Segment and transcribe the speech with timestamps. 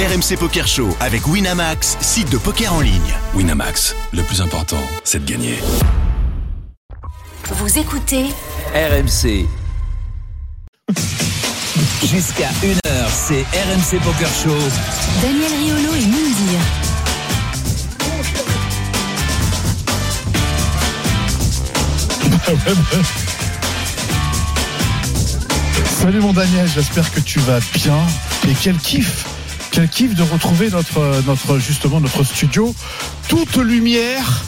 [0.00, 3.14] RMC Poker Show avec Winamax, site de poker en ligne.
[3.34, 5.58] Winamax, le plus important, c'est de gagner.
[7.50, 8.28] Vous écoutez
[8.74, 9.46] RMC.
[12.02, 14.56] Jusqu'à 1h, c'est RMC Poker Show.
[15.20, 16.60] Daniel Riolo et Moundir.
[25.84, 27.98] Salut mon Daniel, j'espère que tu vas bien.
[28.48, 29.26] Et quel kiff
[29.70, 31.22] Quel kiff de retrouver notre,
[32.00, 32.74] notre studio.
[33.28, 34.42] Toute lumière,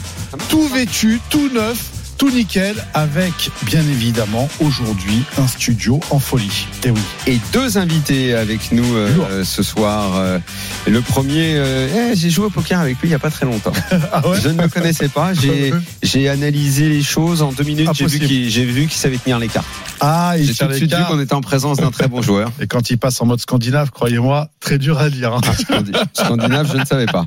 [0.49, 1.92] tout vêtu, tout neuf,
[2.23, 6.69] tout nickel, avec bien évidemment aujourd'hui un studio en folie.
[6.85, 7.01] Et oui.
[7.27, 10.13] et deux invités avec nous euh, ce soir.
[10.15, 10.39] Euh,
[10.87, 13.45] le premier, euh, eh, j'ai joué au poker avec lui il n'y a pas très
[13.45, 13.73] longtemps.
[14.13, 15.35] Ah ouais Je ne le connaissais pas.
[15.43, 15.73] J'ai,
[16.05, 17.89] j'ai analysé les choses en deux minutes.
[17.95, 19.67] J'ai vu, qu'il, j'ai vu qu'il savait tenir les cartes.
[19.99, 21.11] Ah, il tout de les suite vu cartes.
[21.11, 22.53] qu'on était en présence d'un très bon joueur.
[22.61, 25.33] Et quand il passe en mode scandinave, croyez-moi, très dur à lire.
[25.33, 25.41] hein.
[25.59, 27.27] Scandi- Scandinave, je ne savais pas.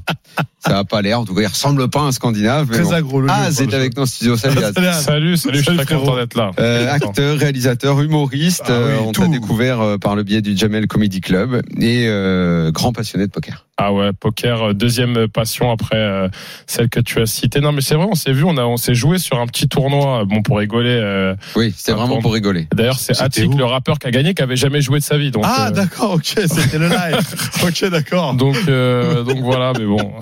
[0.66, 1.20] Ça n'a pas l'air.
[1.20, 2.68] En tout cas, il ressemble pas à un Scandinave.
[2.70, 2.92] mais Très bon.
[2.94, 3.98] agro Ah, c'est avec jeu.
[3.98, 4.38] nous en studio.
[4.38, 4.56] Salut.
[4.94, 5.38] Salut.
[5.38, 6.52] Salut, je suis très content d'être là.
[6.60, 8.64] Euh, acteur, réalisateur, humoriste.
[8.68, 12.06] Ah oui, euh, on t'a découvert euh, par le biais du Jamel Comedy Club et
[12.08, 13.66] euh, grand passionné de poker.
[13.78, 16.30] Ah ouais, poker, euh, deuxième passion après euh,
[16.66, 17.60] celle que tu as citée.
[17.60, 19.68] Non, mais c'est vrai, on s'est vu, on a, on s'est joué sur un petit
[19.68, 20.24] tournoi.
[20.24, 20.98] Bon, pour rigoler.
[20.98, 22.70] euh, Oui, c'était vraiment pour rigoler.
[22.74, 25.30] D'ailleurs, c'est Attic, le rappeur qui a gagné, qui avait jamais joué de sa vie.
[25.30, 27.20] Donc, Ah, euh, d'accord, ok, c'était le live.
[27.66, 28.34] ok, d'accord.
[28.36, 30.14] donc, euh, donc voilà, mais bon,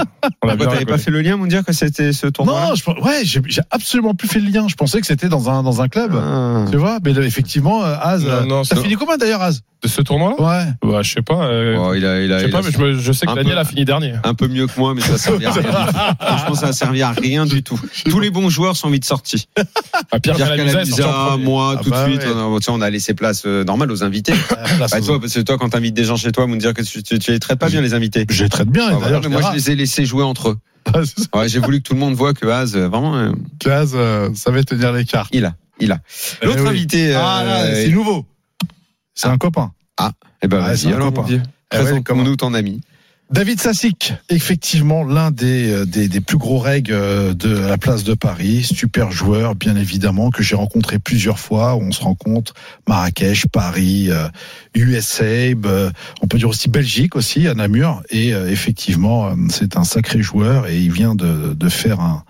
[0.43, 2.73] on a Toi, t'avais pas fait le lien, mon dire que c'était ce tournoi Non,
[2.75, 4.67] je, ouais, j'ai j'ai absolument plus fait le lien.
[4.67, 6.11] Je pensais que c'était dans un, dans un club.
[6.15, 6.65] Ah.
[6.71, 9.89] Tu vois, mais là, effectivement, Az, Non, non, t'as c'est- fini combien d'ailleurs, Az de
[9.89, 10.41] ce tournoi-là?
[10.41, 10.65] Ouais.
[10.81, 11.43] Bah, je sais pas.
[11.45, 13.31] euh, Oh, il a, il a, je sais il pas, a- mais je, sais que
[13.43, 14.13] Daniel a fini dernier.
[14.23, 15.71] un peu mieux que moi, mais ça servait à rien.
[16.19, 17.79] Franchement, ça a servi à rien du tout.
[18.09, 19.47] Tous les bons joueurs sont vite sortis.
[20.11, 22.33] Ah, Pierre Pierre Calamusa moi, Ah tout bah de suite, ouais.
[22.35, 24.33] on, a, tu sais, on a laissé place euh, normale aux invités.
[24.79, 26.81] Bah, aux toi, parce que toi, quand t'invites des gens chez toi, me dire que
[26.81, 28.25] tu, tu, tu les traites pas bien les invités.
[28.29, 30.57] Je les traite bien, et Ah, d'ailleurs, moi, je les ai laissés jouer entre eux.
[31.33, 33.31] Ouais, j'ai voulu que tout le monde voit que Az, euh, vraiment, euh,
[33.65, 35.29] Az, euh, savait tenir les cartes.
[35.33, 35.99] il a, il a.
[36.41, 36.69] Eh L'autre oui.
[36.69, 38.25] invité, Ah, euh, c'est nouveau.
[39.15, 39.71] C'est un copain.
[40.41, 41.13] eh ben, Ah, vas-y, alors.
[41.29, 41.39] Eh
[41.69, 42.81] Présente-nous ton ami.
[43.33, 48.03] David Sassik, effectivement l'un des, euh, des, des plus gros règles euh, de la place
[48.03, 52.53] de Paris, super joueur bien évidemment que j'ai rencontré plusieurs fois, on se rencontre
[52.87, 54.09] Marrakech, Paris,
[54.75, 55.89] USA, euh,
[56.21, 60.77] on peut dire aussi Belgique aussi à Namur et effectivement c'est un sacré joueur et
[60.77, 62.23] il vient de, de faire un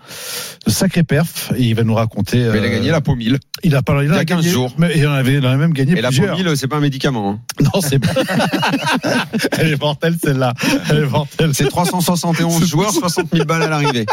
[0.66, 2.38] de sacré perf et il va nous raconter.
[2.38, 3.38] Mais il a euh, gagné la peau 1000.
[3.62, 4.72] Il a pas il, il y a a 15 gagné, jours.
[4.78, 6.36] mais il en avait, il en a même gagné Et la peau plusieurs.
[6.38, 7.30] 1000, c'est pas un médicament.
[7.32, 7.40] hein.
[7.74, 8.08] Non c'est pas.
[9.58, 10.54] Elle est mortelle celle-là.
[11.52, 14.06] C'est 371 joueurs, 60 000 balles à l'arrivée.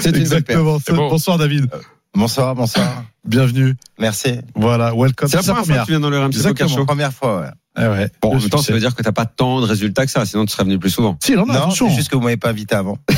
[0.00, 0.58] C'est une belle paire.
[0.58, 0.78] Exactement.
[0.84, 1.08] C'est beau.
[1.10, 1.68] Bonsoir David.
[2.14, 3.04] Bonsoir, bonsoir.
[3.24, 3.74] Bienvenue.
[3.98, 4.38] Merci.
[4.54, 5.28] Voilà, welcome.
[5.28, 6.68] C'est la première fois que tu viens dans le RMC Poker Exactement.
[6.68, 6.86] Show.
[6.86, 7.48] Première fois, ouais.
[7.76, 8.08] Ah ouais.
[8.22, 10.10] Bon, en Le même temps, ça veut dire que t'as pas tant de résultats que
[10.12, 11.16] ça, sinon tu serais venu plus souvent.
[11.22, 11.88] Si, a, Non, attention.
[11.88, 12.98] c'est juste que vous m'avez pas invité avant.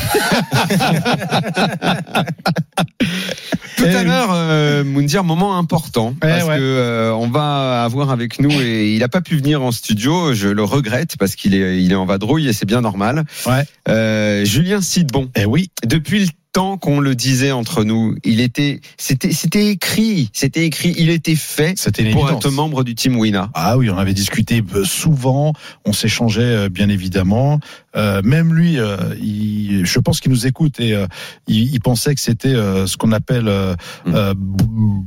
[3.77, 4.05] Tout Eh à oui.
[4.05, 6.57] l'heure, euh, Moundir, moment important Eh parce ouais.
[6.57, 10.33] que euh, on va avoir avec nous et il a pas pu venir en studio.
[10.33, 13.25] Je le regrette parce qu'il est il est en vadrouille et c'est bien normal.
[13.45, 13.63] Ouais.
[13.89, 15.29] Euh, Julien Sidbon.
[15.35, 15.69] Eh oui.
[15.85, 20.95] Depuis le temps qu'on le disait entre nous, il était c'était c'était écrit, c'était écrit,
[20.97, 23.51] il était fait C'était une pour être membre du team Wina.
[23.53, 25.53] Ah oui, on avait discuté euh, souvent,
[25.85, 27.59] on s'échangeait euh, bien évidemment.
[27.95, 31.05] Euh, même lui, euh, il, je pense qu'il nous écoute et euh,
[31.47, 33.75] il, il pensait que c'était ce qu'on appelle, euh,
[34.05, 34.15] Mm.
[34.15, 35.05] euh, b-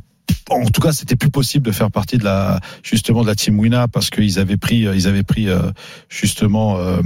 [0.50, 3.59] en tout cas, c'était plus possible de faire partie de la justement de la team
[3.59, 5.61] Wina parce qu'ils avaient pris, euh, ils avaient pris euh,
[6.09, 7.00] justement, euh,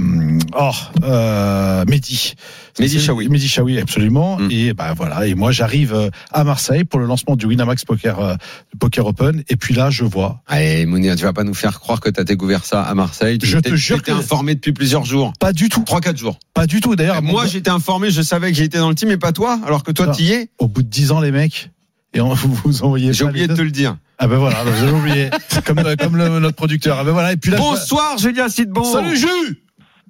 [0.59, 0.71] oh,
[1.03, 2.33] euh, Mehdi,
[2.79, 3.29] Mehdi Chaoui.
[3.29, 4.37] Mehdi Chaoui, absolument.
[4.37, 4.51] Mm.
[4.51, 5.27] Et bah voilà.
[5.27, 8.35] Et moi, j'arrive euh, à Marseille pour le lancement du Winamax Poker euh,
[8.79, 9.43] Poker Open.
[9.49, 12.23] Et puis là, je vois Allez, Mounir, tu vas pas nous faire croire que t'as
[12.23, 13.37] découvert ça à Marseille.
[13.37, 15.33] Tu Je te jure que- informé depuis plusieurs jours.
[15.39, 16.37] pas du tout, 3-4 jours.
[16.53, 16.95] pas du tout.
[16.95, 19.83] D'ailleurs, Moi, j'étais informé, je savais que j'étais dans le team, mais pas toi, alors
[19.83, 20.11] que toi, Non.
[20.13, 20.49] t'y es.
[20.57, 21.69] au bout de 10 ans, les mecs,
[22.15, 23.13] et on, vous, vous envoyez.
[23.13, 23.97] J'ai oublié de te le dire.
[24.17, 25.29] Ah ben voilà, j'avais oublié.
[25.67, 26.97] comme euh, comme le- notre producteur.
[26.99, 27.33] Ah ben voilà.
[27.33, 27.57] Et puis là.
[27.57, 28.83] Bonsoir, Julien Sidbon.
[28.83, 29.63] Salut Jus.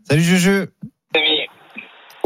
[0.07, 0.68] Salut Juju.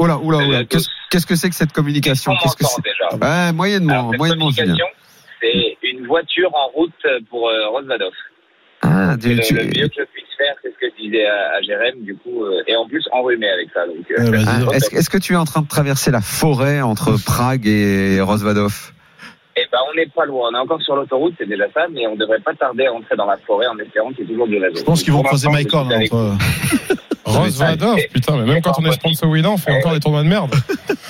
[0.07, 0.68] Là, oh là, Salut à tous.
[0.68, 3.15] Qu'est-ce qu'est-ce que c'est que cette communication On Qu'est-ce que c'est déjà.
[3.48, 6.92] Ouais, moyennement, Alors, moyennement, c'est une voiture en route
[7.30, 8.12] pour euh, Rosvadov.
[8.81, 11.25] Ah, tu, le, tu- le mieux que je puisse faire, c'est ce que je disais
[11.25, 13.86] à, à Jérém, du coup, euh, et en plus enrhumé avec ça.
[13.88, 14.45] Donc, euh, Euh, vas-y.
[14.48, 18.19] Ah, est-ce, est-ce que tu es en train de traverser la forêt entre Prague et
[18.21, 18.94] Rosvadov
[19.61, 20.50] Eh ben, on n'est pas loin.
[20.51, 23.15] On est encore sur l'autoroute, c'est déjà ça, mais on devrait pas tarder à entrer
[23.17, 24.77] dans la forêt en espérant qu'il y ait toujours du réseau.
[24.77, 25.91] Je pense qu'ils vont croiser Mike Horn.
[25.94, 26.38] entre-
[27.25, 30.23] Rose Vadov, putain, mais même quand on est sponsor Wina, on fait encore des tournois
[30.23, 30.51] de merde.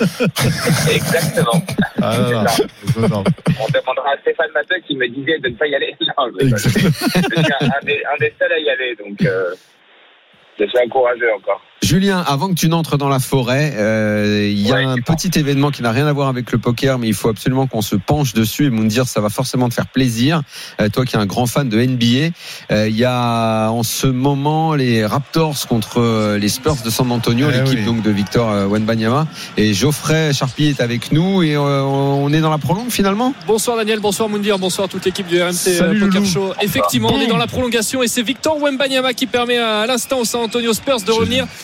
[0.92, 1.62] Exactement.
[2.02, 2.44] Ah.
[2.96, 5.96] On demandera à Stéphane Matteux qui me disait de ne pas y aller.
[6.18, 9.54] Non, je un, un des, un des seuls à y aller, donc euh,
[10.58, 11.62] je suis encouragé encore.
[11.82, 15.30] Julien, avant que tu n'entres dans la forêt, euh, il y a Ouais, un petit
[15.38, 17.96] événement qui n'a rien à voir avec le poker, mais il faut absolument qu'on se
[17.96, 20.42] penche dessus et Moundir, ça va forcément te faire plaisir.
[20.80, 22.34] Euh, toi qui es un grand fan de NBA,
[22.70, 27.10] euh, il y a en ce moment les Raptors contre euh, les Spurs de San
[27.10, 27.84] Antonio, Eh l'équipe oui.
[27.86, 29.26] donc de Victor euh, Wenbanyama.
[29.56, 33.32] Et Geoffrey Charpie est avec nous et euh, on est dans la prolongue finalement?
[33.46, 36.30] Bonsoir Daniel, bonsoir Moundir, bonsoir toute l'équipe du RMC Salut, Poker Loulou.
[36.30, 36.52] Show.
[36.60, 40.18] Effectivement, on est dans la prolongation et c'est Victor Wembanyama qui permet à, à l'instant
[40.18, 41.46] au San Antonio Spurs de revenir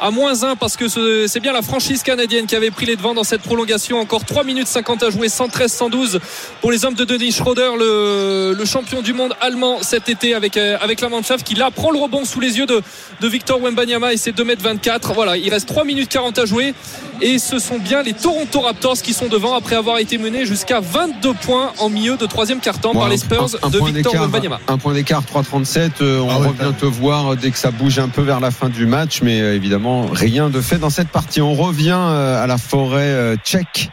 [0.00, 2.96] à moins 1 parce que ce- c'est bien la franchise canadienne qui avait pris les
[2.96, 3.98] devants dans cette prolongation.
[4.00, 6.18] Encore 3 minutes 50 à jouer, 113-112
[6.60, 10.56] pour les hommes de Denis Schroeder, le, le champion du monde allemand cet été avec,
[10.56, 12.80] euh, avec la Mannschaft qui là prend le rebond sous les yeux de,
[13.20, 15.12] de Victor Wembanyama et c'est 2m24.
[15.14, 16.74] Voilà, il reste 3 minutes 40 à jouer
[17.20, 20.80] et ce sont bien les Toronto Raptors qui sont devant après avoir été menés jusqu'à
[20.80, 24.14] 22 points en milieu de troisième quart-temps Bon, par les Spurs un- un de Victor
[24.14, 24.58] Wembanyama.
[24.68, 26.00] Un point d'écart, 3-37.
[26.00, 28.50] euh, on Ah ouais, revient te voir dès que ça bouge un peu vers la
[28.50, 31.40] fin du match, mais euh, évidemment rien de fait dans cette partie.
[31.40, 33.90] On revient euh, à la forêt euh, tchèque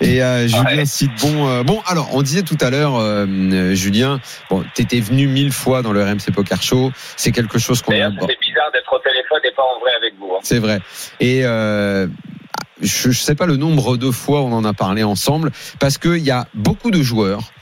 [0.00, 0.84] et euh, Julien Ouais.
[0.86, 1.62] cite bon.
[1.64, 5.92] bon, alors on disait tout à l'heure, euh, Julien, bon, t'étais venu mille fois dans
[5.92, 6.92] le RMC Poker Show.
[7.16, 7.96] C'est quelque chose qu'on a.
[7.96, 10.32] C'est bizarre d'être au téléphone et pas en vrai avec vous.
[10.34, 10.40] hein.
[10.42, 10.80] C'est vrai.
[11.20, 12.06] Et euh,
[12.80, 16.18] je ne sais pas le nombre de fois on en a parlé ensemble, parce qu'il
[16.18, 17.52] y a beaucoup de joueurs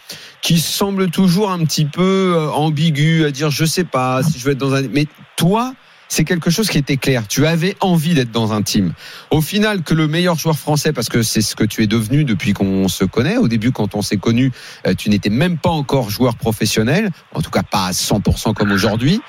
[0.43, 4.53] qui semblent toujours un petit peu ambigus à dire je sais pas si je veux
[4.53, 4.83] être dans un.
[4.89, 5.05] Mais
[5.37, 5.75] toi,
[6.13, 7.29] c'est quelque chose qui était clair.
[7.29, 8.93] Tu avais envie d'être dans un team.
[9.31, 12.25] Au final, que le meilleur joueur français, parce que c'est ce que tu es devenu
[12.25, 13.37] depuis qu'on se connaît.
[13.37, 14.51] Au début, quand on s'est connu,
[14.89, 18.73] euh, tu n'étais même pas encore joueur professionnel, en tout cas pas à 100% comme
[18.73, 19.21] aujourd'hui.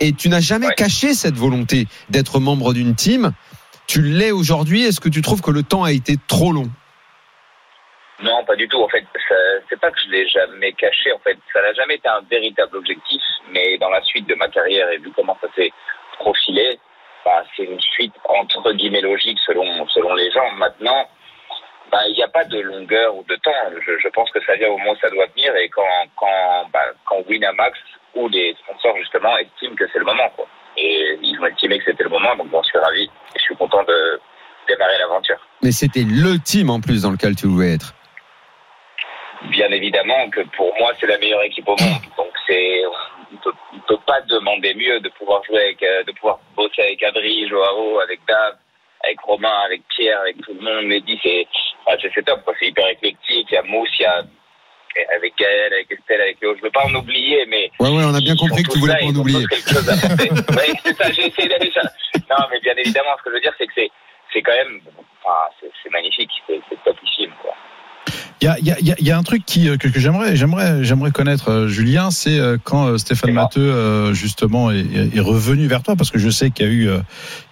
[0.00, 0.74] Et tu n'as jamais Ouais.
[0.76, 3.30] caché cette volonté d'être membre d'une team.
[3.86, 4.82] Tu l'es aujourd'hui.
[4.82, 6.68] Est-ce que tu trouves que le temps a été trop long?
[8.22, 8.78] Non, pas du tout.
[8.82, 9.04] En fait,
[9.68, 11.12] c'est pas que je l'ai jamais caché.
[11.12, 13.20] En fait, ça n'a jamais été un véritable objectif.
[13.52, 15.70] Mais dans la suite de ma carrière et vu comment ça s'est
[16.18, 16.78] profilé,
[17.24, 20.50] bah, c'est une suite entre guillemets logique selon selon les gens.
[20.56, 21.08] Maintenant,
[21.90, 23.50] bah, il n'y a pas de longueur ou de temps.
[23.86, 26.68] Je, je pense que ça vient au moment où ça doit venir et quand quand
[26.72, 27.78] bah, quand Winamax
[28.14, 30.28] ou les sponsors justement estiment que c'est le moment.
[30.36, 30.46] Quoi.
[30.76, 33.04] Et ils ont estimé que c'était le moment, donc j'en suis ravi.
[33.04, 34.20] Et je suis content de
[34.68, 35.38] démarrer l'aventure.
[35.62, 37.94] Mais c'était le team en plus dans lequel tu voulais être.
[39.50, 42.02] bien évidemment que pour moi c'est la meilleure équipe au monde.
[42.16, 42.82] Donc c'est
[43.86, 48.00] peut, pas demander mieux de pouvoir jouer avec, euh, de pouvoir bosser avec Adri, Joao,
[48.00, 48.56] avec Dave,
[49.04, 50.86] avec Romain, avec Pierre, avec tout le monde.
[50.86, 51.46] Mehdi, c'est
[51.86, 52.42] enfin, c'est- top.
[52.44, 52.54] quoi.
[52.58, 53.46] C'est hyper éclectique.
[53.50, 54.22] Il y a Mousse, il y a
[55.16, 56.54] avec Gaël, avec Estelle, avec Léo.
[56.56, 58.96] Je veux pas en oublier, mais Ouais, ouais, on a bien compris que tu voulais
[58.96, 59.44] pas en oublier.
[59.50, 61.82] Oui, c'est ça, j'ai essayé d'aller ça.
[62.30, 63.90] Non, mais bien évidemment, ce que je veux dire, c'est que c'est,
[64.32, 64.80] c'est quand même,
[65.24, 67.54] enfin, c'est, magnifique, c'est topissime, quoi.
[68.40, 69.88] Il y a, y, a, y a- il y a un truc qui, euh, que,
[69.88, 73.30] que j'aimerais, j'aimerais, j'aimerais connaître, euh, Julien, c'est euh, quand euh, Stéphane.
[73.32, 74.84] Matteux euh, justement est,
[75.14, 76.98] est- revenu vers toi, parce que je sais qu'il y a eu, euh,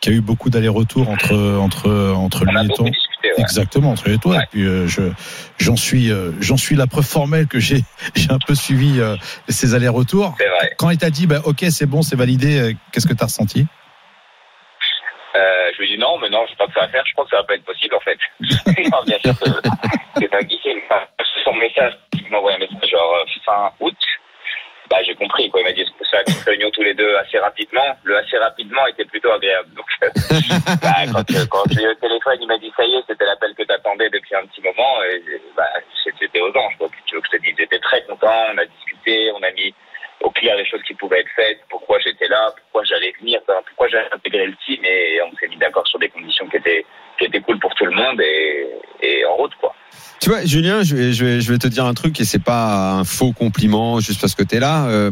[0.01, 2.85] qu'il y a eu beaucoup d'allers-retours entre entre entre lui et toi.
[2.85, 2.93] ouais.
[3.39, 4.37] Exactement entre et toi.
[4.37, 4.43] Ouais.
[4.43, 5.03] Et puis euh, je
[5.59, 7.83] j'en suis euh, j'en suis la preuve formelle que j'ai
[8.15, 9.17] j'ai un peu suivi euh,
[9.49, 10.35] ces allers-retours.
[10.77, 13.67] Quand il t'a dit bah ok c'est bon c'est validé, qu'est-ce que t'as ressenti?
[15.35, 17.05] Euh, je lui ai dit non, mais non, je sais pas que ça va faire.
[17.07, 18.19] Je crois que ça va pas être possible en fait.
[18.91, 19.51] non, bien sûr que
[20.19, 20.83] c'est un guichet.
[20.85, 21.03] Enfin,
[21.45, 23.97] son message, il m'a envoyé un message genre euh, fin août.
[24.91, 25.61] Bah, j'ai compris quoi.
[25.61, 27.97] Il m'a dit que ça une réunion tous les deux assez rapidement.
[28.05, 29.71] Le assez rapidement était plutôt agréable.
[29.75, 30.11] Donc, euh,
[30.83, 33.55] bah, quand, quand j'ai eu le téléphone, il m'a dit ça y est, c'était l'appel
[33.55, 35.03] que t'attendais depuis un petit moment.
[35.05, 35.69] Et bah,
[36.05, 36.77] c'était aux anges.
[36.77, 36.89] Quoi.
[37.07, 38.49] Tu veux que je te dise, j'étais très content.
[38.55, 39.75] On a discuté, on a mis
[40.23, 43.89] au clair les choses qui pouvaient être faites, pourquoi j'étais là, pourquoi j'allais venir, pourquoi
[43.89, 46.85] j'allais intégrer le team et on s'est mis d'accord sur des conditions qui étaient,
[47.19, 49.75] qui étaient cool pour tout le monde et, en route quoi.
[50.21, 53.05] Tu vois, Julien, je vais, je vais, te dire un truc et c'est pas un
[53.05, 54.87] faux compliment juste parce que tu es là.
[54.87, 55.11] Euh,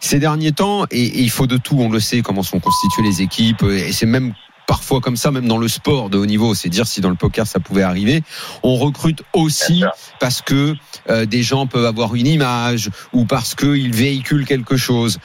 [0.00, 3.22] ces derniers temps, et il faut de tout, on le sait, comment sont constituées les
[3.22, 4.34] équipes, et c'est même
[4.72, 7.14] parfois comme ça, même dans le sport de haut niveau, c'est dire si dans le
[7.14, 8.22] poker ça pouvait arriver.
[8.62, 9.84] On recrute aussi
[10.18, 10.74] parce que
[11.10, 15.18] euh, des gens peuvent avoir une image ou parce qu'ils véhiculent quelque chose.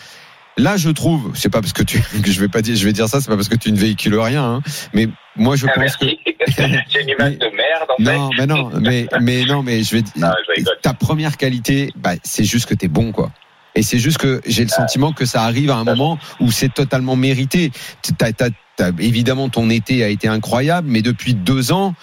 [0.58, 2.92] Là, je trouve, c'est pas parce que tu, que je vais pas dire, je vais
[2.92, 4.62] dire ça, c'est pas parce que tu ne véhicules rien, hein,
[4.94, 6.20] mais moi je Ah, pense que merci.
[6.90, 8.38] J'ai une image de merde en non, fait.
[8.40, 12.16] mais non, mais mais non, mais je vais dire Non, je ta première qualité, bah,
[12.24, 13.32] c'est juste que t'es bon, quoi.
[13.76, 16.74] Et c'est juste que j'ai le sentiment que ça arrive à un moment où c'est
[16.74, 17.72] totalement mérité.
[18.18, 18.50] T'as- t'as-
[19.00, 21.94] évidemment, ton été a été incroyable, mais depuis deux ans,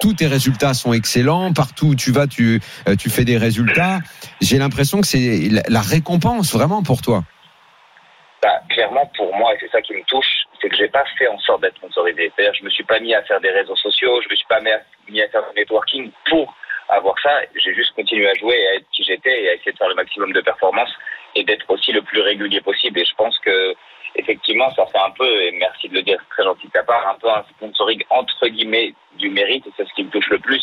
[0.00, 1.52] tous tes résultats sont excellents.
[1.52, 3.98] Partout où tu vas, tu, euh, tu fais des résultats.
[4.40, 7.24] J'ai l'impression que c'est la, la récompense vraiment pour toi.
[8.42, 10.28] Bah, clairement, pour moi, et c'est ça qui me touche,
[10.60, 12.30] c'est que j'ai pas fait en sorte d'être sponsorisé.
[12.34, 14.60] C'est-à-dire, je me suis pas mis à faire des réseaux sociaux, je me suis pas
[14.60, 16.54] mis à, mis à faire du networking pour
[16.90, 17.40] avoir ça.
[17.56, 19.88] J'ai juste continué à jouer et à être qui j'étais et à essayer de faire
[19.88, 20.92] le maximum de performances
[21.34, 22.98] et d'être aussi le plus régulier possible.
[22.98, 23.74] Et je pense que
[24.16, 27.06] effectivement, ça fait un peu, et merci de le dire, très gentil de ta part,
[27.08, 30.38] un peu un sponsoring entre guillemets du mérite, et c'est ce qui me touche le
[30.38, 30.62] plus.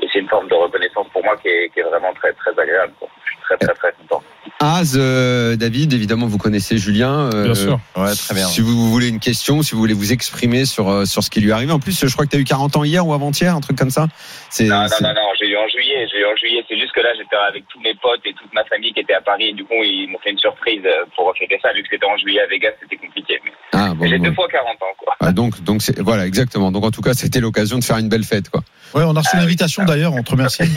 [0.00, 2.56] Et c'est une forme de reconnaissance pour moi qui est, qui est vraiment très très
[2.58, 2.92] agréable.
[2.98, 3.08] quoi.
[3.48, 4.22] Très très très content.
[4.60, 7.30] Az, euh, David, évidemment, vous connaissez Julien.
[7.32, 7.78] euh, Bien sûr.
[7.96, 8.46] Ouais, très bien.
[8.46, 11.40] Si vous voulez une question, si vous voulez vous exprimer sur, euh, sur ce qui
[11.40, 11.70] lui est arrivé.
[11.72, 13.78] En plus, je crois que tu as eu 40 ans hier ou avant-hier, un truc
[13.78, 14.08] comme ça.
[14.50, 16.64] C'est, Non, non, non, non, j'ai eu en juillet, j'ai eu en juillet.
[16.68, 19.14] C'est juste que là, j'étais avec tous mes potes et toute ma famille qui était
[19.14, 19.48] à Paris.
[19.50, 20.82] Et du coup, ils m'ont fait une surprise
[21.14, 21.72] pour fêter ça.
[21.72, 23.38] Vu que c'était en juillet à Vegas, c'était compliqué.
[23.44, 24.24] Mais Ah, bon, j'ai bon.
[24.24, 25.14] deux fois 40 ans, quoi.
[25.20, 26.72] Ah, donc, donc c'est, voilà, exactement.
[26.72, 28.62] Donc, en tout cas, c'était l'occasion de faire une belle fête, quoi.
[28.94, 29.40] Ouais, on a reçu Ah oui.
[29.42, 30.62] l'invitation d'ailleurs, on te remercie.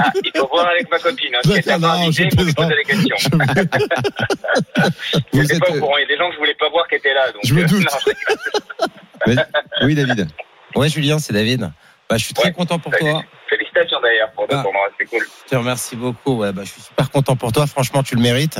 [0.00, 1.34] Ah, il faut voir avec ma copine.
[1.34, 1.70] Hein, Non, je
[2.06, 2.56] invité, il faut lui plaisante.
[2.56, 3.38] poser des questions.
[5.32, 5.96] Vous J'étais êtes, pas au courant.
[5.98, 7.30] Il y a des gens que je voulais pas voir qui étaient là.
[7.32, 7.84] Donc, Je me euh, doute.
[9.26, 9.34] non,
[9.80, 9.84] je.
[9.86, 10.28] Oui, David.
[10.74, 11.70] Ouais, Julien, c'est David.
[12.08, 12.52] Bah, je suis très Ouais.
[12.52, 13.22] content pour toi.
[13.48, 14.62] Félicitations d'ailleurs pour le Ah.
[14.62, 15.24] tournoi, c'est cool.
[15.44, 16.38] Je te remercie beaucoup.
[16.38, 17.66] Ouais, bah, je suis super content pour toi.
[17.66, 18.58] Franchement, tu le mérites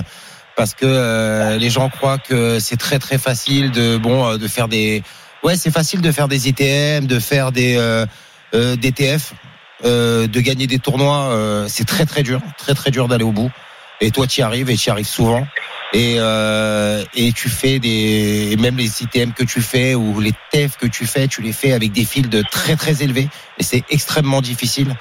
[0.57, 4.49] parce que euh, les gens croient que c'est très très facile de bon euh, de
[4.49, 5.03] faire des.
[5.43, 8.07] Ouais, c'est facile de faire des ITM, de faire des euh,
[8.55, 8.77] euh,
[9.85, 11.31] euh, de gagner des tournois.
[11.33, 13.51] euh, c'est très très dur, très très dur d'aller au bout.
[14.01, 15.47] Et toi, tu y arrives et tu y arrives souvent.
[15.95, 16.17] Et,
[17.15, 20.87] et tu fais des et même les ITM que tu fais ou les TF que
[20.87, 24.41] tu fais, tu les fais avec des fils de très très élevés et c'est extrêmement
[24.41, 24.97] difficile.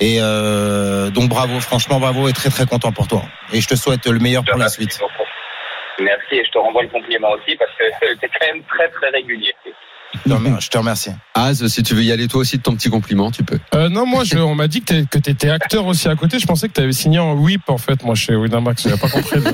[0.00, 3.22] Et euh, donc bravo, franchement bravo et très très content pour toi.
[3.52, 4.98] Et je te souhaite le meilleur pour la suite.
[6.00, 7.84] Merci et je te renvoie le compliment aussi parce que
[8.20, 9.54] c'est quand même très très régulier.
[10.14, 11.10] Je te remer- Je te remercie.
[11.34, 13.58] Az, si tu veux y aller toi aussi de ton petit compliment, tu peux.
[13.74, 16.38] Euh, non, moi, je, on m'a dit que que t'étais acteur aussi à côté.
[16.38, 18.82] Je pensais que t'avais signé en whip, en fait, moi, chez Winamax.
[18.84, 19.40] J'avais pas compris.
[19.40, 19.52] le-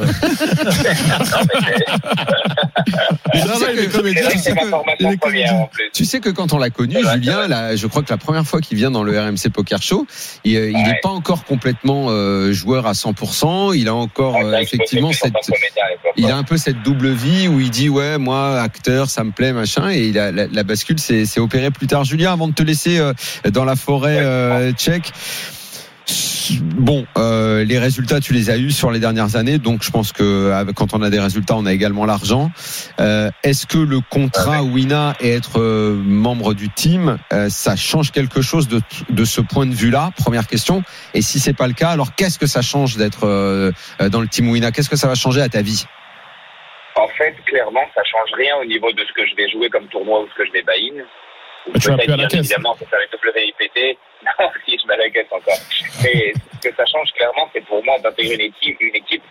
[3.34, 4.22] Et là, là, il est comédien.
[4.22, 5.54] C'est vrai que sais c'est ma que- formation il est première comédien.
[5.64, 5.90] en plus.
[5.92, 8.60] Tu sais que quand on l'a connu, Julien, là, je crois que la première fois
[8.60, 10.06] qu'il vient dans le RMC Poker Show,
[10.44, 11.00] il euh, n'est Ouais.
[11.02, 13.72] pas encore complètement euh, joueur à 100%.
[13.76, 15.34] Il a encore euh, effectivement cette,
[16.16, 19.30] il a un peu cette double vie où il dit ouais moi acteur ça me
[19.32, 22.04] plaît machin et il a la, la bascule s'est opérée plus tard.
[22.04, 23.12] Julien, avant de te laisser euh,
[23.52, 25.12] dans la forêt euh, tchèque.
[26.62, 30.12] Bon, euh, les résultats, tu les as eus sur les dernières années, donc je pense
[30.12, 32.50] que quand on a des résultats, on a également l'argent.
[32.98, 37.18] Euh, Est-ce que le contrat Wina et être euh, membre du team,
[37.50, 40.12] ça change quelque chose de, de ce point de vue-là?
[40.16, 40.82] Première question.
[41.12, 43.26] Et si c'est pas le cas, alors qu'est-ce que ça change d'être
[44.08, 44.72] dans le team Wina?
[44.72, 45.84] Qu'est-ce que ça va changer à ta vie?
[46.98, 49.86] En fait, clairement, ça change rien au niveau de ce que je vais jouer comme
[49.86, 51.04] tournoi ou ce que je vais buy-in.
[51.68, 52.50] Ou Tu vas peut-être, plus à la bien caisse.
[52.50, 53.98] Évidemment, c'est avec WIPT.
[54.24, 55.62] Non, si, je vais à la caisse encore.
[56.04, 58.76] Et ce que ça change clairement, c'est pour moi d'intégrer une équipe.
[58.80, 59.22] Une équipe.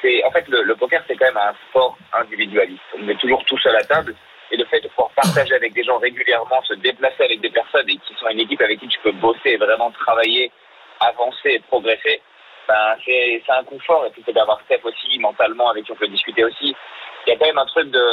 [0.00, 2.80] C'est, en fait, le, le poker, c'est quand même un sport individualiste.
[2.98, 4.14] On est toujours tout seul à table.
[4.50, 7.88] Et le fait de pouvoir partager avec des gens régulièrement, se déplacer avec des personnes
[7.88, 10.50] et qui sont une équipe avec qui tu peux bosser et vraiment travailler,
[11.00, 12.22] avancer et progresser,
[12.66, 14.06] ben, c'est, c'est un confort.
[14.06, 16.74] Et puis, c'est d'avoir Steph aussi, mentalement, avec qui on peut discuter aussi.
[17.26, 18.04] Il y a quand même un truc de,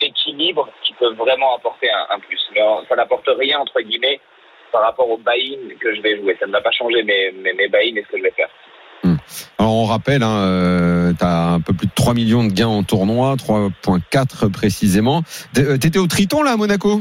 [0.00, 2.40] d'équilibre qui peut vraiment apporter un, un plus.
[2.54, 4.20] Mais euh, ça n'apporte rien, entre guillemets,
[4.72, 6.36] par rapport au buy-in que je vais jouer.
[6.40, 8.48] Ça ne va pas changer mes, mes, mes buy-in et ce que je vais faire.
[9.58, 12.68] Alors on rappelle, hein, euh, tu as un peu plus de 3 millions de gains
[12.68, 15.22] en tournoi, 3.4 précisément.
[15.58, 17.00] Euh, T'étais au Triton là à Monaco?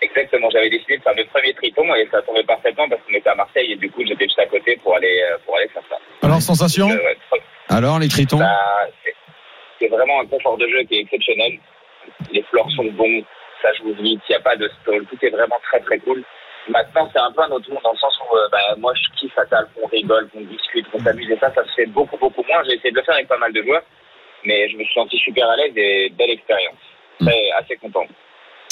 [0.00, 3.28] Exactement, j'avais décidé de faire le premier triton et ça tombait parfaitement parce qu'on était
[3.28, 5.96] à Marseille et du coup j'étais juste à côté pour aller, pour aller faire ça.
[6.22, 6.88] Alors, sensation?
[6.90, 8.38] Euh, ouais, Alors les Tritons?
[8.38, 8.88] Bah,
[9.78, 11.52] c'est- vraiment un confort de jeu qui est exceptionnel.
[12.32, 13.22] Les floors sont bons,
[13.62, 16.22] ça joue vite, il n'y a pas de stall, tout est vraiment très très cool.
[16.68, 19.20] Maintenant, c'est un peu un autre monde dans le sens où euh, bah, moi je
[19.20, 22.16] kiffe à table, qu'on rigole, qu'on discute, qu'on s'amuse et ça, ça se fait beaucoup
[22.18, 22.62] beaucoup moins.
[22.64, 23.82] J'ai essayé de le faire avec pas mal de joueurs,
[24.44, 26.78] mais je me suis senti super à l'aise et belle expérience.
[27.20, 28.04] Très, assez content.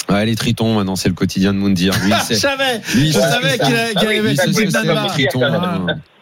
[0.09, 1.93] Ouais, les Tritons, maintenant c'est le quotidien de Moundir.
[2.03, 4.19] Lui, Je savais lui, Je savais qu'il a- Ah qu'il oui,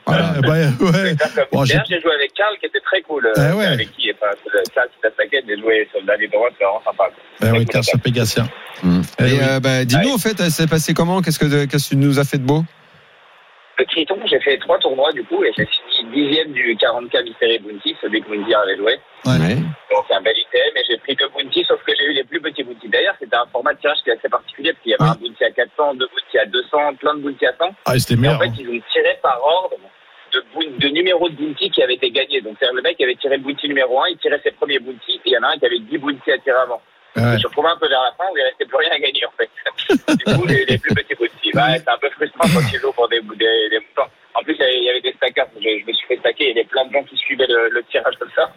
[0.08, 0.50] c'est c'est c'est.
[0.50, 1.16] Ouais, bah, ouais.
[1.20, 3.26] C'est comme Bon, j'ai- D'ailleurs, j'ai joué avec Karl qui était très cool.
[3.28, 3.66] euh, Ah ouais.
[3.66, 4.32] Avec qui, enfin,
[4.76, 7.10] Karl qui t'attaquait, j'ai joué sur le dernier droit, c'est vraiment sympa.
[7.42, 8.50] Eh cool Pégatien.
[8.84, 9.02] Mm.
[9.20, 9.40] Eh Et oui.
[9.42, 10.14] euh, bah, dis-nous Ouais.
[10.14, 11.22] en fait, ça s'est passé comment?
[11.22, 12.64] Qu'est-ce que qu'est-ce que tu nous as fait de beau?
[13.80, 17.58] Le Triton, j'ai fait trois tournois du coup et j'ai fini dixième du 40K Mystery
[17.60, 19.00] Bounty, celui que Moundir avait joué.
[19.26, 19.56] Ouais.
[19.56, 22.24] Donc c'est un bel ITM et j'ai pris deux Bounty, sauf que j'ai eu les
[22.24, 22.88] plus petits Bounty.
[22.90, 25.16] D'ailleurs, c'était un format de tirage qui est assez particulier parce qu'il y avait un
[25.16, 27.76] Bounty à 400, deux Bounty à 200, plein de Bounty à 100.
[27.86, 28.40] Ah, c'était Et en meilleur.
[28.44, 29.76] fait, ils ont tiré par ordre
[30.34, 30.44] de,
[30.78, 32.42] de numéros de Bounty qui avaient été gagnés.
[32.42, 35.14] Donc c'est-à-dire le mec avait tiré le Bounty numéro 1, il tirait ses premiers Bounty
[35.16, 36.82] et il y en a un qui avait 10 Bounty à tirer avant.
[37.16, 37.34] Je Ouais.
[37.34, 39.22] me suis retrouvé un peu vers la fin où il restait plus rien à gagner
[39.26, 39.50] en fait.
[40.18, 41.03] du coup, j'ai eu les plus petits Bounty.
[41.68, 44.10] Bah, c'est un peu frustrant quand tu joues pour des, des, des montants.
[44.36, 45.48] En plus, il y avait- des stackers.
[45.56, 47.70] Je, je me suis fait stacker il y avait plein de gens qui suivaient le,
[47.72, 48.52] le tirage comme ça.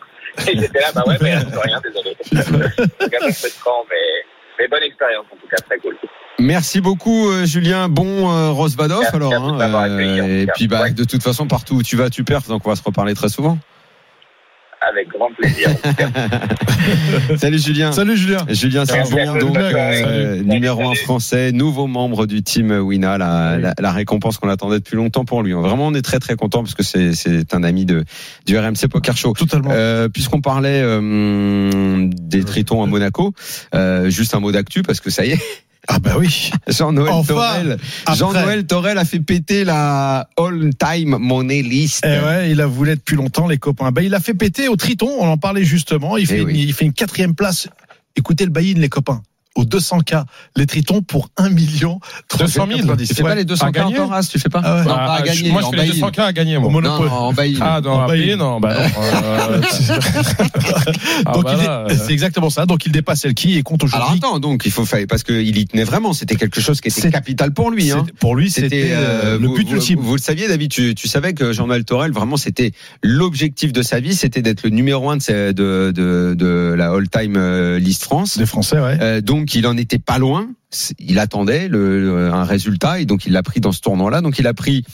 [0.50, 2.16] Et j'étais là, bah ouais, mais reste rien, désolé.
[2.22, 4.24] C'est un peu frustrant, mais,
[4.58, 5.96] mais bonne expérience en tout cas, très cool.
[6.38, 9.32] Merci beaucoup euh, Julien, bon euh, Rosbadov alors.
[9.32, 10.90] hein, tout et puis bah Ouais.
[10.90, 13.30] de toute façon partout où tu vas tu perds, donc on va se reparler très
[13.30, 13.56] souvent.
[14.80, 15.70] Avec grand plaisir.
[17.36, 17.92] Salut Julien.
[17.92, 18.44] Salut Julien.
[18.48, 18.84] Julien.
[18.84, 24.38] Saint-Jean, donc euh, numéro un français, nouveau membre du team Wina, la, la, la récompense
[24.38, 25.52] qu'on attendait depuis longtemps pour lui.
[25.52, 28.04] Vraiment, on est très très content parce que c'est c'est un ami de
[28.46, 29.32] du RMC Poker Show.
[29.32, 29.70] Totalement.
[29.72, 33.32] Euh, Puisqu'on parlait euh, des Tritons à Monaco,
[33.74, 35.40] euh, juste un mot d'actu parce que ça y est,
[35.88, 36.50] Ah bah oui.
[36.68, 37.76] Jean-Noël Enfin, Torel.
[38.14, 42.04] Jean-Noël Torel a fait péter la all-time money list.
[42.04, 43.92] Eh ouais, il a voulu être plus longtemps, les copains.
[43.92, 46.16] Bah, il a fait péter au Triton, on en parlait justement.
[46.16, 46.64] Il fait, Eh une, oui.
[46.68, 47.68] il fait une quatrième place.
[48.16, 49.22] Écoutez le buy-in, les copains.
[49.56, 51.98] Au 200K, les Tritons pour 1 million
[52.38, 52.96] 200 000.
[52.96, 54.80] Tu fais pas les 200 à gagner encore, As, tu fais pas Ah ouais.
[54.84, 55.50] Non, Bah, pas à gagner.
[55.50, 56.06] moi, je fais les buy-in.
[56.08, 56.68] 200K à gagner, moi.
[56.68, 57.08] Au Non, Monopole.
[57.08, 57.58] en buy-in.
[57.60, 59.02] Ah, dans En payer, non, bah non.
[59.02, 59.60] euh,
[61.26, 62.66] ah, Donc bah euh, c'est exactement ça.
[62.66, 64.20] Donc il dépasse Elki et compte Alors aujourd'hui.
[64.22, 66.12] attends, donc il faut faire parce qu'il y tenait vraiment.
[66.12, 67.90] C'était quelque chose qui était capital pour lui.
[67.90, 68.06] Hein.
[68.20, 70.00] Pour lui, c'était euh, le but vous, ultime.
[70.00, 70.70] Vous, le saviez, David.
[70.70, 72.72] Tu, tu savais que Jean-Noël Torel, vraiment, c'était
[73.02, 76.90] l'objectif de sa vie, c'était d'être le numéro un de, sa- de, de, de la
[76.90, 78.38] all-time list France.
[78.38, 78.98] Des Français, ouais.
[79.00, 80.48] Euh, donc il en était pas loin.
[80.98, 84.20] Il attendait le, un résultat et donc il l'a pris dans ce tournoi-là.
[84.20, 84.84] Donc il a pris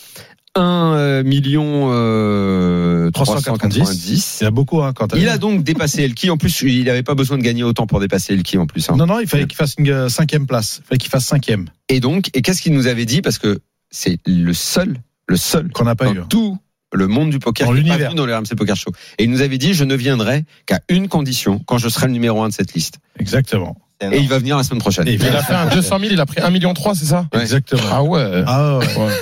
[0.54, 3.78] 1 million euh, 390.
[3.78, 4.38] 390.
[4.40, 6.28] Il y a beaucoup, hein, quand Il a donc dépassé Elki.
[6.30, 8.88] En plus, il n'avait pas besoin de gagner autant pour dépasser Elki en plus.
[8.90, 8.96] hein.
[8.96, 10.80] Non, non, il fallait qu'il fasse une euh, cinquième place.
[10.84, 11.66] Il fallait qu'il fasse cinquième.
[11.88, 13.22] Et donc, et qu'est-ce qu'il nous avait dit?
[13.22, 16.28] Parce que c'est le seul, le seul Qu'on n'a pas dans eu.
[16.28, 16.58] tout
[16.94, 18.10] le monde du poker Dans pas l'univers.
[18.10, 18.90] venu dans le RMC Poker Show.
[19.18, 22.12] Et il nous avait dit, je ne viendrai qu'à une condition, quand je serai le
[22.12, 22.98] numéro un de cette liste.
[23.18, 23.78] Exactement.
[24.10, 25.06] Et il va venir la semaine prochaine.
[25.06, 27.26] Et il a fait un 200 000, il a pris 1 million 3, c'est ça
[27.34, 27.40] Ouais.
[27.42, 27.82] Exactement.
[27.90, 28.42] Ah ouais.
[28.46, 28.86] Ah ouais.
[28.96, 29.12] Ouais.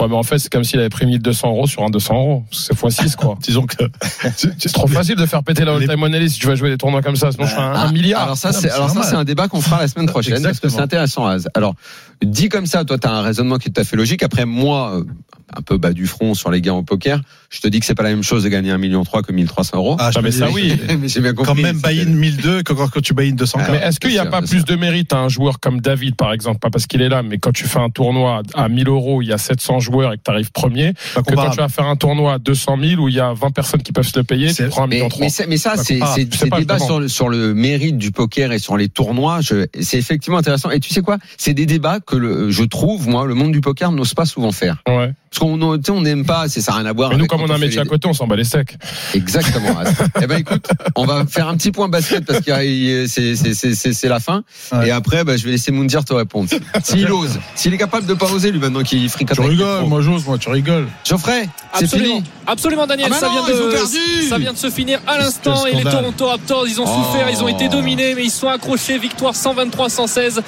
[0.00, 2.44] Ouais, mais en fait, c'est comme s'il avait pris 1200 euros sur un 200 euros.
[2.52, 3.36] C'est x6, quoi.
[3.42, 3.76] Disons que
[4.36, 7.02] C'est trop facile de faire péter la all-time money si tu vas jouer des tournois
[7.02, 7.32] comme ça.
[7.32, 8.22] Sinon, je fais un, un milliard.
[8.22, 10.66] Alors ça, c'est alors ça, c'est un débat qu'on fera la semaine prochaine parce que
[10.66, 10.76] Exactement.
[10.76, 11.26] c'est intéressant.
[11.26, 11.48] Az.
[11.54, 11.74] Alors,
[12.22, 14.22] dit comme ça, toi, tu as un raisonnement qui est tout à fait logique.
[14.22, 15.02] Après, moi,
[15.56, 17.94] un peu bas du front sur les gains au poker, je te dis que c'est
[17.94, 19.96] pas la même chose de gagner 1,3 million que 1300 euros.
[19.98, 20.78] Ah, je Ah, mais ça, oui.
[21.00, 21.54] mais j'ai bien compris.
[21.54, 24.26] Quand même buy-in 1002 que quand quand tu buy-in 200 Mais est-ce qu'il n'y a
[24.30, 27.08] pas plus de mérite à un joueur comme David, par exemple, pas parce qu'il est
[27.08, 30.12] là, mais quand tu fais un tournoi à 1000 euros, il y a 700 joueurs
[30.12, 33.02] et que tu arrives premier, que quand tu vas faire un tournoi à 200 000
[33.02, 34.96] où il y a 20 personnes qui peuvent se le payer, tu prends un Mais,
[34.96, 35.24] million 3.
[35.24, 38.58] mais, ça- mais ça, c'est pas, débats sur le, sur le mérite du poker et
[38.58, 39.40] sur les tournois.
[39.42, 40.70] C'est effectivement intéressant.
[40.70, 41.18] Et tu sais quoi?
[41.36, 44.52] C'est des débats que le, je trouve, moi, le monde du poker n'ose pas souvent
[44.52, 44.82] faire.
[44.88, 45.12] Ouais.
[45.30, 47.10] Parce qu'on on n'aime pas, c'est ça n'a rien à voir.
[47.10, 48.76] Mais nous, comme on a un métier à côté, on s'en bat les steaks.
[49.14, 49.76] Exactement.
[50.22, 53.74] Eh ben écoute, on va faire un petit point basket parce que c'est c'est c'est
[53.74, 54.42] c'est c'est la fin.
[54.72, 54.88] Ouais.
[54.88, 56.48] Et après, bah, je vais laisser Moundir te répondre.
[56.82, 59.36] S'il ose, s'il est capable de pas oser lui maintenant qu'il fricote.
[59.36, 60.86] Tu rigoles, moi j'ose, moi tu rigoles.
[61.04, 62.30] Geoffrey, c'est Absolument, fini.
[62.46, 65.18] absolument Daniel, Ah bah ça, non, vient de, perdu ça vient de se finir à
[65.18, 65.82] l'instant et les.
[65.84, 67.04] Toronto Raptors ils ont Oh.
[67.04, 70.40] souffert, ils ont été dominés mais ils sont accrochés, victoire 123-116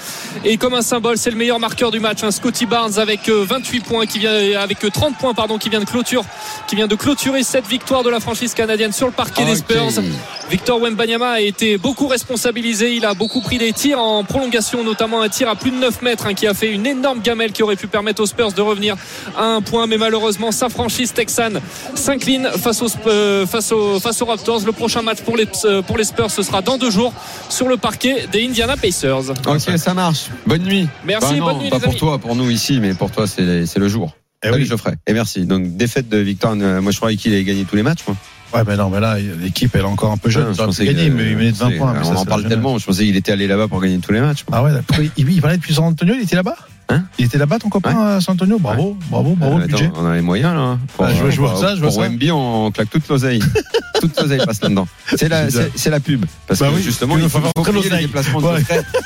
[0.44, 3.44] et comme un symbole c'est le meilleur marqueur du match, hein, Scotty Barnes avec euh,
[3.48, 6.24] 28 points qui vient avec euh, 30 points pardon qui vient de clôture
[6.66, 9.56] qui vient de clôturer cette victoire de la franchise canadienne sur le parquet des.
[9.56, 10.02] Spurs.
[10.50, 12.94] Victor Wembanyama a été beaucoup responsabilisé.
[12.94, 16.02] Il a beaucoup pris des tirs en prolongation, notamment un tir à plus de 9
[16.02, 18.60] mètres hein, qui a fait une énorme gamelle qui aurait pu permettre aux Spurs de
[18.60, 18.96] revenir
[19.36, 19.86] à un point.
[19.86, 21.60] Mais malheureusement, sa franchise texane
[21.94, 24.62] s'incline face aux, euh, face, aux, face aux Raptors.
[24.66, 27.12] Le prochain match pour les, euh, pour les Spurs, ce sera dans deux jours
[27.48, 29.30] sur le parquet des Indiana Pacers.
[29.46, 30.26] Ok, ça marche.
[30.46, 30.88] Bonne nuit.
[31.04, 33.26] Merci, Bah non, bonne nuit Pas les pour toi, pour nous ici, mais pour toi,
[33.26, 34.10] c'est le jour.
[34.42, 34.68] Eh Salut oui.
[34.68, 34.94] Geoffrey.
[35.06, 35.44] Et merci.
[35.44, 36.54] Donc défaite de Victor.
[36.60, 38.00] euh, Moi, je croyais qu'il allait gagner tous les matchs.
[38.06, 38.16] Moi.
[38.54, 40.42] Ouais, mais non, mais là, l'équipe, elle est encore un peu jeune.
[40.42, 41.92] Il aurait pu pensais gagner, mais il menait de 20 c'est- points.
[41.96, 42.78] mais ça, On en parle tellement.
[42.78, 44.44] Je pensais qu'il était allé là-bas pour gagner tous les matchs.
[44.48, 44.58] moi.
[44.58, 44.72] Ah ouais,
[45.16, 46.56] il, il parlait depuis San Antonio, il était là-bas?
[46.88, 47.04] Hein?
[47.18, 48.58] Il était là-bas, ton copain, à San Antonio?
[48.58, 49.84] Bravo, bravo, bravo, Euh, budget.
[49.84, 50.78] attends, on a les moyens là.
[50.96, 52.08] Pour, Ah, je vois- je vois pour- ça, je vois pour ça.
[52.08, 53.40] Wemby, on claque toute l'oseille.
[54.00, 54.88] toute l'oseille passe là-dedans.
[55.14, 56.24] C'est la, C'est pub.
[56.48, 58.62] Parce Bah que oui, justement, il faut, faut payer les déplacements de Ouais.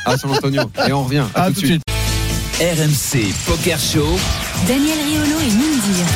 [0.06, 0.62] À San Antonio.
[0.88, 1.24] Et on revient.
[1.34, 1.82] À tout de suite.
[2.60, 4.16] RMC Poker Show.
[4.66, 6.06] Daniel Riolo et Mindir.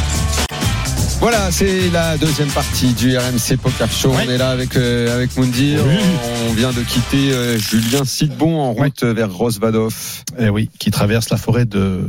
[1.21, 4.13] Voilà, c'est la deuxième partie du RMC Poker Show.
[4.15, 5.81] On est là avec euh, avec Moundir.
[5.87, 5.95] Oui.
[6.49, 9.95] On vient de quitter euh, Julien Sidbon en route vers Rosvadov.
[10.39, 12.09] Eh oui, qui traverse la forêt de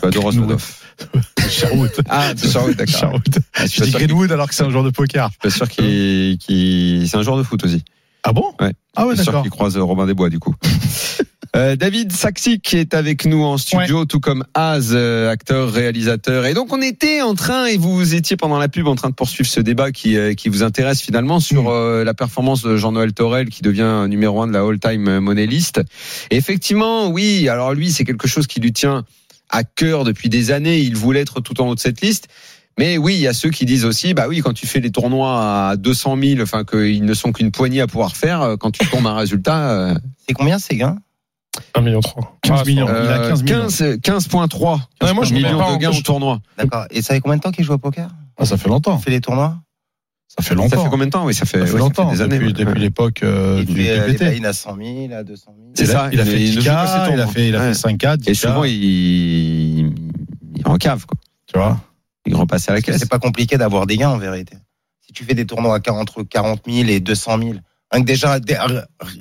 [0.00, 0.64] Pas de Rosvadov.
[1.48, 1.92] Sherwood.
[2.08, 2.98] Ah, de Sherwood, d'accord.
[3.00, 3.38] Sherwood.
[3.54, 5.28] Ah, je Je suis dis Greenwood alors que c'est un joueur de poker.
[5.44, 7.84] je suis pas sûr qu'il, qu'il- c'est un joueur de foot aussi.
[8.24, 8.44] Ah bon?
[8.60, 8.72] Ouais.
[8.96, 9.42] Ah ouais, Je suis sûr d'accord.
[9.42, 10.54] qu'il croise euh, Robin des Bois du coup.
[11.58, 16.46] Euh, David Saxi qui est avec nous en studio, tout comme Az, euh, acteur, réalisateur.
[16.46, 19.14] Et donc on était en train, et vous étiez pendant la pub en train de
[19.14, 22.02] poursuivre ce débat qui, euh, qui vous intéresse finalement sur Mm.
[22.04, 25.80] la performance de Jean-Noël Torel qui devient numéro un de la all-time money list.
[26.30, 29.04] Et effectivement, oui, alors lui c'est quelque chose qui lui tient
[29.50, 30.78] à cœur depuis des années.
[30.78, 32.28] Il voulait être tout en haut de cette liste.
[32.78, 34.92] Mais oui, il y a ceux qui disent aussi, bah oui, quand tu fais les
[34.92, 38.86] tournois à 200 000, enfin qu'ils ne sont qu'une poignée à pouvoir faire, quand tu
[38.86, 40.98] tombes un résultat, C'est combien ces gains
[41.74, 42.38] 1 million 3.
[42.42, 42.86] 15 millions.
[42.88, 43.58] Il a euh, 15 millions.
[43.68, 43.82] 15
[44.26, 46.40] 15.3 Ouais, moi, je millions de gains je- au tournoi.
[46.56, 46.86] D'accord.
[46.90, 48.08] Et ça fait combien de temps qu'il joue au poker?
[48.36, 48.98] Ah, ça fait longtemps.
[48.98, 49.58] Il fait les tournois?
[50.28, 50.84] Ça fait Ça longtemps.
[50.84, 51.24] fait combien de temps?
[51.24, 52.34] Oui, ça fait, Ça fait ouais, ça longtemps, des années.
[52.38, 52.52] depuis, ouais.
[52.52, 54.24] depuis l'époque euh, Il du fait euh, PPT.
[54.30, 55.70] buy-in à 100 000, à 200 000.
[55.74, 57.14] C'est Il a- ça, Il a il- fait il ne 10K, joue pas ses tours,
[57.14, 57.68] il a fait, il a Ouais.
[57.74, 58.30] fait 5K, 10K.
[58.30, 59.92] Et souvent, il, il
[60.60, 61.16] est en cave, quoi.
[61.46, 61.80] tu vois?
[62.26, 62.98] Il repasse à la caisse.
[62.98, 64.56] c'est pas compliqué d'avoir des gains en vérité.
[65.00, 67.52] Si tu fais des tournois à 40, entre 40 000 et 200 000,
[67.90, 68.58] rien que déjà, dé-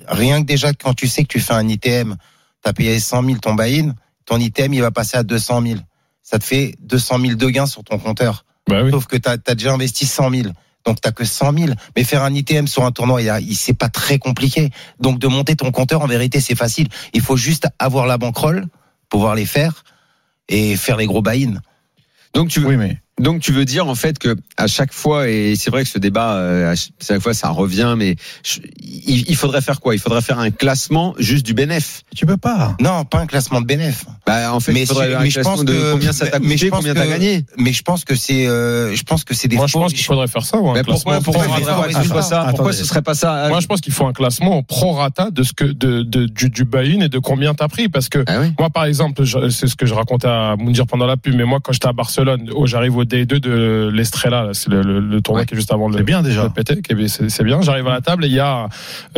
[0.07, 2.15] rien que déjà quand tu sais que tu fais un ITM,
[2.63, 3.93] tu as payé 100 000 ton buy-in,
[4.25, 5.79] ton ITM il va passer à 200 000.
[6.23, 8.43] Ça te fait 200 000 de gains sur ton compteur.
[8.67, 8.91] Bah oui.
[8.91, 10.49] Sauf que tu as, déjà investi 100 000.
[10.85, 11.71] Donc t'as que 100 000.
[11.95, 14.71] Mais faire un ITM sur un tournoi, il, c'est pas très compliqué.
[14.99, 16.89] Donc de monter ton compteur, en vérité, c'est facile.
[17.13, 18.65] Il faut juste avoir la bankroll,
[19.09, 19.83] pouvoir les faire
[20.49, 21.59] et faire les gros buy-in.
[22.33, 25.27] Donc, tu veux, Oui, mais Donc tu veux dire en fait que à chaque fois
[25.27, 29.27] et c'est vrai que ce débat euh, à chaque fois ça revient mais je- il,
[29.27, 29.95] il faudrait faire quoi?
[29.95, 32.03] Il faudrait faire un classement juste du bénéf.
[32.15, 32.75] tu peux pas.
[32.79, 34.05] Non, pas un classement de bénéf.
[34.27, 36.27] Bah en fait Mais il faudrait si- un mais je pense de que- combien ça
[36.27, 37.43] t'a mais coûté, je pense combien que- t'as gagné?
[37.57, 40.03] Mais je pense que c'est, euh, je pense que c'est des Moi, je pense qu'il
[40.05, 40.59] faudrait faire ça.
[40.59, 42.39] ou un Mais pourquoi classement pourquoi, pro pourquoi, ce soit ça?
[42.49, 42.77] Pourquoi attendez.
[42.77, 43.47] ce serait pas ça?
[43.49, 46.49] Moi, je pense qu'il faut un classement au prorata de ce que de, de du,
[46.51, 48.53] du buy-in et de combien t'as pris, parce que Ah oui.
[48.59, 51.59] moi, par exemple, c'est ce que je racontais à Moundir pendant la pub, mais moi,
[51.63, 55.41] quand j'étais à Barcelone, oh, j'arrive au D2 de l'Estrella, c'est le, le, le tournoi
[55.41, 55.45] Ouais.
[55.45, 56.43] qui est juste avant le, C'est bien déjà.
[56.43, 57.61] le c'est c'est bien.
[57.61, 58.67] J'arrive à la table et il y a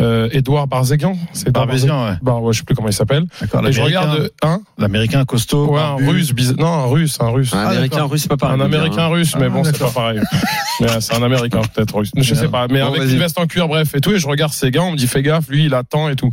[0.00, 2.14] euh, Edouard Barzéguian, c'est Edouard Barbézian, ouais.
[2.22, 3.24] Bar- ouais, je sais plus comment il s'appelle.
[3.40, 3.66] D'accord.
[3.66, 5.72] Et je l'Américain- regarde, hein, L'américain costaud.
[5.72, 7.52] ouais, un russe, bizarre- non, un russe, un russe.
[7.54, 8.60] Un américain russe c'est pas pareil.
[8.60, 9.08] Un américain hein.
[9.08, 10.20] russe, mais Ah, bon, c'est pas pareil.
[10.80, 12.10] mais euh, c'est un américain peut-être russe.
[12.16, 12.66] Je sais pas.
[12.68, 14.82] Mais Bon, avec une veste en cuir, bref, et tout, et je regarde ces gars,
[14.82, 16.30] on me dit fais gaffe, lui il attend et tout.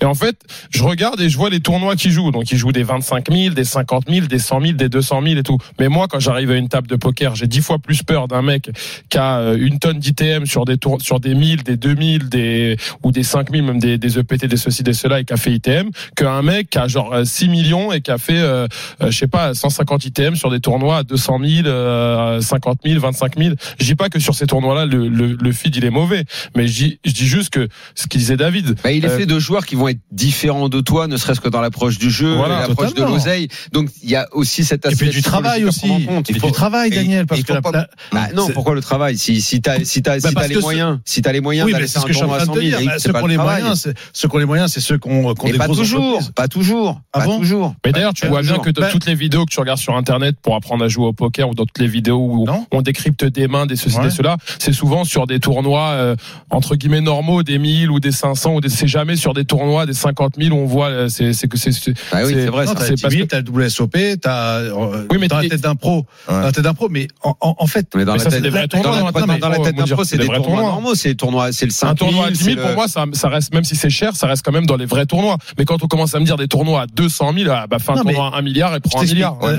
[0.00, 0.36] Et en fait,
[0.70, 2.30] je regarde et je vois les tournois qu'il joue.
[2.30, 5.36] Donc il joue des 25 000, des 50 000, des 100 000, des 200 000
[5.38, 5.58] et tout.
[5.80, 8.42] Mais moi, quand j'arrive à une table de poker, j'ai dix fois plus peur d'un
[8.42, 8.70] mec
[9.08, 12.76] qui a euh, une tonne d'ITM sur des tours, sur des 1000, des 2000, des
[13.02, 15.52] ou des 5000, même des, des EPT, des ceci, des cela, et qui a fait
[15.52, 18.66] ITM, qu'un mec qui a genre euh, 6 millions et qui a fait, euh,
[19.02, 23.00] euh, je sais pas, 150 ITM sur des tournois à 200 000, euh, 50 000,
[23.00, 23.54] 25 000.
[23.80, 26.24] Je dis pas que sur ces tournois-là, le, le, le feed il est mauvais,
[26.56, 28.76] mais je dis, je dis juste que ce qu'il disait David.
[28.82, 31.40] Bah, il est Euh, fait de joueurs qui vont être différents de toi, ne serait-ce
[31.40, 33.14] que dans l'approche du jeu, Voilà, l'approche de totalement.
[33.16, 33.48] l'oseille.
[33.72, 35.86] Donc il y a aussi cet Et aspect puis du travail aussi.
[35.88, 36.30] prendre en compte.
[36.30, 38.48] Et Il puis faut- du travail, et- Daniel, parce que la- pas- la- Bah non,
[38.48, 41.40] pourquoi le travail Si si t'as si t'as Bah, si les moyens, si t'as les
[41.40, 42.58] moyens Oui, d'aller faire ce un que je suis en tournoi à train 100 de
[42.60, 42.88] te 000, dire.
[42.90, 43.60] Bah, Ceux qui ont le les travail.
[43.62, 46.20] moyens, c'est- ceux qui ont les moyens, c'est ceux qui ont, des pas grosses toujours,
[46.34, 47.74] pas toujours, Ah pas toujours.
[47.84, 49.96] Mais d'ailleurs, tu vois bien que de Bah- toutes les vidéos que tu regardes sur
[49.96, 53.24] Internet pour apprendre à jouer au poker ou dans toutes les vidéos où on décrypte
[53.24, 56.16] des mains, des ceci, des cela, c'est souvent sur des tournois euh,
[56.50, 59.86] entre guillemets normaux, des 1000 ou des 500 ou des, c'est jamais sur des tournois
[59.86, 61.70] des 50 000 où on voit, euh, c'est, que c'est,
[62.12, 62.66] Bah oui, c'est vrai.
[62.66, 66.06] C'est parce que- t'as le WSOP, t'as, euh, Oui, mais dans la tête d'un pro,
[66.28, 68.30] dans la tête d'un pro, mais en, en, en fait, Mais dans Mais la ça,
[68.30, 70.28] c'est tête, des vrais dans tournois, la- dans la tête d'un pro, c'est des des
[70.28, 72.60] vrais tournois normaux, c'est les tournois, c'est le 5 un tournoi à 10 000 c'est
[72.60, 74.76] pour le- moi, ça, ça reste, même si c'est cher, ça reste quand même dans
[74.76, 75.36] les vrais tournois.
[75.58, 77.92] Mais quand on commence à me dire des tournois à 200 000, ah, bah, fais
[77.92, 79.16] un Non, tournoi à 1 milliard et prends un je t'explique.
[79.16, 79.42] milliard.
[79.42, 79.56] Ouais,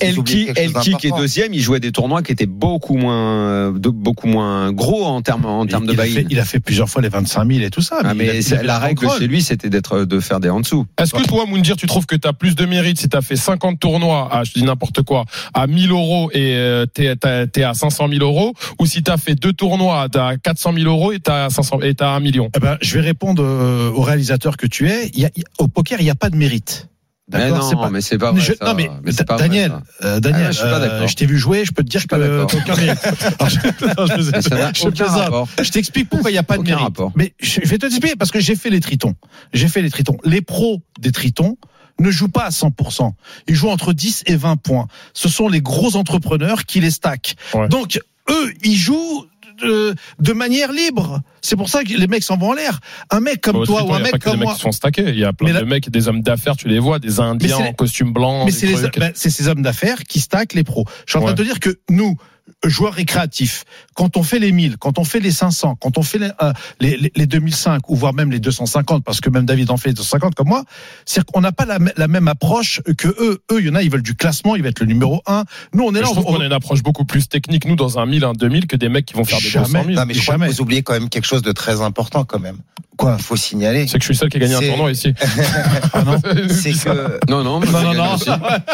[0.00, 4.26] Elki, Elki qui est deuxième, il jouait des tournois qui étaient beaucoup moins, de- beaucoup
[4.28, 7.46] moins gros en termes, en termes de fait, il a fait plusieurs fois les 25
[7.50, 7.98] 000 et tout ça.
[8.04, 10.86] Ah, mais la règle chez lui, c'était d'être, de faire des en dessous.
[10.98, 13.22] Est-ce que toi, Moundir, tu trouves que tu as plus de mérite si tu as
[13.22, 17.46] fait 50 tournois à, je dis n'importe quoi, à 1000 euros et euh, t'es, t'as-
[17.68, 21.12] à 500 000 euros, ou si tu as fait deux tournois à 400 000 euros
[21.12, 24.56] et t'as 500 et t'as un million Eh ben, je vais répondre euh, au réalisateur
[24.56, 25.08] que tu es.
[25.14, 26.88] Il y a- au poker, il n'y a pas de mérite.
[27.30, 28.40] Mais D'accord, non, c'est pas- mais c'est pas vrai.
[28.40, 28.64] Je- ça.
[28.64, 31.08] non mais, c'est pas Daniel, vrai, euh, Daniel, Ah, je suis pas euh, d'accord.
[31.08, 32.16] je t'ai vu jouer, je peux te dire que t'as
[32.56, 32.98] aucun mérite.
[33.48, 34.86] Je-
[35.30, 36.84] non, je t'explique pourquoi il n'y a pas de Aucun mérite.
[36.84, 37.12] rapport.
[37.16, 39.14] Mais je vais te expliquer parce que j'ai fait les tritons.
[39.52, 40.16] J'ai fait les tritons.
[40.24, 41.58] Les pros des tritons
[41.98, 43.12] ne jouent pas à 100%.
[43.48, 44.86] Ils jouent entre 10 et 20 points.
[45.14, 47.34] Ce sont les gros entrepreneurs qui les stackent.
[47.54, 47.68] Ouais.
[47.68, 49.26] Donc, eux, ils jouent
[49.62, 51.20] de, de manière libre.
[51.42, 52.78] C'est pour ça que les mecs s'en vont en l'air.
[53.10, 54.46] Un mec comme Bah, toi ou un il y a mec que des comme mecs
[54.46, 54.54] moi.
[54.54, 55.08] qui sont stackés.
[55.08, 57.72] Il y a plein de mecs, des hommes d'affaires, tu les vois, des Indiens en
[57.72, 58.44] costume blanc.
[58.44, 60.84] Mais des c'est les- ces hommes d'affaires qui stackent les pros.
[61.06, 61.34] Je suis en train Ouais.
[61.36, 62.16] de te dire que nous,
[62.64, 66.18] joueurs récréatifs, quand on fait les 1000, quand on fait les 500, quand on fait
[66.18, 69.70] les, euh, les, les, les 2005 ou voire même les 250, parce que même David
[69.70, 70.64] en fait les 250 comme moi,
[71.04, 73.42] c'est qu'on n'a pas la, la même approche que eux.
[73.52, 75.44] Eux, il y en a, ils veulent du classement, ils veulent être le numéro 1.
[75.74, 77.28] Nous, on est Mais là, je on, trouve qu'on on- a une approche beaucoup plus
[77.28, 79.66] technique, nous, dans un 1000, un 2000, que des mecs qui vont faire des Jamais.
[79.66, 79.90] 200 000.
[79.96, 80.52] Non, mais je crois que Jamais.
[80.52, 82.58] vous oubliez quand même quelque chose de très important quand même.
[82.96, 83.86] Quoi Il faut signaler.
[83.86, 85.14] C'est que je suis le seul qui a gagné un tournoi ici.
[85.92, 88.16] Ah non C'est que Non, non, Non, non, non.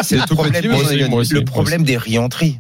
[0.03, 1.09] C'est le tout problème, on aussi, gagné.
[1.09, 1.35] moi aussi.
[1.35, 2.59] le problème des rienteries.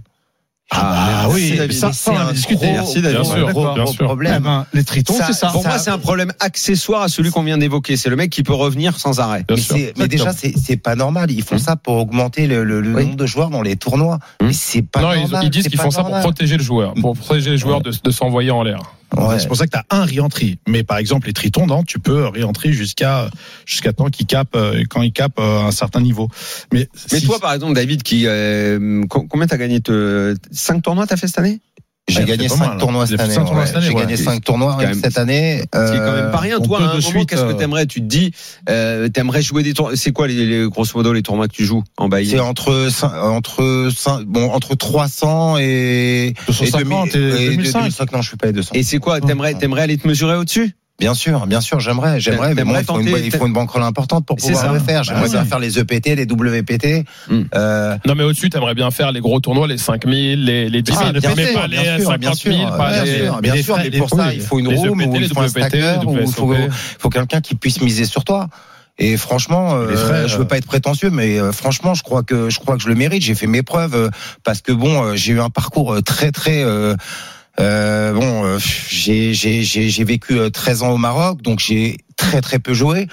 [0.70, 1.68] Ah, merci, oui, David.
[1.68, 2.72] mais ça, ça, on en a C'est discuté.
[2.72, 3.20] Merci, David.
[3.20, 4.04] Bien sûr, gros- bien gros sûr.
[4.06, 4.42] Problème.
[4.42, 5.48] ben, les tritons, Ça- c'est ça.
[5.48, 7.96] Pour Ça- moi, c'est un problème accessoire à celui qu'on vient d'évoquer.
[7.96, 9.44] C'est le mec qui peut revenir sans arrêt.
[9.46, 9.76] Bien mais, sûr.
[9.76, 11.30] c'est- mais déjà, c'est pas normal.
[11.30, 13.04] Ils font ça pour augmenter le, le- le Oui.
[13.04, 14.18] nombre de joueurs dans les tournois.
[14.42, 15.44] Mais c'est pas non, ils, normal.
[15.44, 17.92] ils disent c'est qu'ils font ça pour protéger le joueur, pour protéger les joueurs de,
[18.02, 18.80] de s'envoyer en l'air.
[19.16, 19.38] Ouais.
[19.38, 20.58] C'est pour ça que tu as un re-entry.
[20.68, 23.30] Mais par exemple, les tritons, non, tu peux re-entry jusqu'à
[23.66, 26.28] jusqu'à temps qu'ils capent euh, quand ils capent euh, un certain niveau.
[26.72, 30.34] Mais, Mais si- toi, par exemple, David, qui euh, co- combien t'as gagné te...
[30.50, 31.60] 5 tournois t'as fait cette année?
[32.06, 33.06] J'ai Ouais, gagné c'est pas 5 mal, tournois hein.
[33.06, 33.32] cette année.
[33.34, 33.66] cinq tournois ouais.
[33.66, 34.00] cette année, J'ai ouais.
[34.02, 35.60] gagné Et 5 tournois quand même cette année.
[35.60, 36.58] C'est quand même Euh, pas rien.
[36.60, 38.30] on Toi, à un moment, suite, qu'est-ce que euh, t'aimerais Tu te dis,
[38.68, 39.96] euh, t'aimerais jouer des tournois.
[39.96, 42.88] C'est quoi les, les grosso modo les tournois que tu joues en bailli C'est entre
[43.22, 43.88] entre
[44.24, 47.78] bon entre 300 et 250 et, et 2005.
[47.80, 48.72] 2005 non je suis pas les 200.
[48.74, 50.76] Et c'est quoi T'aimerais, t'aimerais aller te mesurer au-dessus?
[51.00, 53.82] Bien sûr, bien sûr, j'aimerais, j'aimerais, mais bon, il faut, une, il faut une banquerolle
[53.82, 54.72] importante pour pouvoir ça.
[54.72, 55.02] le faire.
[55.02, 55.48] J'aimerais Bah bien oui.
[55.48, 57.04] faire les EPT, les WPT.
[57.28, 57.42] Hmm.
[57.56, 60.92] Euh, Non, mais au-dessus, t'aimerais bien faire les gros tournois, les 5000, les, les 10
[60.92, 63.04] 000, Ah, mais bien pas sûr, les bien sûr, 50 bien 000, sûr, pas bien
[63.04, 65.10] les- sûr, bien les sûr, mais pour les- ça, il faut une les room EPT,
[65.10, 66.54] ou il les faut un stacker ou les il faut,
[67.00, 68.46] faut quelqu'un qui puisse miser sur toi.
[68.96, 72.22] Et franchement, euh, Les je euh, veux pas être prétentieux, mais euh, franchement, je crois
[72.22, 73.22] que je crois que je le mérite.
[73.24, 74.08] J'ai fait mes preuves euh,
[74.44, 76.62] parce que bon, euh, j'ai eu un parcours euh, très très
[77.60, 78.44] euh, euh, bon.
[78.44, 82.58] euh, j'ai j'ai j'ai j'ai vécu euh, 13 ans au Maroc, donc j'ai très très
[82.58, 83.06] peu joué.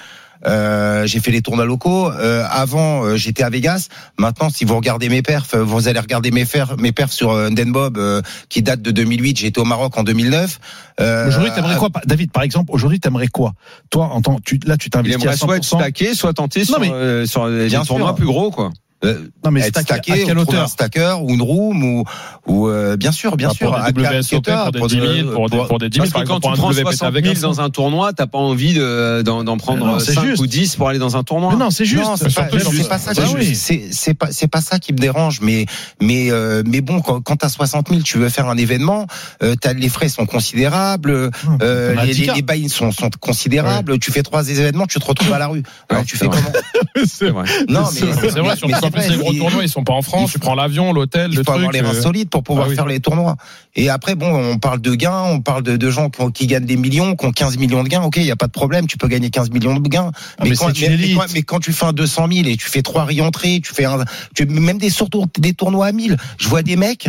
[0.44, 2.10] Euh, j'ai fait les tournois locaux.
[2.10, 3.86] Euh, avant, euh, j'étais à Vegas.
[4.18, 7.30] Maintenant, si vous regardez mes perfs, euh, vous allez regarder mes, fer- mes perfs sur
[7.30, 9.38] euh, Den Bob, euh, qui date de 2008.
[9.38, 10.58] J'étais au Maroc en 2009.
[11.00, 13.52] Euh, Aujourd'hui, t'aimerais quoi David, par exemple, aujourd'hui, t'aimerais quoi?
[13.90, 15.78] Toi, en tant, tu, là, tu t'investis à aimerait soit être 100%.
[15.78, 18.72] stacké, soit tenter sur, mais- euh, sur Bien tournois plus gros, quoi.
[19.04, 21.82] Euh, Non, mais être stacké, à ou quelle trouver un hauteur stacker ou une room
[21.84, 22.04] ou,
[22.46, 25.30] ou euh, bien sûr, bien Bah, sûr, pour à des WSOP, pour des 10 000,
[25.32, 27.08] pour des, pour des 10 000, Parce par que quand exemple, tu prends WPT 60
[27.08, 29.98] avec 000 un dans un tournoi, t'as pas envie de- d'en d'en Mais prendre non,
[29.98, 30.42] c'est 5 juste.
[30.42, 31.50] ou 10 pour aller dans un tournoi.
[31.52, 32.04] Mais non, c'est juste.
[32.04, 33.12] Non, c'est pas, pas ça.
[33.14, 33.54] Bah oui.
[33.54, 35.40] C'est c'est pas c'est pas ça qui me dérange.
[35.40, 35.66] Mais
[36.00, 39.06] mais euh, mais bon, quand, quand t'as 60 000, tu veux faire un événement,
[39.42, 42.36] euh, t'as les frais sont considérables, euh, Hum, les, un les, handicap.
[42.36, 43.98] les bails sont sont considérables.
[43.98, 45.62] Tu fais trois événements, tu te retrouves à la rue.
[45.88, 46.52] Alors Ouais, tu fais comment?
[47.06, 47.44] C'est vrai.
[47.68, 48.54] Non, C'est vrai,
[49.00, 50.32] les gros tournois, ils sont pas en France.
[50.32, 51.56] Tu prends l'avion, l'hôtel, il le faut truc.
[51.56, 53.36] avoir les reins euh, solides pour pouvoir ah faire les tournois.
[53.74, 56.76] Et après, bon, on parle de gains, on parle de, de gens qui, gagnent des
[56.76, 58.02] millions, qui ont 15 millions de gains.
[58.02, 60.10] Ok, il y a pas de problème, tu peux gagner 15 millions de gains.
[60.38, 62.82] Ah, mais quand, mais- quand- mais quand tu fais un 200 000 et tu fais
[62.82, 66.16] trois réentrées, tu fais un, tu, même des surtours, des tournois à 1000.
[66.38, 67.08] Je vois des mecs,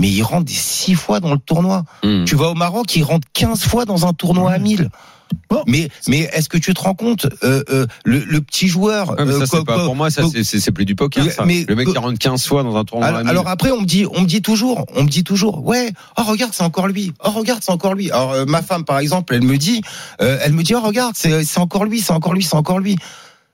[0.00, 1.84] mais ils rentrent des six fois dans le tournoi.
[2.02, 2.24] Hmm.
[2.24, 4.90] Tu vas au Maroc, ils rentrent 15 fois dans un tournoi à 1000.
[5.48, 5.62] Bon.
[5.66, 9.22] Mais, mais est-ce que tu te rends compte, euh, euh, le, le petit joueur, mais
[9.32, 11.24] euh, ça, c'est co- pas, pour moi, ça, c'est- plus du poker.
[11.32, 11.46] Ça.
[11.46, 13.06] mais- le mec qui rentre 15 fois dans un tournoi.
[13.08, 15.90] alors, alors après, on me dit, on me dit toujours, on me dit toujours, ouais,
[16.18, 17.14] oh regarde, c'est encore lui.
[17.24, 18.10] Oh regarde, c'est encore lui.
[18.10, 19.80] Alors euh, ma femme, par exemple, elle me dit,
[20.20, 22.96] euh, elle me dit, oh regarde, c'est encore lui, c'est encore lui, c'est encore lui.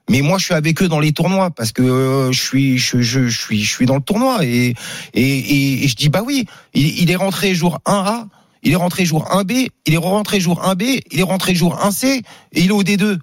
[0.09, 3.01] Mais moi, je suis avec eux dans les tournois parce que euh, je suis, je,
[3.01, 4.75] je, je suis, je suis dans le tournoi et
[5.15, 8.27] et, et, je dis bah oui, il, il est rentré jour 1A,
[8.63, 12.07] il est rentré jour 1B, il est rentré jour 1B, il est rentré jour 1C
[12.07, 13.19] et il est au D2.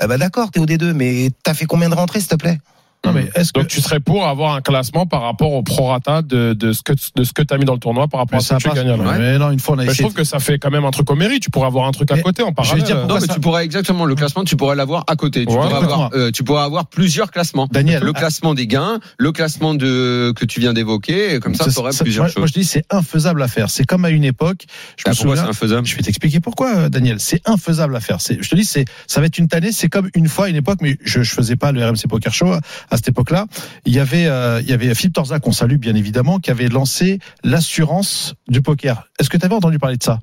[0.00, 2.58] Ah bah d'accord, t'es au D2, mais t'as fait combien de rentrées, s'il te plaît?
[3.04, 6.22] Non, mais est-ce que Donc tu serais pour avoir un classement par rapport au prorata
[6.22, 8.38] de, de ce que de ce que t'as mis dans le tournoi par rapport Mais
[8.38, 8.90] à ce ça que tu gagnes.
[9.00, 9.18] Ouais.
[9.18, 10.90] Mais non, une fois on a Mais je trouve que ça fait quand même un
[10.90, 11.42] truc au mérite.
[11.42, 12.84] Tu pourrais avoir un truc à Mais côté en je parallèle.
[12.84, 15.44] dire Non, mais ça- tu pourrais exactement le classement, tu pourrais l'avoir à côté.
[15.46, 17.68] Tu, Ouais, pourrais avoir, euh, tu pourrais avoir plusieurs classements.
[17.70, 21.70] Daniel, Le classement des gains, le classement de que tu viens d'évoquer, comme ça, ça-
[21.72, 22.36] tu aurais plusieurs moi, choses.
[22.38, 23.70] moi, je dis c'est infaisable à faire.
[23.70, 24.64] C'est comme à une époque.
[24.96, 25.50] Je Ah, me pourquoi c'est souviens.
[25.50, 25.86] infaisable?
[25.86, 27.20] Je vais t'expliquer pourquoi, euh, Daniel.
[27.20, 28.20] C'est infaisable à faire.
[28.20, 29.72] C'est, je te dis, c'est, ça va être une tannée.
[29.72, 32.32] C'est comme une fois, à une époque, mais je, je faisais pas le RMC Poker
[32.32, 32.52] Show
[32.94, 33.46] à, cette époque-là.
[33.84, 36.68] Il y avait, euh, il y avait Philippe Torza qu'on salue bien évidemment, qui avait
[36.68, 39.08] lancé l'assurance du poker.
[39.18, 40.18] Est-ce que tu avais entendu parler de ça?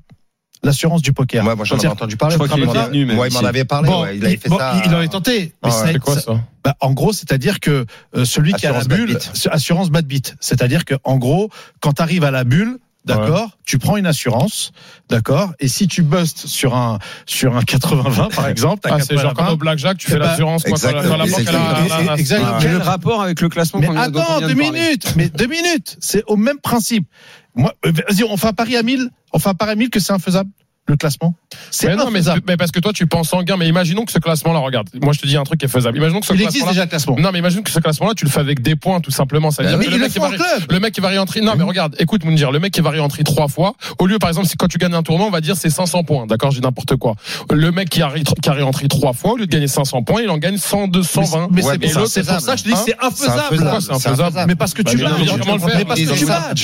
[0.64, 1.44] L'assurance du poker.
[1.44, 2.34] Ouais, moi j'en ai C'est-à-dire- entendu parler.
[2.34, 3.88] Je crois qu'il Il m'en venu, Ouais, il m'en avait parlé.
[3.88, 4.80] Bon, ouais, il avait fait bon, ça.
[4.84, 5.40] il en avait tenté.
[5.40, 5.72] Mais Ah ouais.
[5.72, 8.88] ça- C'est quoi ça- bah, en gros, c'est-à-dire que euh, celui qui a la Assurance
[8.98, 9.18] bad bulle,
[9.50, 10.36] assurance bad beat.
[10.38, 14.72] C'est-à-dire que en gros, quand tu arrives à la bulle, d'accord, tu prends une assurance,
[15.08, 19.16] d'accord, et si tu bustes sur un sur un 80-20 par exemple, t'as Ah, c'est
[19.16, 22.14] genre comme 80-20, au blackjack, tu fais ben, l'assurance quoi, quand la- la banque exactement.
[22.16, 22.58] Exactement.
[22.60, 26.36] Quel rapport avec le classement Mais attends, de deux minutes, mais deux minutes, c'est au
[26.36, 27.06] même principe.
[27.54, 29.90] Moi, euh, vas-y, on fait un pari à 1000, on fait un pari à 1000
[29.90, 30.50] que c'est infaisable
[30.88, 31.34] le classement.
[31.70, 33.56] C'est Mais non, mais, mais parce que toi tu penses en gain.
[33.56, 35.96] Mais imaginons que ce classement-là, regarde, moi je te dis un truc qui est faisable.
[35.96, 37.16] Imaginons que ce Il existe déjà le classement.
[37.18, 39.50] Non, mais imagine que ce classement-là, tu le fais avec des points, tout simplement.
[39.50, 40.30] Ça veut dire Mais que ils le mec qui va
[40.68, 41.40] le mec qui va réentrer.
[41.40, 44.28] Non, mais regarde, écoute, Mounir, le mec qui va réentrer trois fois, au lieu, par
[44.30, 46.26] exemple, si quand tu gagnes un tournoi, on va dire c'est 500 points.
[46.26, 47.14] D'accord, j'ai n'importe quoi.
[47.52, 50.22] Le mec qui a, qui a réentré trois fois, au lieu de gagner 500 points,
[50.22, 51.48] il en gagne 100, 220.
[51.52, 52.96] Mais c'est mais pour, ça- c'est c'est pour ça que je te dis que c'est
[53.00, 53.56] infaisable.
[53.56, 56.54] Pourquoi c'est infaisable Mais parce que Bah, tu vas, mais parce que tu vas, vas.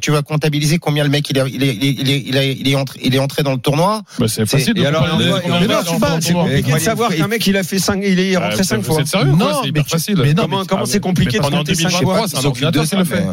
[0.00, 2.36] tu vas comptabiliser, combien le mec il est, il est, il est, il est, il
[2.36, 4.02] est, il est entré, il est entré dans le tournoi.
[4.18, 5.92] Bah, c'est facile de Et alors, comparer on voit- combien on de voit- mecs tu
[5.92, 8.36] dans vas- un c'est compliqué de savoir qu'un mec il a fait 5 il est
[8.36, 8.96] Ah, rentré c'est- 5 fois.
[9.00, 10.16] C'est sérieux Non, C'est hyper mais facile.
[10.18, 12.44] mais non, Comment mais- comment ah, c'est compliqué de compter 5 2023, fois c'est un
[12.44, 13.24] ordinateur qui le fait.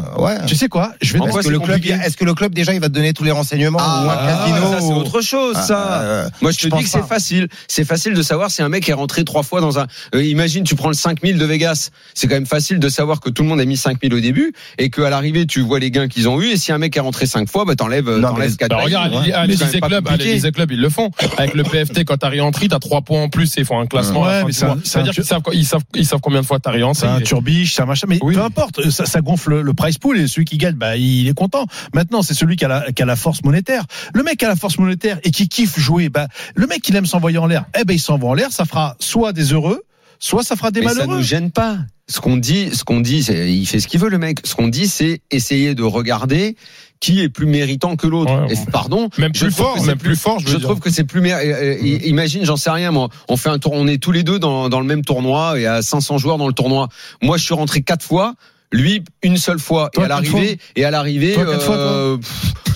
[0.46, 3.12] Tu sais quoi Je vais Est-ce que, c'est le club, déjà il va te donner
[3.12, 6.00] tous les renseignements ou un Ah, casino ça c'est ou- autre chose Ah, ça.
[6.02, 7.06] euh, Moi je te dis que c'est pas.
[7.06, 7.48] facile.
[7.68, 9.86] C'est facile de savoir si un mec est rentré trois fois dans un.
[10.14, 11.90] Euh, imagine tu prends le 5000 de Vegas.
[12.14, 14.52] C'est quand même facile de savoir que tout le monde a mis 5000 au début
[14.78, 17.00] et qu'à l'arrivée tu vois les gains qu'ils ont eu et si un mec est
[17.00, 18.84] rentré cinq fois bah t'enlèves Non, t'enlèves mais- quatre Bah, bails.
[18.86, 19.12] regarde,
[19.62, 19.68] Ouais.
[19.68, 20.24] Ali- Mais Ali quand même Disney pas Club, compliqué.
[20.24, 21.10] les Disney Club, ils le font.
[21.38, 23.86] Avec le PFT, quand t'as réentré, t'as trois points en plus et ils font un
[23.86, 24.22] classement.
[24.22, 26.58] Ouais, mais Ça veut un dire qu'ils savent, ils savent, ils savent combien de fois
[26.60, 27.00] t'as réentré.
[27.02, 28.34] C'est un turbiche, c'est un machin, mais Oui.
[28.34, 31.34] peu importe, ça, ça gonfle le price pool et celui qui gagne, bah, il est
[31.34, 31.66] content.
[31.94, 33.84] Maintenant, c'est celui qui a, la, qui a la force monétaire.
[34.14, 36.94] Le mec qui a la force monétaire et qui kiffe jouer, bah, le mec qui
[36.96, 39.82] aime s'envoyer en l'air, eh ben, il s'envoie en l'air, ça fera soit des heureux,
[40.18, 41.16] soit ça fera des Mais ça malheureux.
[41.18, 41.78] nous gêne pas.
[42.08, 44.38] Ce qu'on dit, ce qu'on dit, c'est, il fait ce qu'il veut le mec.
[44.44, 46.56] Ce qu'on dit, c'est essayer de regarder
[47.02, 48.32] qui est plus méritant que l'autre.
[48.32, 48.64] Ouais, Et ouais.
[48.70, 49.10] pardon.
[49.18, 50.68] Même plus fort, même plus fort, je veux Je dire.
[50.68, 53.08] trouve que c'est plus mér- euh, euh, Imagine, j'en sais rien moi.
[53.28, 55.66] On fait un tour, on est tous les deux dans, dans le même tournoi et
[55.66, 56.88] à 500 joueurs dans le tournoi.
[57.20, 58.34] Moi, je suis rentré quatre fois.
[58.70, 59.90] Lui, une seule fois.
[59.92, 62.16] Toi, et à l'arrivée, et à l'arrivée, euh,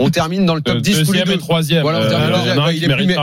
[0.00, 1.34] on termine dans le top Euh, 10 tous les Deuxième deux.
[1.34, 1.82] et troisième.
[1.82, 2.58] Voilà, on Euh, termine alors, deuxième.
[2.76, 3.18] il est plus, mérite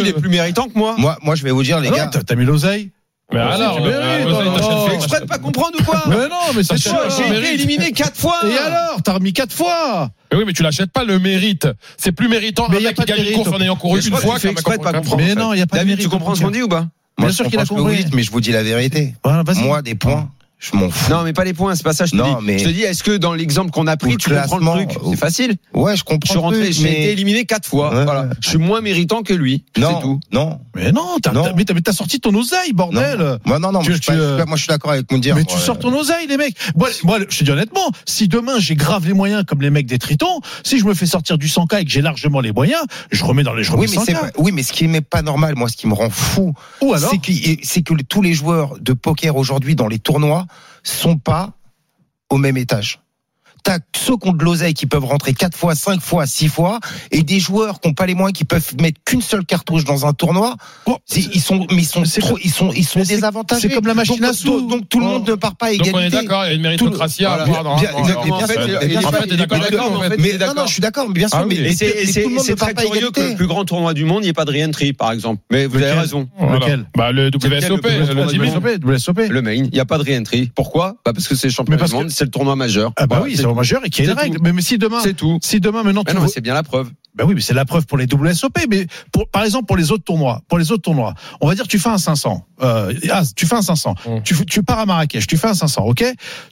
[0.00, 0.94] il est méritant que moi.
[0.98, 2.06] Moi, moi, je vais vous dire, les Ah non, gars.
[2.12, 2.90] t'as t'as mis l'oseille.
[3.32, 7.08] Mais alors, fait Fais exprès de pas comprendre ou quoi Mais non, mais c'est pas,
[7.10, 8.40] J'ai été éliminé quatre fois.
[8.46, 10.10] Et alors, t'as remis quatre fois.
[10.32, 11.68] Mais oui, mais tu l'achètes pas le mérite.
[11.98, 13.36] C'est plus méritant Mais un mec qui gagne une mérite.
[13.36, 15.16] course en ayant couru une fois qu'un mec de pas comprendre.
[15.22, 16.04] Mais non, il y a pas de David, mérite.
[16.04, 16.86] tu comprends ce qu'on dit ou pas
[17.18, 18.06] Bien sûr qu'il a compris.
[18.14, 19.14] mais je vous dis la vérité.
[19.62, 21.10] Moi, des points, je m'en fous.
[21.12, 22.04] Non, mais pas les points, c'est pas ça.
[22.06, 22.46] Je te Non, dis.
[22.46, 24.98] mais- Je te dis, est-ce que dans l'exemple qu'on a pris, tu comprends le truc
[25.10, 25.56] C'est facile.
[25.72, 26.18] Ouais, je comprends.
[26.26, 27.94] Je suis rentré, j'ai mais- été éliminé quatre fois.
[27.94, 28.28] Ouais, voilà.
[28.40, 29.64] Je suis moins méritant que lui.
[29.76, 30.20] C'est Non, tout.
[30.32, 30.58] non.
[30.74, 33.18] Mais non, t'as, mais t'as, sorti ton oseille, bordel.
[33.18, 33.38] non.
[33.44, 35.34] Moi, non, non, Tu- moi, je suis tu, euh, moi, je suis d'accord avec Moundir.
[35.36, 36.56] Mais moi, tu sors euh, ton oseille, les mecs.
[36.76, 39.86] Moi, moi, je te dis honnêtement, si demain j'ai grave les moyens comme les mecs
[39.86, 42.82] des Tritons, si je me fais sortir du 100K et que j'ai largement les moyens,
[43.12, 44.32] je remets dans les je remets Oui, mais c'est 100K.
[44.32, 46.52] pas- oui, mais ce qui n'est pas normal, moi, ce qui me rend fou,
[47.62, 50.46] c'est que tous les joueurs de poker aujourd'hui dans les tournois
[50.82, 51.52] sont pas
[52.30, 53.00] au même étage.
[53.62, 56.80] T'as ceux qui ont de l'oseille qui peuvent rentrer quatre fois, cinq fois, six fois,
[57.10, 60.06] et des joueurs qui n'ont pas les moyens qui peuvent mettre qu'une seule cartouche dans
[60.06, 60.56] un tournoi.
[61.14, 63.68] Ils sont, mais ils sont c'est trop, ils sont, ils sont désavantagés.
[63.68, 64.60] c'est comme la machine donc, à sous.
[64.60, 66.52] donc, donc tout le monde ne part pas à Donc on est d'accord, il y
[66.52, 67.78] a une méritocratie à avoir dans en
[68.46, 73.20] fait, d'accord, Mais non, je suis d'accord, bien sûr, Ah mais, c'est, très curieux que
[73.20, 75.42] le plus grand tournoi du monde, il n'y ait pas de re-entry, par exemple.
[75.50, 76.28] Mais vous avez raison.
[76.40, 78.08] Lequel Bah, le WSOP, Lequel,
[78.80, 78.94] le.
[78.94, 79.18] WSOP.
[79.28, 80.50] Le main, il n'y a pas de re-entry.
[80.54, 80.96] Pourquoi?
[81.04, 82.92] Bah Parce que c'est le championnat Mais parce du monde, c'est le tournoi majeur.
[82.96, 83.44] Ah bah oui, c'est.
[83.58, 84.36] Majeur et qui est C'est les règles.
[84.36, 84.42] tout.
[84.42, 85.38] Mais, mais si demain, C'est tout.
[85.42, 86.90] si demain maintenant Mais tu non, vois- c'est bien la preuve.
[87.18, 88.58] Bah oui, mais c'est la preuve pour les WSOP.
[88.70, 91.66] Mais pour, par exemple, pour les autres tournois, pour les autres tournois, on va dire
[91.66, 92.46] tu fais un 500.
[92.62, 93.94] Euh, ah, tu fais un 500.
[94.06, 94.22] Mm.
[94.22, 96.04] Tu, pars à Marrakech, tu fais un 500, ok?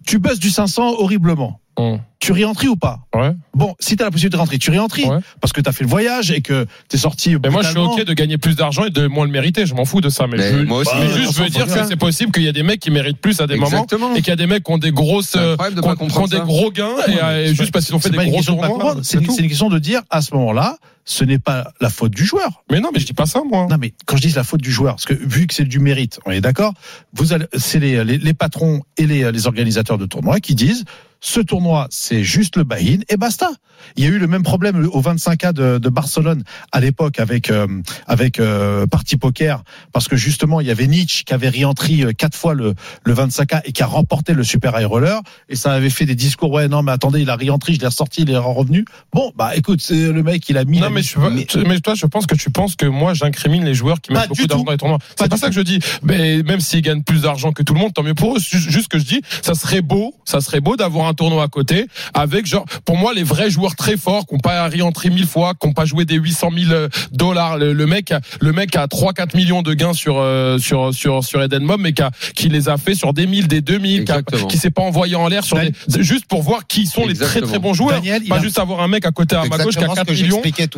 [0.06, 1.60] Tu bosses du 500 horriblement.
[1.78, 1.96] Mm.
[2.18, 3.00] Tu réentries ou pas?
[3.14, 3.32] Ouais.
[3.54, 5.18] Bon, si tu as la possibilité de rentrer, tu réentries Ouais.
[5.40, 7.36] parce que tu as fait le voyage et que tu es sorti.
[7.42, 7.78] Mais moi, je suis.
[7.78, 9.66] OK de gagner plus d'argent et de moins le mériter.
[9.66, 10.26] Je m'en fous de ça.
[10.26, 10.90] Mais, Mais je, moi aussi.
[10.98, 12.80] mais Bah, juste, je veux on dire que c'est possible qu'il y a des mecs
[12.80, 14.14] qui méritent plus à des moments Exactement.
[14.14, 15.96] et qu'il y a des mecs qui ont des grosses, de qui ont, qui ont
[15.96, 18.96] comprendre des gros gains et, euh, et juste parce qu'ils ont fait des gros tournois.
[19.02, 22.24] c'est une question de dire à ce moment-là, là ce n'est pas la faute du
[22.24, 22.64] joueur.
[22.70, 23.66] Mais non, mais je dis pas ça, moi.
[23.70, 25.78] Non, mais quand je dis la faute du joueur, parce que vu que c'est du
[25.78, 26.74] mérite, on est d'accord,
[27.14, 30.84] vous c'est les, les, les patrons et les, les organisateurs de tournois qui disent
[31.20, 33.50] ce tournoi, c'est juste le buy-in et basta.
[33.96, 37.50] Il y a eu le même problème au 25K de, de Barcelone à l'époque avec
[37.50, 37.66] euh,
[38.06, 42.12] avec euh, Party Poker parce que justement il y avait Nietzsche qui avait réentri euh,
[42.12, 45.72] quatre fois le le 25K et qui a remporté le Super High Roller et ça
[45.72, 48.30] avait fait des discours ouais non mais attendez il a réentré je l'ai ressorti il
[48.30, 51.68] est revenu bon bah écoute c'est le mec il a mis Non, mais, je, mais,
[51.68, 54.46] mais toi, je pense que tu penses que moi, j'incrimine les joueurs qui mettent beaucoup
[54.46, 54.98] d'argent dans les tournois.
[55.18, 55.78] C'est pas ça que je dis.
[56.02, 58.40] Mais même s'ils gagnent plus d'argent que tout le monde, tant mieux pour eux.
[58.40, 61.86] Juste que je dis, ça serait beau, ça serait beau d'avoir un tournoi à côté
[62.14, 65.52] avec genre, pour moi, les vrais joueurs très forts qui n'ont pas réentré mille fois,
[65.60, 67.58] qui n'ont pas joué des 800 000 dollars.
[67.58, 71.24] Le, le mec, a- le mec a 3-4 millions de gains sur euh, sur sur
[71.24, 74.04] sur Eden Mob, mais qui, a- qui les a fait sur des 1000, des 2000,
[74.04, 74.46] qui, a- Exactement.
[74.48, 77.40] qui s'est pas envoyé en l'air sur des, juste pour voir qui sont les très
[77.40, 77.96] très bons joueurs.
[78.00, 79.94] Daniel, pas a- juste avoir un mec à côté à ma gauche qui a Exactement
[79.94, 80.36] ce 4 que millions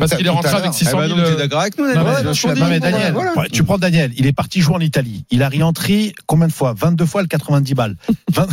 [0.09, 0.73] parce qu'il est rentré avec l'heure.
[0.73, 1.17] 600 Eh ben 000.
[1.19, 3.33] donc, t'es d'accord avec nous, Daniel Non, mais je suis suis non, mais Daniel, voilà.
[3.51, 5.25] tu prends Daniel, il est parti jouer en Italie.
[5.31, 6.73] Il a réentré combien de fois?
[6.77, 7.95] 22 fois le 90 balles.
[8.33, 8.47] 20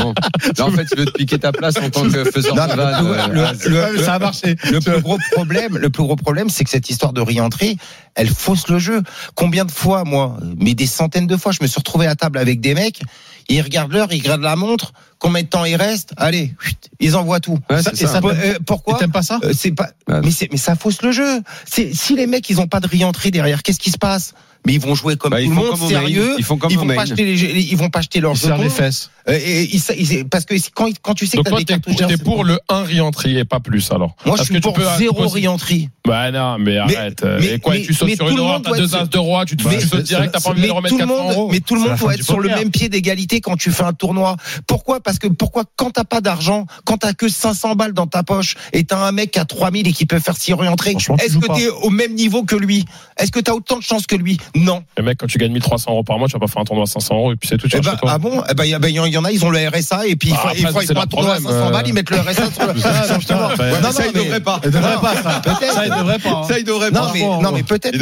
[0.00, 0.14] Bon.
[0.58, 2.72] Là, en fait, il veut te piquer ta place en tant que faiseur Non, de
[2.80, 4.56] euh, Ouais, ça a marché.
[4.70, 7.76] Le plus gros problème, le plus gros problème, c'est que cette histoire de réentrée,
[8.14, 9.02] elle fausse le jeu.
[9.34, 12.38] Combien de fois, moi, mais des centaines de fois, je me suis retrouvé à table
[12.38, 13.00] avec des mecs,
[13.48, 16.54] ils regardent l'heure, ils regardent la montre, combien de temps il reste, allez,
[17.00, 17.58] ils envoient tout.
[17.70, 18.20] Ouais, Ça- et ça.
[18.24, 18.98] euh, pourquoi?
[18.98, 19.38] T'aimes pas ça?
[19.44, 20.20] Euh, c'est pas Ouais.
[20.22, 21.42] mais c'est mais ça fausse le jeu.
[21.66, 24.34] Si les mecs ils ont pas de réentrée derrière qu'est-ce qui se passe?
[24.66, 26.34] Mais ils vont jouer comme Bah, tout ils le monde sérieux.
[26.38, 28.58] Ils font comme ils vont pas acheter les ils vont pas acheter leurs Il serre
[28.58, 29.10] les fesses.
[29.28, 31.96] Euh, et, ils- ils- parce que quand quand tu sais Donc que t'as des cartouches
[31.96, 34.14] pour, t'es pour le 1 re-entry et pas plus alors.
[34.26, 36.76] moi je Parce suis que tu pour peux- zéro tu peux- réentrée Bah non, mais
[36.76, 37.24] arrête.
[37.40, 39.56] mais- et quoi, mais- tu sautes sur une roi, t'as deux as de roi, tu
[39.56, 41.48] te Mais tu sautes direct, t'as pas envie de remettre tout le 400 monde, euros.
[41.50, 43.94] mais tout le monde doit être sur le même pied d'égalité quand tu fais un
[43.94, 44.36] tournoi.
[44.66, 45.00] Pourquoi?
[45.00, 48.56] Parce que pourquoi quand t'as pas d'argent, quand t'as que 500 balles dans ta poche
[48.74, 51.24] et t'as un mec qui a 3000 et qui peut faire six réentrées, Franchement, tu
[51.24, 52.84] est-ce que t'es au même niveau que lui
[53.18, 54.36] Est-ce que t'as autant de chance que lui?
[54.56, 54.84] Non.
[54.96, 56.84] Les mecs, quand tu gagnes 1300 euros par mois, tu vas pas faire un tournoi
[56.84, 57.66] à 500 euros et puis c'est tout.
[57.68, 58.42] tu Eh ben, ah bon?
[58.48, 60.28] Eh ben, il y, ben, il y en a, ils ont le RSA et puis
[60.28, 61.66] il Ah, faut, après, il faut, ça, il c'est faut un tournoi à problème, 500
[61.68, 61.72] euh.
[61.72, 62.74] balles, ils mettent le RSA sur le.
[63.18, 63.40] Justement.
[63.48, 64.60] Non, non, ça, il mais- devrait pas.
[64.64, 65.40] Il devrait Non, pas ça.
[65.42, 65.72] peut-être.
[65.74, 66.30] Ça, il devrait pas.
[66.30, 66.42] hein.
[66.46, 67.10] Ça, il devrait Non, pas.
[67.14, 68.00] mais, non, mais peut-être, Il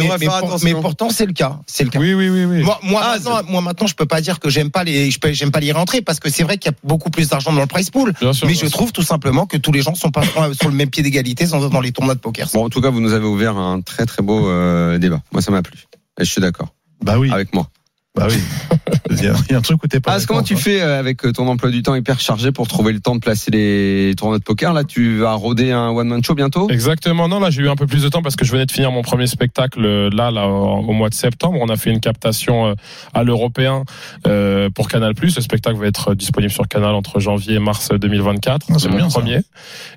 [0.65, 1.59] mais, pourtant, c'est le cas.
[1.67, 1.99] C'est le cas.
[1.99, 2.63] Oui, oui, oui, oui.
[2.63, 5.51] Moi, moi, Ah, maintenant, moi, maintenant, je peux pas dire que j'aime pas les, j'aime
[5.53, 7.67] pas les rentrer parce que c'est vrai qu'il y a beaucoup plus d'argent dans le
[7.67, 8.13] price pool.
[8.33, 8.71] Sûr, mais je sûr.
[8.71, 10.23] trouve tout simplement que tous les gens sont pas
[10.61, 12.47] sur le même pied d'égalité dans, dans les tournois de poker.
[12.53, 15.21] Bon, en tout cas, vous nous avez ouvert un très très beau euh, débat.
[15.33, 15.73] Moi, ça m'a plu.
[16.21, 17.31] Et je suis d'accord Bah oui.
[17.33, 17.69] avec moi.
[18.15, 18.39] Bah oui.
[19.19, 20.15] Il y a il y a un truc où t'es pas.
[20.15, 20.63] Ah, comment tu quoi.
[20.63, 23.51] fais euh, avec ton emploi du temps hyper chargé pour trouver le temps de placer
[23.51, 24.73] les tournois de poker?
[24.73, 26.69] Là, tu vas roder un one man show bientôt?
[26.71, 27.29] Exactement.
[27.29, 28.91] Non, là, j'ai eu un peu plus de temps parce que je venais de finir
[28.93, 31.59] mon premier spectacle euh, là, là, au mois de septembre.
[31.61, 32.75] On a fait une captation euh,
[33.15, 33.85] à l'européen
[34.27, 35.13] euh, pour Canal+.
[35.21, 38.67] Le spectacle va être disponible sur Canal entre janvier et mars 2024.
[38.71, 39.19] Ah, c'est mon bien, ça.
[39.21, 39.41] premier.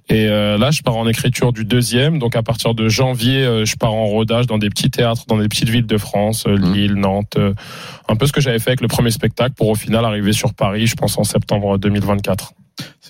[0.10, 2.20] Et euh, là, je pars en écriture du deuxième.
[2.20, 5.38] Donc, à partir de janvier, euh, je pars en rodage dans des petits théâtres, dans
[5.38, 6.74] des petites villes de France, euh, Mmh.
[6.74, 7.36] Lille, Nantes.
[7.38, 7.54] euh,
[8.08, 10.54] un peu ce que j'avais fait avec le premier spectacle pour au final arriver sur
[10.54, 12.54] Paris, je pense en septembre 2024.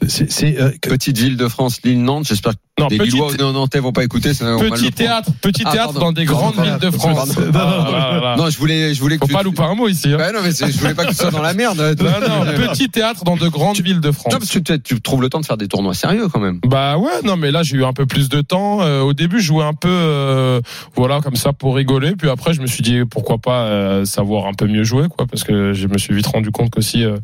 [0.08, 2.26] C'est- euh, que- Petite ville de France, Lille, Nantes.
[2.28, 4.32] J'espère que Non, les petit, Lillois ou Nantais vont pas écouter.
[4.32, 6.90] petit théâtre, petit Ah, théâtre dans des grandes villes de.
[6.92, 7.38] France.
[7.38, 8.36] Là, là, là.
[8.38, 9.34] Non, je voulais, je voulais que Faut tu.
[9.34, 10.10] pas louper un mot ici.
[10.14, 10.18] Hein.
[10.18, 11.78] Ouais, non, mais je voulais pas que tu sois dans la merde.
[12.00, 14.34] Non, non, petit théâtre dans de grandes villes de France.
[14.34, 16.60] Non, parce que tu, tu trouves le temps de faire des tournois sérieux quand même.
[16.66, 18.82] Bah ouais, non, mais là j'ai eu un peu plus de temps.
[18.82, 20.60] Euh, au début, je jouais un peu, euh,
[20.96, 22.16] voilà, comme ça pour rigoler.
[22.18, 25.26] Puis après, je me suis dit pourquoi pas euh, savoir un peu mieux jouer, quoi,
[25.28, 27.18] parce que je me suis vite rendu compte qu'aussi euh,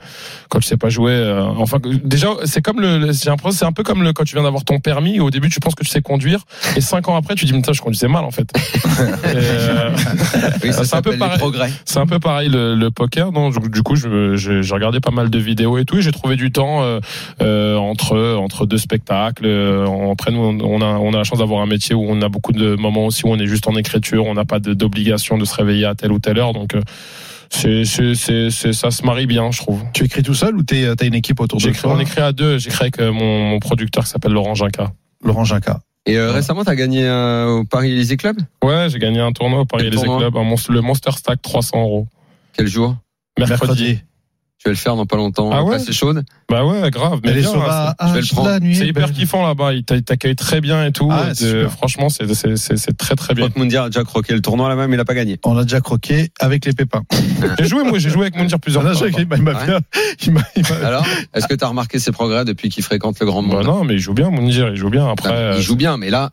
[0.49, 3.66] quand tu sais pas jouer, euh, enfin que- déjà c'est comme le, j'ai l'impression c'est
[3.66, 5.20] un peu comme le, quand tu viens d'avoir ton permis.
[5.20, 6.41] Au début, tu penses que tu sais conduire,
[6.76, 8.47] et cinq ans après, tu dis mais putain, je conduisais mal en fait.
[9.26, 9.89] Euh,
[10.64, 11.39] Oui, C'est un peu pareil.
[11.86, 13.32] C'est un peu pareil le, le poker.
[13.32, 16.51] Donc du- coup, j'ai regardé pas mal de vidéos et tout, et j'ai trouvé du
[16.51, 16.99] temps euh,
[17.41, 19.45] euh, entre entre deux spectacles.
[19.45, 22.30] Euh, Après, nous, on a on a la chance d'avoir un métier où on a
[22.30, 25.38] beaucoup de moments aussi où on est juste en écriture, on n'a pas de- d'obligation
[25.38, 26.53] de se réveiller à telle ou telle heure.
[26.53, 26.82] Donc euh,
[27.54, 29.84] c'est c'est c'est c'est- ça se marie bien, je trouve.
[29.93, 31.99] tu écris tout seul ou t'es- euh, t'as une équipe autour de J'écris, toi on
[31.99, 32.58] écrit à deux.
[32.58, 34.91] J'écris avec euh, mon, mon producteur qui s'appelle Laurent Jinca.
[35.24, 35.82] Laurent Jacquat.
[36.08, 38.38] Et euh, récemment, t'as gagné euh, au Paris Élysée Club?
[38.64, 41.41] Ouais, j'ai gagné un tournoi au Paris Quel Élysée Club, un monstre- le Monster Stack
[41.43, 42.08] 300 euros.
[42.54, 42.97] Quel jour?
[43.38, 43.99] Mercredi.
[44.64, 45.49] Tu vas le faire dans pas longtemps.
[45.51, 46.24] Ah ouais C'est chaude.
[46.47, 47.20] Bah ouais, grave.
[47.24, 48.49] Mais est bien, la je vais le prendre.
[48.49, 48.59] la.
[48.76, 49.74] C'est hyper kiffant là-bas.
[49.74, 51.09] Ils t'a- ils t'accueillent très bien et tout.
[51.12, 51.72] Ah, super.
[51.72, 53.49] franchement, c'est c'est- c'est c'est très très Je bien.
[53.55, 55.39] Moundir a déjà croqué le tournoi là-bas, mais il a pas gagné.
[55.45, 57.01] On a déjà croqué avec les pépins.
[57.59, 59.07] J'ai joué moi, j'ai joué avec Moundir plusieurs On a fois.
[59.09, 59.66] il m'a Ouais.
[59.66, 59.80] bien-
[60.24, 63.26] il m'a- il m'a- Alors, est-ce que t'as remarqué ses progrès depuis qu'il fréquente le
[63.26, 65.07] grand Bah monde non, mais il joue bien, Moundir, il joue bien.
[65.09, 66.30] Après, Non, euh, Il joue bien, mais là,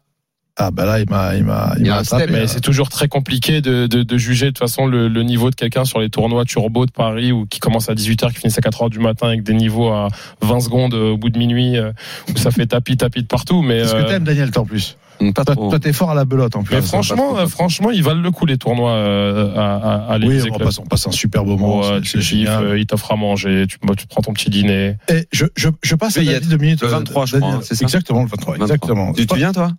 [0.60, 2.24] Ah bah là, il m'a, il m'a, il Il m'a attrapé.
[2.24, 5.22] step, mais c'est toujours très compliqué de, de, de juger de toute façon le, le
[5.22, 8.40] niveau de quelqu'un sur les tournois turbo de Paris ou qui commence à 18h, qui
[8.40, 10.08] finissent à 4h du matin avec des niveaux à
[10.42, 11.92] 20 secondes euh, au bout de minuit euh,
[12.34, 13.62] où ça fait tapis tapis de partout.
[13.62, 14.96] Mais Est-ce que euh, t'aimes Daniel toi en plus
[15.34, 15.68] pas Toi, trop.
[15.68, 16.76] toi, t'es fort à la belote en plus.
[16.76, 19.74] mais franchement, pas trop, pas franchement, ils valent le coup les tournois euh, à,
[20.10, 21.80] à, à Oui, on passe, on passe un super moment.
[21.80, 24.94] Ouais, c'est- tu euh, ils t'offrent à manger, tu, bah, tu prends ton petit dîner.
[25.08, 26.82] Et je, je, je passe à Oui, il y a David deux minutes.
[26.82, 28.54] le euh, 23, je crois, hein, c'est ça Exactement, le 23.
[28.58, 28.64] 23.
[28.66, 29.12] Exactement.
[29.12, 29.72] Tu, tu viens, toi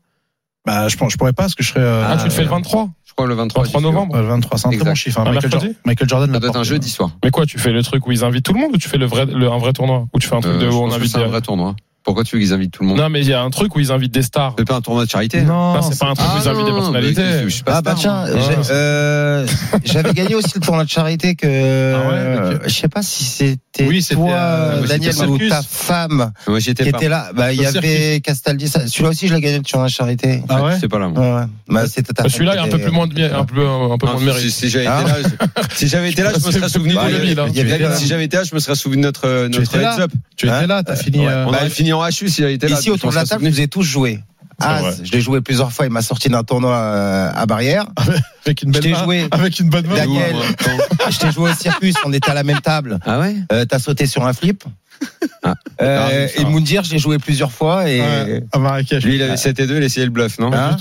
[0.69, 1.79] Bah, je pense, je pourrais pas parce que je serais.
[1.81, 3.91] euh, Ah, tu le fais le 23 Je crois le 23, 23 j'y suis.
[3.93, 5.19] novembre euh, le 23, c'est un très bon chiffre.
[5.19, 5.23] hein.
[5.25, 7.09] Un Michael, Jordan- Michael Jordan Ça doit être un jeudi soir.
[7.23, 8.97] Mais quoi, tu fais le truc où ils invitent tout le monde ou tu fais
[8.99, 10.05] le vrai, le, un vrai tournoi?
[10.13, 11.75] Ou tu fais un truc Euh, de où on invite c'est un vrai tournoi.
[12.09, 13.75] Pourquoi tu veux qu'ils invitent tout le monde Non, mais il y a un truc
[13.75, 14.55] où ils invitent des stars.
[14.57, 16.65] C'est pas un tournoi de charité Non, c'est pas un truc où Ah ils invitent
[16.65, 17.21] des non, personnalités.
[17.21, 18.35] mais je suis pas Ah bah star, tiens,
[18.71, 19.45] euh,
[19.85, 21.45] j'avais gagné aussi le tournoi de charité que
[21.93, 22.09] Ah
[22.49, 22.61] ouais, ok.
[22.65, 27.29] je sais pas si c'était Oui, toi euh, Daniel ou ta femme qui était là.
[27.35, 28.67] Bah il y avait Castaldi.
[28.67, 30.41] Celui-là aussi je l'ai gagné le tournoi de charité.
[30.49, 31.45] Ah ouais C'est pas là, moi.
[31.67, 33.45] Bah c'était ta Bah, femme Celui-là, il y a un peu plus moins de, un
[33.45, 34.49] peu, un peu Non, moins de si, mérite.
[34.51, 35.01] si j'avais Ah.
[35.03, 35.17] été là,
[35.69, 37.25] je- si j'avais été là, je me serais souvenu Bah, de y avait-
[37.77, 37.85] lui.
[37.85, 37.93] hein.
[37.95, 39.95] Si j'avais été là, je me serais souvenu de notre euh, Tu notre étais là
[39.95, 40.11] heads up.
[40.35, 41.27] Tu Hein étais là, t'as fini.
[41.27, 42.79] Euh, On aurait fini en HU si j'avais été là.
[42.79, 44.19] Ici autour de la table, vous ai tous joué.
[44.59, 44.93] Vrai.
[45.03, 45.85] je l'ai joué plusieurs fois.
[45.85, 47.85] Il m'a sorti d'un tournoi euh, à barrière.
[48.45, 49.03] Avec une belle main.
[49.03, 49.27] joué.
[49.31, 49.95] Avec une bonne main.
[49.95, 50.35] Daniel,
[51.09, 51.95] je t'ai joué au circus.
[52.05, 52.99] On était à la même table.
[53.05, 53.35] Ah ouais?
[53.53, 54.63] Euh, T'as sauté sur un flip.
[55.43, 55.53] Ah.
[55.81, 56.43] Euh, Ah, et.
[56.43, 59.01] Moundir, j'ai joué plusieurs fois et Ouais, à Marrakech.
[59.05, 60.51] Lui, il avait 7 et 2, il essayait le bluff, non?
[60.53, 60.75] Hein.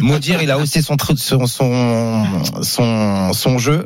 [0.00, 2.24] Moundir, il a haussé son truc, son son
[2.62, 3.84] son, son jeu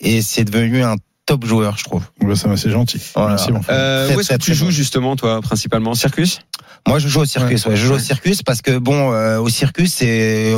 [0.00, 0.96] et c'est devenu un
[1.26, 2.02] top joueur, je trouve.
[2.20, 3.00] Ouais, ça va, c'est gentil.
[3.14, 3.30] Voilà.
[3.30, 3.76] Merci, mon frère.
[3.78, 4.70] Euh, Très, Où est-ce que tu joues bon.
[4.70, 5.94] justement, toi, principalement?
[5.94, 6.40] Circus?
[6.86, 7.64] Moi, je joue au circus.
[7.66, 7.76] Ouais.
[7.76, 10.54] je joue au circus parce que bon, euh, au circus, c'est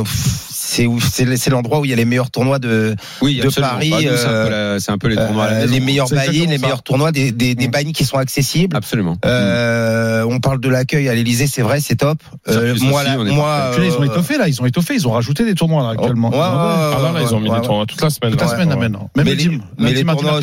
[0.65, 3.45] c'est où- c'est c'est l'endroit où il y a les meilleurs tournois de Oui, De
[3.47, 3.71] absolument.
[3.73, 5.65] Paris, Bah, nous, c'est un, peu euh, c'est un peu les tournois à la euh,
[5.67, 6.61] les meilleurs exactement les ça.
[6.61, 7.71] meilleurs tournois, des des, des Mm.
[7.71, 8.75] buy qui sont accessibles.
[8.75, 9.17] Absolument.
[9.25, 12.17] Euh, on parle de l'accueil à l'Elysée, c'est vrai, c'est top.
[12.47, 14.47] Euh, moi, aussi, est moi, là, ils ont étoffé, là.
[14.47, 14.95] Ils ont étoffé.
[14.95, 16.29] Ils ont rajouté des tournois, là, actuellement.
[16.29, 18.31] Ouais, ouais, ouais, Ah là, là, ils ont mis ouais, des tournois toute la semaine.
[18.31, 18.53] Toute la là.
[18.53, 19.09] semaine, là, maintenant.
[19.15, 20.39] Même mais le les, mais tournois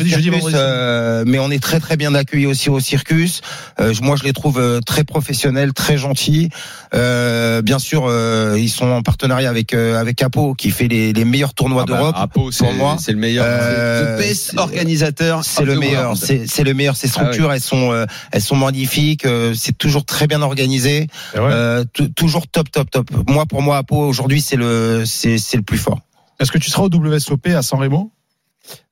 [0.53, 3.41] euh, mais on est très très bien accueillis aussi au circus.
[3.79, 6.49] Euh, moi, je les trouve euh, très professionnels, très gentils.
[6.93, 10.87] Euh, bien sûr, euh, ils sont en partenariat avec euh, avec avec Apo qui fait
[10.87, 12.15] les, les meilleurs tournois Ah bah, d'Europe.
[12.17, 13.45] Apo, c'est pour moi, c'est le meilleur.
[13.47, 15.43] euh, c'est the best c'est- organisateur.
[15.43, 16.95] C'est le the meilleur, c'est c'est le meilleur.
[16.95, 19.25] Ces structures, elles sont, euh, elles sont magnifiques.
[19.25, 21.07] euh, c'est toujours très bien organisé.
[21.33, 21.39] Ouais.
[21.41, 21.83] Euh,
[22.15, 23.09] toujours top, top, top.
[23.27, 25.99] Moi, pour moi, Apo aujourd'hui, c'est le, c'est c'est le plus fort.
[26.39, 28.11] Est-ce que tu seras au WSOP à San Remo?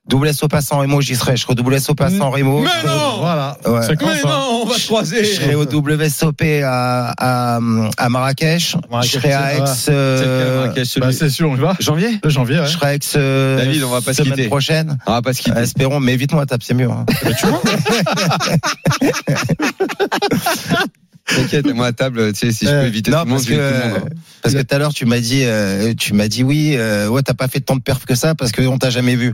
[0.08, 1.36] Double SOP à San Remo, j'y serai.
[1.36, 2.60] Je serai au double SOP à San Remo.
[2.60, 3.56] Mais non Voilà.
[3.64, 3.80] Ouais.
[3.86, 5.24] C'est quand Mais ça non, on va se croiser.
[5.24, 7.60] Je serai au WSOP à, à,
[7.96, 8.74] à Marrakech.
[8.90, 9.66] Marrakech, je serai à c'est- Aix.
[9.86, 11.76] C'est euh, celui- Bah, c'est sûr, on y va.
[11.78, 12.66] Janvier Le janvier, ouais.
[12.66, 12.98] je serai à Aix.
[13.14, 14.48] euh, David, on va pas se semaine quitter.
[14.48, 14.98] prochaine.
[15.06, 15.60] On va pas se quitter.
[15.60, 16.90] Espérons, mais évite-moi, tape, c'est mieux.
[16.90, 17.06] hein.
[21.26, 23.40] T'inquiète, moi à table, tu sais, si je peux Euh, éviter tout non, le monde,
[23.42, 24.10] je que, tout le monde.
[24.10, 24.14] hein.
[24.42, 27.22] Parce que tout à l'heure, tu m'as dit, euh, tu m'as dit oui, euh, ouais,
[27.22, 29.32] t'as pas fait tant de perf que ça parce qu'on t'a jamais vu.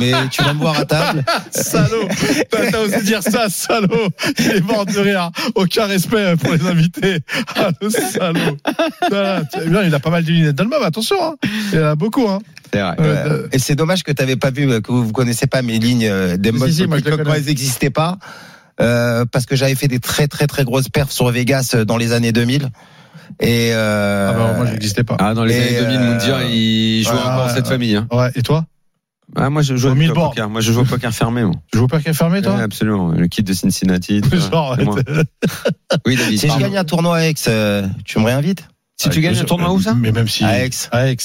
[0.00, 1.24] Mais tu vas me voir à table.
[1.52, 2.08] Salaud
[2.50, 4.08] T'as osé dire ça, salaud
[4.40, 5.30] Il est mort de rire.
[5.54, 7.20] Aucun respect pour les invités.
[7.54, 8.56] Ah, le salaud
[9.12, 9.42] Ah,
[9.86, 11.16] Il a pas mal de lunettes dans le mob, attention.
[11.22, 11.36] Hein.
[11.72, 12.28] Il y en a beaucoup.
[12.28, 12.40] Hein.
[12.72, 12.96] C'est vrai.
[12.98, 16.08] Euh, Et c'est dommage que t'avais pas vu, que vous, vous connaissez pas mes lignes
[16.08, 17.36] euh, des Si, modes si, moi, quand connais.
[17.36, 18.18] elles n'existaient pas.
[18.80, 21.98] Euh, parce que j'avais fait des très très très grosses perfs sur Vegas euh, dans
[21.98, 22.70] les années 2000.
[23.40, 25.16] Et euh, Ah bah, moi, j'existais pas.
[25.18, 27.70] Ah, dans les Et, années 2000, euh, Moundir, il joue ouais, encore ouais, cette ouais.
[27.72, 27.96] famille.
[27.96, 28.06] Hein.
[28.10, 28.30] Ouais.
[28.34, 28.64] Et toi?
[29.34, 30.50] Ah, moi, je joue Au poker.
[30.50, 31.42] Moi, je joue au poker fermé.
[31.42, 31.54] Moi.
[31.72, 32.54] Tu joues au parquet fermé, toi?
[32.54, 33.12] Ouais, absolument.
[33.12, 34.20] Le kit de Cincinnati.
[34.50, 34.96] Genre, moi.
[36.06, 36.38] Oui, David.
[36.38, 38.68] si je gagne un tournoi à Aix, euh, tu me réinvites?
[39.00, 39.94] Si tu gagnes un tournoi où ça?
[39.94, 40.44] Mais même si.
[40.44, 40.70] À Aix.
[40.90, 41.16] À Aix.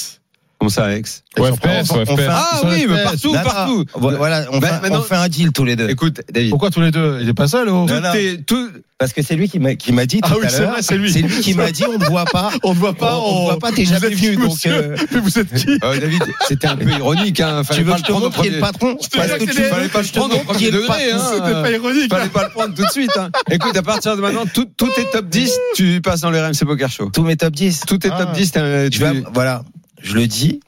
[0.58, 1.02] Comment ça, Aix
[1.38, 2.20] On FPS, on fait FPS.
[2.28, 2.86] un- Ah oui, FPS.
[2.88, 3.84] mais partout, Non, non, partout.
[3.94, 5.88] Voilà, on, Bah, fait, on fait un deal tous les deux.
[5.88, 6.50] Écoute, David.
[6.50, 7.18] Pourquoi tous les deux?
[7.22, 8.10] Il est pas seul, oh Non, non.
[8.10, 10.46] Tout est- tout- Parce que c'est lui qui m'a qui m'a dit Ah tout oui,
[10.46, 10.72] à c'est l'heure.
[10.72, 11.12] vrai, c'est lui.
[11.12, 12.50] C'est lui qui m'a dit on ne voit pas.
[12.64, 13.16] On ne voit pas.
[13.18, 16.00] On- on ne voit pas, t'es jamais venu, donc, euh, Mais vous êtes qui Euh,
[16.00, 17.38] David, c'était un peu ironique.
[17.38, 17.62] Hein.
[17.62, 18.50] Fallait Tu veux pas que je te montre qui est premier.
[18.56, 21.12] le patron Parce que tu Fallait pas le prendre au premier degré.
[21.12, 21.18] Hein.
[21.32, 22.10] C'était pas ironique.
[22.12, 23.16] Fallait pas le prendre tout de suite.
[23.16, 23.30] Hein.
[23.52, 26.64] Écoute, à partir de maintenant, tout, tout est top 10, tu passes dans le RMC
[26.66, 27.10] Poker Show.
[27.14, 27.82] Tous mes top 10.
[27.86, 28.24] Tout est Ah.
[28.24, 28.50] top 10.
[28.50, 29.62] t'as- Je tu- vais- voilà,
[30.00, 30.60] je le dis,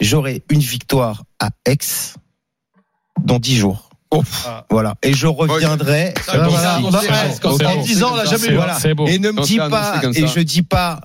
[0.00, 1.78] j'aurai une victoire à Aix
[3.20, 3.90] dans 10 jours.
[4.46, 4.64] Ah.
[4.70, 4.94] Voilà.
[5.02, 6.14] Et je reviendrai.
[6.14, 8.54] Bon, Voilà, bon, En bon, 10 ans, on l'a jamais eu.
[8.54, 8.78] Voilà.
[9.08, 11.00] Et ne me dis pas, et je dis pas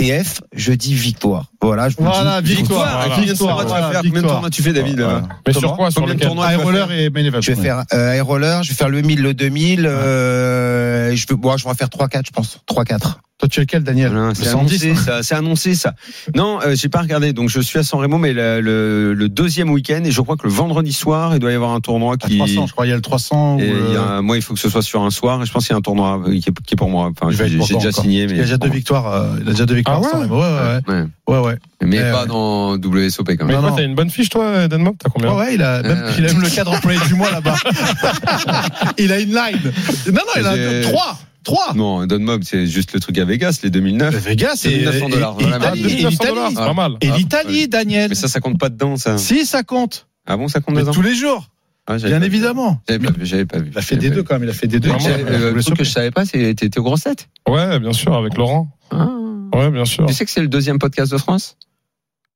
[0.00, 1.46] TF, je dis victoire.
[1.60, 2.86] Voilà, je vous Voilà, dis victoire.
[2.86, 3.14] Victoire, Voilà.
[3.16, 4.32] combien de tournois tu vas Voilà, faire Combien de victoire.
[4.34, 5.12] tournois tu fais, David Voilà.
[5.14, 6.98] là Mais Comment sur quoi Sur Combien de lequel tournois High tu vas roller faire
[7.00, 7.40] et main event.
[7.40, 9.86] Je vais faire euh, air roller, je vais faire le 1000, le 2000.
[9.86, 12.60] Euh, je, vais, bon, je vais en faire 3-4, je pense.
[12.68, 13.16] 3-4.
[13.38, 15.22] Toi, tu es lequel, Daniel Le C'est 110 annoncé, ça.
[15.22, 15.94] C'est annoncé ça.
[16.36, 17.32] Non, euh, j'ai pas regardé.
[17.32, 20.36] Donc je suis à San Remo, mais le, le, le deuxième week-end et je crois
[20.36, 22.36] que le vendredi soir, il doit y avoir un tournoi À qui.
[22.36, 22.84] 300, je crois.
[22.84, 23.56] Il y a le 300.
[23.58, 25.08] Et ou, il y a euh, un- moi, il faut que ce soit sur un
[25.10, 25.42] soir.
[25.42, 27.10] Et je pense qu'il y a un tournoi euh, qui est, qui est pour moi.
[27.18, 29.06] Enfin, j'ai déjà signé, mais Il y a déjà deux victoires.
[29.10, 29.89] euh, Il a déjà deux victoires.
[29.92, 31.04] Ah ouais ouais, ouais, Ouais.
[31.28, 31.56] ouais, ouais.
[31.82, 33.62] Mais Euh, pas dans WSOP quand Mais même.
[33.62, 33.74] Non.
[33.76, 34.96] t'as une bonne fiche, toi, Denmark?
[34.98, 35.32] T'as combien?
[35.32, 36.12] Ouais, ouais, il a même, Euh.
[36.18, 37.54] il a même le cadre employé du mois là-bas.
[38.98, 39.72] il a une line.
[40.06, 41.18] Non, non, il a trois.
[41.42, 41.72] Trois.
[41.74, 44.14] Non, Don Mob, c'est juste le truc à Vegas, les 2009.
[44.14, 45.36] Vegas et, 2900 dollars.
[45.40, 46.28] et- l'Italie, et 2900 l'Italie.
[46.34, 46.92] dollars, c'est pas mal.
[47.00, 48.08] Et Ah, l'Italie, Daniel.
[48.10, 49.16] Mais ça, ça compte pas dedans, ça.
[49.16, 50.06] Si, ça compte.
[50.26, 51.46] Ah bon, ça compte Mais dedans tous les jours.
[51.86, 52.78] Ah, Bien évidemment.
[52.86, 53.70] J'avais pas vu, j'avais pas vu.
[53.72, 54.44] Il a fait des deux quand même.
[54.44, 54.90] Il a fait des deux.
[54.90, 57.28] Euh, Le truc que je savais pas, c'est t'étais au Gros 7.
[57.48, 58.68] Ouais, bien sûr, avec Laurent.
[58.92, 59.08] Ah.
[59.54, 60.06] Ouais, bien sûr.
[60.06, 61.56] Tu sais que c'est le deuxième podcast de France?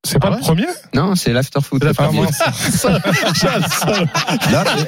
[0.07, 0.67] C'est pas Ah le premier?
[0.95, 1.83] Non, c'est l'afterfoot.
[1.99, 2.11] Ah.
[4.53, 4.85] Non, mais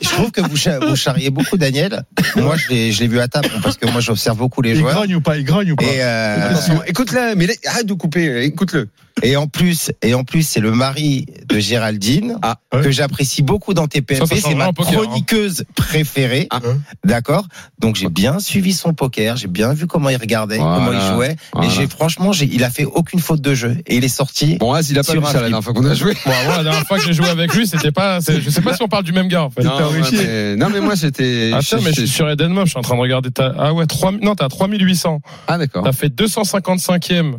[0.00, 2.04] je trouve que vous, cha- vous charriez beaucoup Daniel.
[2.36, 4.94] Moi, je l'ai, vu à table parce que moi, j'observe beaucoup les Il joueurs.
[4.94, 5.84] grogne ou pas Il grogne ou pas?
[5.84, 6.54] Euh,
[6.86, 8.88] écoute-le, mais arrête de couper, écoute-le.
[9.22, 12.82] Et en plus, et en plus, c'est le mari de Géraldine Ah, ouais.
[12.82, 14.26] que j'apprécie beaucoup dans TPMP.
[14.36, 14.72] C'est ma hein.
[14.72, 16.48] chroniqueuse préférée.
[16.50, 16.60] Ah.
[17.04, 17.46] D'accord.
[17.78, 19.36] Donc j'ai bien suivi son poker.
[19.36, 20.76] J'ai bien vu comment il regardait, Voilà.
[20.76, 21.36] comment il jouait.
[21.52, 21.68] Voilà.
[21.68, 23.76] Et j'ai franchement, j'ai, il a fait aucune faute de jeu.
[23.86, 24.56] Et il est sorti.
[24.56, 26.14] Bon, Az, il a pas vu ça la dernière fois qu'on a joué.
[26.24, 28.18] Bon, la dernière fois que j'ai joué avec lui, c'était pas.
[28.20, 29.62] Je sais pas si on parle du même gars, en fait.
[29.62, 31.52] Non, ouais, mais, non, mais moi, c'était.
[31.54, 33.54] Attends, mais je suis sur Eden Mob, je suis en train de regarder ta.
[33.56, 34.12] Ah ouais, 3...
[34.22, 35.20] non, t'as 3800.
[35.46, 35.84] Ah, d'accord.
[35.84, 37.36] T'as fait 255e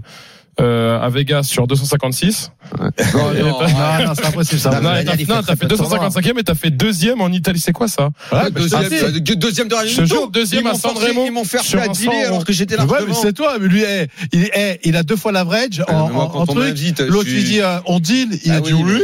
[0.62, 2.52] euh, à Vegas sur 256.
[2.80, 2.90] Non,
[3.34, 4.60] Et non, t'as- Non, non, c'est impossible.
[4.62, 4.76] Ça Non.
[4.82, 6.10] Non, t'as non, fait t'as très fait peu de tournois.
[6.10, 7.60] 255e et t'as fait deuxième en Italie.
[7.60, 10.32] C'est quoi ça Ouais, bah, Deuxième, deuxième de rien Je jure, tout.
[10.32, 12.86] deuxième à San Remo Ils m'ont fait faire dealer 100 alors que j'étais là.
[12.86, 13.56] Ouais, mais c'est toi.
[13.60, 16.78] Mais lui, eh, il, eh, il a deux fois l'average en, moi, en- truc.
[17.08, 18.30] L'autre, suis- dit euh, on deal.
[18.44, 19.02] Il Ah a dit oui.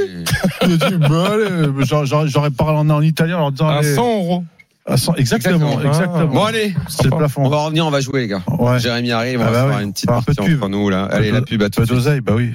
[0.63, 1.85] Il a dit bah, allez,
[2.25, 4.43] j'aurais- parlé en, en italien en leur disant À allez, 100 euros.
[4.87, 5.87] 100, exactement, Exactement.
[5.91, 6.25] exactement.
[6.33, 7.45] Bon, allez, c'est le plafond.
[7.45, 8.41] on va revenir, on va jouer, les gars.
[8.59, 8.79] Ouais.
[8.79, 9.83] Jérémy arrive, on Ah va bah faire oui.
[9.83, 10.63] une petite Faire un peu partie pub.
[10.63, 11.07] entre nous, là.
[11.11, 11.97] Allez, la pub à tout de suite.
[11.97, 12.51] d'oseille, bah oui.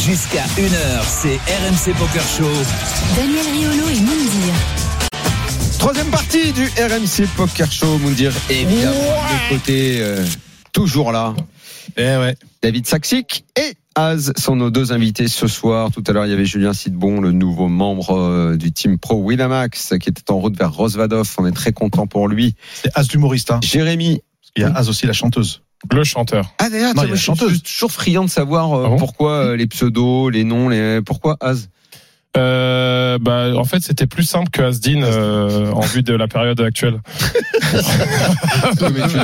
[0.00, 2.50] Jusqu'à 1h, c'est RMC Poker Show.
[3.16, 4.54] Daniel Riolo et Moundir.
[5.78, 10.24] Troisième partie du RMC Poker Show, Moundir, évidemment, de côté, euh,
[10.72, 11.34] toujours là.
[11.96, 12.34] Eh ouais.
[12.62, 15.90] David Saxic et Az sont nos deux invités ce soir.
[15.90, 19.16] Tout à l'heure, il y avait Julien Sidbon, le nouveau membre euh, du team pro
[19.16, 21.34] Winamax, qui était en route vers Rosvadov.
[21.38, 22.54] On est très content pour lui.
[22.74, 23.50] C'est As d'humoriste.
[23.50, 23.60] Hein.
[23.62, 24.20] Jérémy,
[24.54, 25.62] Il y a As aussi la chanteuse.
[25.90, 26.52] Le chanteur.
[26.58, 30.28] Ah d'ailleurs, je suis toujours friand de savoir euh, Ah bon pourquoi euh, les pseudos,
[30.30, 31.70] les noms, les pourquoi Az?
[32.36, 36.60] Euh, bah, en fait, c'était plus simple que Asdin euh, en vue de la période
[36.60, 37.00] actuelle.
[38.80, 39.16] mais tu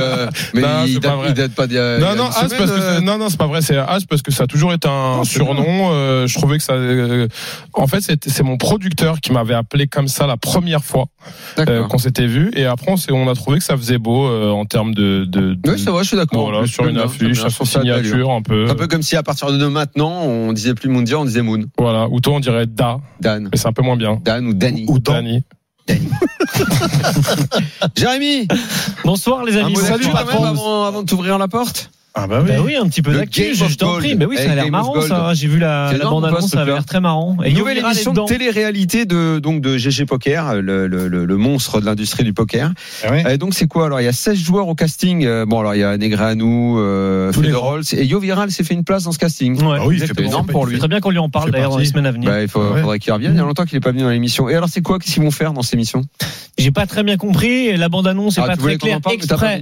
[0.54, 2.58] mais Non, il, date, il date pas d'il y a- Non, non, une As semaine,
[2.58, 3.62] parce que c'est- non, non, c'est pas vrai.
[3.62, 5.90] C'est As parce que ça a toujours été un Non, surnom.
[5.92, 6.74] Euh, je trouvais que ça.
[7.74, 11.06] en fait, c'est mon producteur qui m'avait appelé comme ça la première fois
[11.88, 15.24] qu'on s'était vu, et après on, a trouvé que ça faisait beau en termes de.
[15.24, 16.50] de, de- Oui, c'est vrai, je suis d'accord.
[16.50, 18.68] voilà, sur une affiche, sur ça signature, un peu.
[18.70, 21.64] Un peu comme si à partir de maintenant, on disait plus Moundir, on disait Moon.
[21.78, 22.08] Voilà.
[22.08, 23.48] Ou toi, on dirait Da, Dan.
[23.52, 24.18] mais c'est un peu moins bien.
[24.24, 24.84] Dan ou Danny.
[24.88, 25.12] Ou dans.
[25.14, 25.42] Dani.
[27.96, 28.46] Jérémy,
[29.04, 29.74] Bonsoir les un amis.
[29.74, 30.44] mot Salut d'actu quand même patron.
[30.44, 32.48] avant, avant de t'ouvrir la porte Ah bah oui.
[32.50, 34.14] Bah oui, un petit peu d'actu, je of t'en prie.
[34.16, 35.32] Mais oui, ça a Avec l'air marrant ça.
[35.32, 37.38] J'ai vu la, C'est la énorme, bande quoi, annonce, ce ça avait l'air très marrant.
[37.44, 41.80] Et nouvelle émission de télé-réalité de donc de GG Poker, le, le, le, le monstre
[41.80, 42.70] de l'industrie du poker.
[43.04, 43.24] Ah ouais.
[43.26, 43.86] Euh, donc c'est quoi?
[43.86, 45.24] Alors Il y a 16 joueurs au casting.
[45.24, 48.84] Euh, bon alors il y a Negreanu, euh, Federer et Yo Viral s'est fait une
[48.84, 49.56] place dans ce casting.
[49.62, 49.78] Ouais.
[49.80, 50.28] Ah oui, Exactement.
[50.28, 50.78] énorme pour lui.
[50.78, 52.28] Très bien qu'on lui en parle d'ailleurs dans les semaines à venir.
[52.28, 52.80] Bah, il faut, Ouais.
[52.82, 53.32] faudrait qu'il revienne.
[53.32, 54.48] Il y a longtemps qu'il est pas venu dans l'émission.
[54.50, 54.98] Et alors c'est quoi?
[54.98, 56.02] Qu'est-ce qu'ils vont faire dans cette émission
[56.58, 57.74] J'ai pas très bien compris.
[57.76, 59.00] La bande annonce est Ah, pas très claire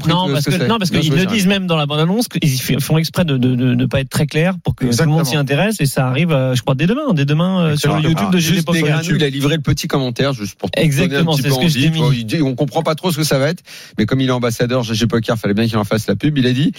[0.08, 0.66] Non, ce parce que c'est.
[0.66, 2.00] non, parce qu'ils le disent même dans la bande
[2.46, 5.08] f- font exprès de, de, de, de pas être très clair pour que tout le
[5.10, 7.96] monde s'y intéresse et ça arrive, euh, je crois dès demain, dès demain euh, sur
[7.96, 8.02] le.
[8.08, 8.82] YouTube de GG Juste Poker.
[8.82, 12.10] Negreanu, il a livré le petit commentaire juste pour te Exactement, c'est ce que vois.
[12.10, 12.18] mis.
[12.18, 13.62] Il dit, on comprend pas trop ce que ça va être,
[13.98, 16.36] mais comme il est ambassadeur GG Poker, fallait bien qu'il en fasse la pub.
[16.38, 16.72] Il a dit,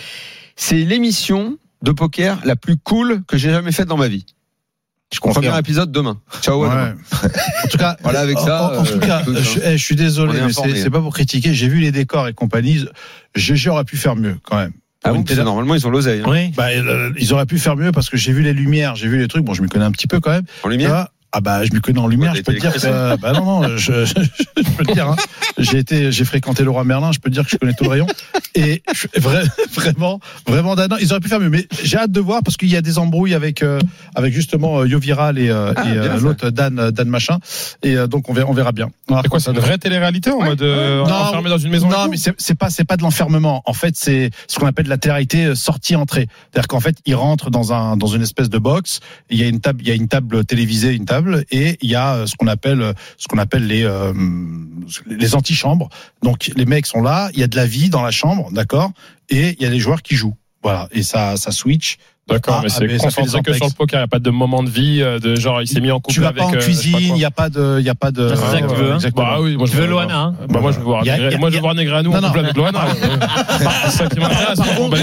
[0.55, 4.26] c'est l'émission de poker la plus cool que j'ai jamais faite dans ma vie.
[5.14, 5.59] Je Premier confirme.
[5.59, 6.22] épisode demain.
[6.41, 6.62] Ciao.
[6.64, 6.70] Ouais.
[6.70, 6.95] demain.
[7.66, 9.64] En tout cas, Voilà, avec ça, En, en tout euh, cas, tout, je, hein.
[9.66, 11.53] eh, je suis désolé, mais c'est pas pour critiquer.
[11.53, 12.86] J'ai vu les décors et compagnie.
[13.36, 14.72] GG aurait pu faire mieux quand même.
[15.04, 16.22] Ah bon, télé- normalement ils ont l'oseille.
[16.24, 16.30] hein.
[16.30, 16.49] Oui.
[16.56, 19.18] Bah, euh, ils auraient pu faire mieux parce que j'ai vu les lumières, j'ai vu
[19.18, 19.43] les trucs.
[19.43, 20.45] Bon, je m'y connais un petit peu quand même.
[20.64, 21.08] En lumière.
[21.34, 23.78] Ah bah je m'y connais en lumière, je peux te dire que bah non non,
[23.78, 24.14] je, je,
[24.58, 25.16] je peux te dire hein.
[25.58, 27.86] j'ai été j'ai fréquenté le roi Merlin, je peux te dire que je connais tout
[27.86, 28.08] le rayon
[28.56, 32.20] et je, vrai, vraiment vraiment non, ils auraient pu faire mieux mais j'ai hâte de
[32.20, 33.80] voir parce qu'il y a des embrouilles avec euh,
[34.16, 36.24] avec justement euh, Yo Viral et, euh, Ah, et, euh, ça.
[36.24, 37.38] l'autre Dan euh, Dan machin
[37.84, 38.90] et euh, donc on verra on verra bien.
[39.24, 42.08] C'est quoi, c'est une vraie télé-réalité en mode euh, Non, enfermé dans une maison Non,
[42.10, 43.62] mais c'est pas c'est pas de l'enfermement.
[43.66, 46.28] En fait, c'est ce qu'on appelle de la télé-réalité euh, sortie-entrée.
[46.52, 49.00] C'est-à-dire qu'en fait, ils rentrent dans un dans une espèce de box.
[49.30, 51.21] Il y a une table, il y a une table télévisée, une table,
[51.52, 54.14] et il y a euh, ce qu'on appelle euh, ce qu'on appelle les euh,
[55.08, 55.90] les antichambres.
[56.22, 58.92] Donc les mecs sont là, il y a de la vie dans la chambre, d'accord,
[59.30, 60.38] et il y a des joueurs qui jouent.
[60.64, 61.98] Voilà, et ça ça switch.
[62.30, 64.00] D'accord, Ah, mais c'est mais ça fait des concentré que sur le poker.
[64.00, 66.00] Il n'y a pas de moment de vie, euh, de genre il s'est mis en
[66.00, 66.40] couple Tu vas avec.
[66.44, 67.18] pas en euh, je sais cuisine, pas il quoi.
[67.18, 68.98] y a pas de il y a pas de C'est ça que tu veux, hein.
[69.16, 71.04] Bah oui, moi je Tu veux veux Loana, hein Bah moi je veux voir.
[71.40, 72.86] Moi je veux voir Negreanu en couple avec Loana.
[73.86, 74.60] C'est ça qui m'intéresse.
[74.60, 74.98] Par on contre-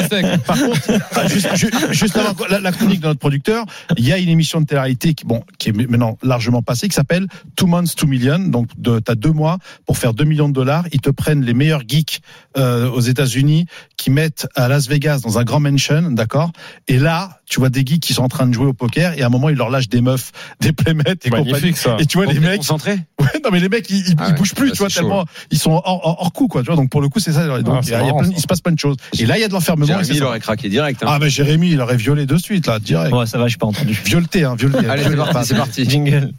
[1.16, 3.64] ah, juste, ju- juste avant la, chronique de notre producteur,
[3.97, 6.95] il y a une émission de télé-réalité qui, bon, qui est maintenant largement passée, qui
[6.95, 8.39] s'appelle Two Months, Two Million.
[8.39, 10.85] Donc, de, t'as deux mois pour faire 2 millions de dollars.
[10.93, 12.21] Ils te prennent les meilleurs geeks
[12.57, 13.66] euh, aux États-Unis,
[13.99, 16.53] qui mettent à Las Vegas dans un grand mansion, d'accord?
[16.86, 19.22] Et là, tu vois des geeks qui sont en train de jouer au poker, et
[19.22, 20.30] à un moment, ils leur lâchent des meufs,
[20.61, 21.51] des playmates et compagnie.
[21.53, 21.96] Magnifique ça.
[21.99, 22.92] Et tu vois les mecs, concentrés.
[23.20, 25.24] ouais, non mais les mecs, ils, ils, Ah ils bougent plus, tu vois chaud, tellement
[25.51, 26.62] ils sont hors, hors, hors coup, quoi.
[26.62, 27.46] Tu vois, donc pour le coup, c'est ça.
[27.61, 28.34] Donc Ah, il, c'est y a- il y a marrant, plein- ça.
[28.36, 28.96] il se passe plein de choses.
[29.18, 29.84] Et là, il y a de l'enfermement.
[29.86, 31.03] Jérémy il aurait craqué direct.
[31.03, 31.07] hein.
[31.11, 33.12] Ah mais Jérémy, il aurait violé de suite là, direct.
[33.12, 34.01] Ouais, ça va, j'ai pas entendu.
[34.05, 34.86] Violeté, hein, violeté.
[34.88, 35.90] Allez, c'est parti, c'est parti.
[35.90, 36.32] Jingle.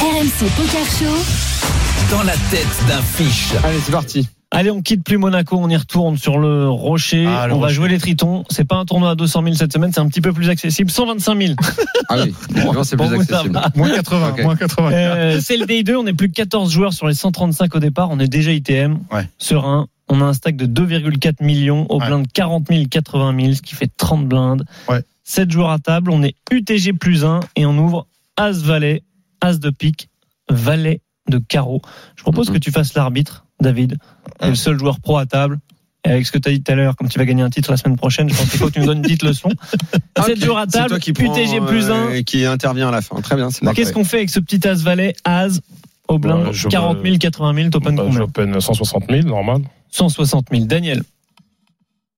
[0.00, 2.16] RMC Poker Show.
[2.16, 3.48] Dans la tête d'un fiche.
[3.64, 4.28] Allez, c'est parti.
[4.52, 7.24] Allez, on quitte plus Monaco, on y retourne sur le Rocher.
[7.28, 8.42] Ah, le on va jouer les Tritons.
[8.50, 10.90] C'est pas un tournoi à 200 000 cette semaine, c'est un petit peu plus accessible.
[10.90, 11.54] 125 000.
[12.12, 13.60] Ah oui, évidemment, c'est plus accessible.
[13.76, 14.42] Moins 80, Ok.
[14.42, 14.90] moins 80.
[14.92, 18.08] Euh, c'est le Day2, on est plus que 14 joueurs sur les 135 au départ.
[18.10, 18.98] On est déjà ITM.
[19.12, 19.28] Ouais.
[19.38, 19.86] Serein.
[20.08, 22.06] On a un stack de 2,4 millions au Ouais.
[22.08, 24.64] blind 40 000, 80 000, ce qui fait 30 blindes.
[24.88, 25.04] Ouais.
[25.22, 26.10] 7 joueurs à table.
[26.10, 29.04] On est UTG plus 1 et on ouvre As Valet,
[29.40, 30.08] As de pique,
[30.48, 31.80] Valet de carreau.
[32.16, 32.54] Je propose Mhm.
[32.54, 33.96] que tu fasses l'arbitre, David.
[34.40, 35.58] Tu es le seul joueur pro à table.
[36.04, 37.50] Et avec ce que tu as dit tout à l'heure, comme tu vas gagner un
[37.50, 39.50] titre la semaine prochaine, je pense qu'il faut que tu nous donnes une petite leçon.
[40.18, 41.94] 7 Ok, joueurs à table, toi qui UTG plus 1.
[41.94, 43.20] euh, et qui intervient à la fin.
[43.20, 43.48] Très bien.
[43.74, 45.60] Qu'est-ce qu'on fait avec ce petit As Valet As
[46.08, 49.60] au blind Ouais, je- 40 000, 80 000, t'open Bah, combien J'open 160 000, normal.
[49.90, 50.64] 160 000.
[50.64, 51.02] Daniel,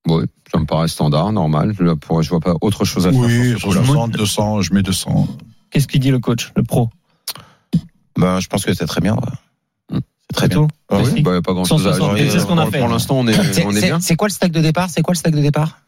[0.06, 1.74] Oui, ça me paraît standard, normal.
[1.80, 3.20] Là, pour, je vois pas autre chose à faire.
[3.20, 3.80] Oui, sur ce coup-là.
[3.84, 5.26] 160, 200, je mets 200.
[5.70, 6.88] qu'est-ce qu'il dit le coach, le pro?
[8.16, 9.14] Ben, je pense que c'est très bien.
[9.14, 9.20] ouais.
[10.32, 12.30] Très tout Ah oui, bah, pas grand chose à 160 ajouter.
[12.30, 12.78] c'est ce qu'on a Pour- fait.
[12.80, 14.00] Pour l'instant, on est, on est bien.
[14.00, 14.88] C'est quoi le stack de départ?
[14.90, 15.78] C'est quoi le stack de départ?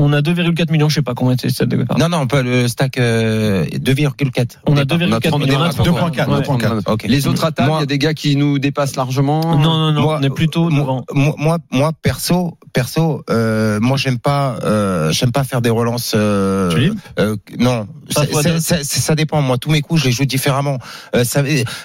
[0.00, 1.86] On a 2,4 millions, je sais pas combien c'est de.
[1.96, 4.56] Non, non, pas le stack euh, 2,4.
[4.66, 5.20] On a au départ.
[5.20, 5.58] 2,4 30 millions.
[5.60, 6.10] On a départ.
[6.10, 6.40] 2.4, Ouais.
[6.40, 6.92] 2.4.
[6.92, 7.04] Ok.
[7.06, 9.40] Les autres table, il Moi- y a des gars qui nous dépassent largement.
[9.56, 11.04] Non, non, non, Moi- on est plutôt moi, devant.
[11.14, 16.12] moi, moi, moi, perso, perso, euh, moi j'aime pas, euh, j'aime pas faire des relances.
[16.16, 18.58] Euh, euh, non, ça, fois ça- deux.
[18.58, 19.40] ça- ça dépend.
[19.42, 20.78] Moi, tous mes coups, je les joue différemment.
[21.14, 21.42] Euh, ça,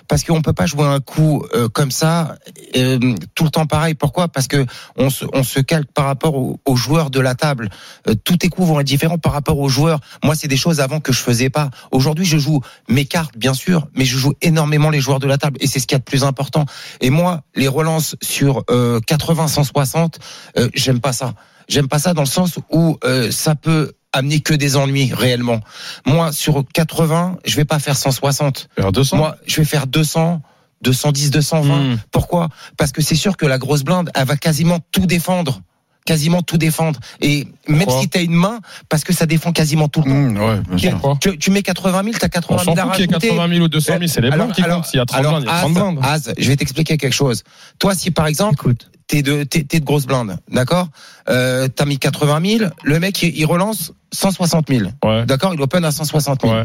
[0.07, 2.37] parce qu'on peut pas jouer un coup euh, comme ça
[2.75, 2.97] euh,
[3.35, 3.93] tout le temps pareil.
[3.93, 4.29] Pourquoi?
[4.29, 4.65] Parce que
[4.97, 7.69] on se, on se calque par rapport aux, aux joueurs de la table.
[8.07, 9.99] Euh, tous tes coups vont être différents par rapport aux joueurs.
[10.23, 11.69] Moi, c'est des choses avant que je faisais pas.
[11.91, 15.37] Aujourd'hui, je joue mes cartes, bien sûr, mais je joue énormément les joueurs de la
[15.37, 16.65] table, et c'est ce qu'il y a de plus important.
[17.01, 20.19] Et moi, les relances sur euh, 80, 160,
[20.57, 21.33] euh, j'aime pas ça.
[21.67, 25.61] J'aime pas ça dans le sens où euh, ça peut amener que des ennuis réellement.
[26.05, 28.69] Moi, sur 80, je vais pas faire 160.
[28.75, 29.17] Faire 200.
[29.17, 30.41] Moi, je vais faire 200,
[30.81, 31.79] 210, 220.
[31.79, 31.97] Hmm.
[32.11, 32.49] Pourquoi?
[32.77, 35.61] Parce que c'est sûr que la grosse blinde, elle va quasiment tout défendre.
[36.05, 36.99] Quasiment tout défendre.
[37.21, 40.09] Et même Pourquoi si tu as une main, parce que ça défend quasiment tout le
[40.09, 40.15] temps.
[40.15, 43.07] Mmh, ouais, Tu, tu mets 80 000, tu as 80 On 000 s'en à rajouter.
[43.27, 44.85] 80 000 ou 200 000, c'est les blindes qui alors- comptent.
[44.87, 45.99] S'il y a 30 alors, blindes, il y a 30 Az, blindes.
[46.03, 47.43] Az, je vais t'expliquer quelque chose.
[47.77, 48.73] Toi, si par exemple,
[49.05, 50.87] t'es de, t'es, t'es de grosse blinde, d'accord
[51.29, 54.89] euh, T'as mis 80 000, le mec, il, relance 160 000.
[55.05, 55.25] Ouais.
[55.27, 56.53] D'accord Il open à 160 000.
[56.53, 56.63] Ouais.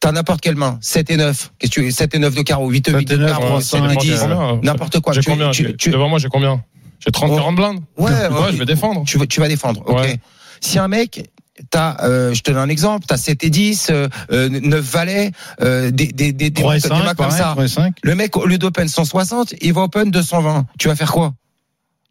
[0.00, 1.52] T'as n'importe quelle main, 7 et 9.
[1.58, 3.22] Qu'est-ce que tu veux 7 et 9 de carreau, 8 et 8 7 et de
[3.22, 5.12] 9, carreau, trois, 7 cinq, et dépend, 10, j'ai combien n'importe quoi.
[5.14, 6.62] J'ai Tu- combien tu- J'ai- tu- Devant moi, j'ai combien
[7.00, 7.36] J'ai 30, Oh.
[7.36, 9.04] 40 blindes Ouais, Ouais, ouais, je vais défendre.
[9.06, 9.96] tu, vas- tu vas défendre, ok.
[10.00, 10.18] Ouais.
[10.60, 11.30] Si un mec,
[11.70, 15.30] t'as, euh, je te donne un exemple, t'as 7 et 10, euh, euh, 9 valets,
[15.60, 17.50] euh, des, des, des, des, 3 et des 5, mains comme ça.
[17.52, 17.96] 3 et 5.
[18.02, 20.66] Le mec, au lieu d'open 160, il va open 220.
[20.78, 21.34] Tu vas faire quoi?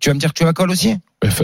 [0.03, 0.97] Tu vas me dire que tu vas call aussi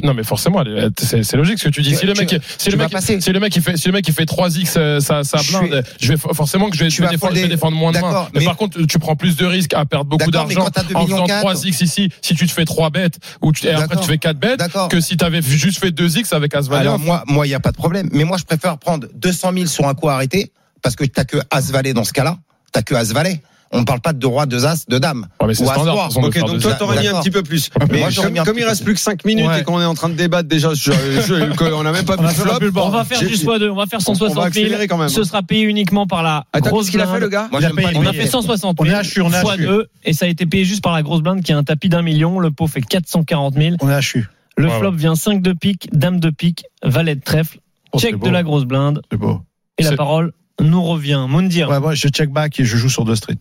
[0.03, 0.61] Non, mais forcément,
[0.97, 1.91] c'est logique ce que tu dis.
[1.91, 2.91] Tu- Si le tu- mec, si tu le mec,
[3.21, 5.85] si le mec, il fait, si le mec, fait 3x, euh, ça, ça Je blinde,
[6.01, 7.55] je vais forcément que je vais, Tu je vais vas défendre, je vais folder.
[7.55, 8.27] défendre moins de mains.
[8.33, 11.05] Mais, mais- par contre, tu prends plus de risques à perdre beaucoup d'argent 2 en
[11.07, 11.39] faisant quatre.
[11.53, 14.37] 3x ici, si tu te fais 3 bêtes, ou tu, et après tu fais 4
[14.37, 16.81] bêtes, que si t'avais juste fait 2x avec As-Valet.
[16.81, 18.09] Alors moi, moi, il y a pas de problème.
[18.11, 20.51] Mais moi, je préfère prendre 200 000 sur un coup arrêté
[20.81, 22.39] parce que t'as que As Valet dans ce cas-là.
[22.73, 23.41] T'as que As Valet.
[23.71, 25.27] On ne parle pas de roi, de As, de Dame.
[25.39, 27.69] Ouais, mais c'est standard, Ok, donc toi t'aurais mis un petit peu plus.
[27.91, 28.95] Mais moi, comme, comme il reste plus.
[28.95, 29.61] que 5 minutes Ouais.
[29.61, 32.25] et qu'on est en train de débattre déjà, je, je- qu'on n'a même pas On
[32.25, 32.55] a flop.
[32.57, 32.87] plus le bord.
[32.87, 34.41] on va faire du x2, on va faire on va 160 000.
[34.41, 35.09] accélérer quand même.
[35.09, 37.21] Ce sera payé uniquement par la Attends, grosse qu'est-ce qu'il a fait blinde.
[37.23, 39.41] le gars Moi, a payé On a fait 160 On 000 est HU, on est
[39.41, 39.65] fois HU.
[39.67, 41.89] 2 et ça a été payé juste par la grosse blinde qui est un tapis
[41.89, 42.39] d'un million.
[42.39, 43.75] Le pot fait 440 000.
[43.81, 44.27] On est HU.
[44.57, 47.59] Le flop vient 5 de pique, dame de pique, valet de trèfle,
[47.91, 49.41] Oh, check de la grosse blinde C'est beau.
[49.77, 51.25] et la parole nous revient.
[51.29, 53.37] Moundir, Ouais, moi, je check back et je joue sur deux streets.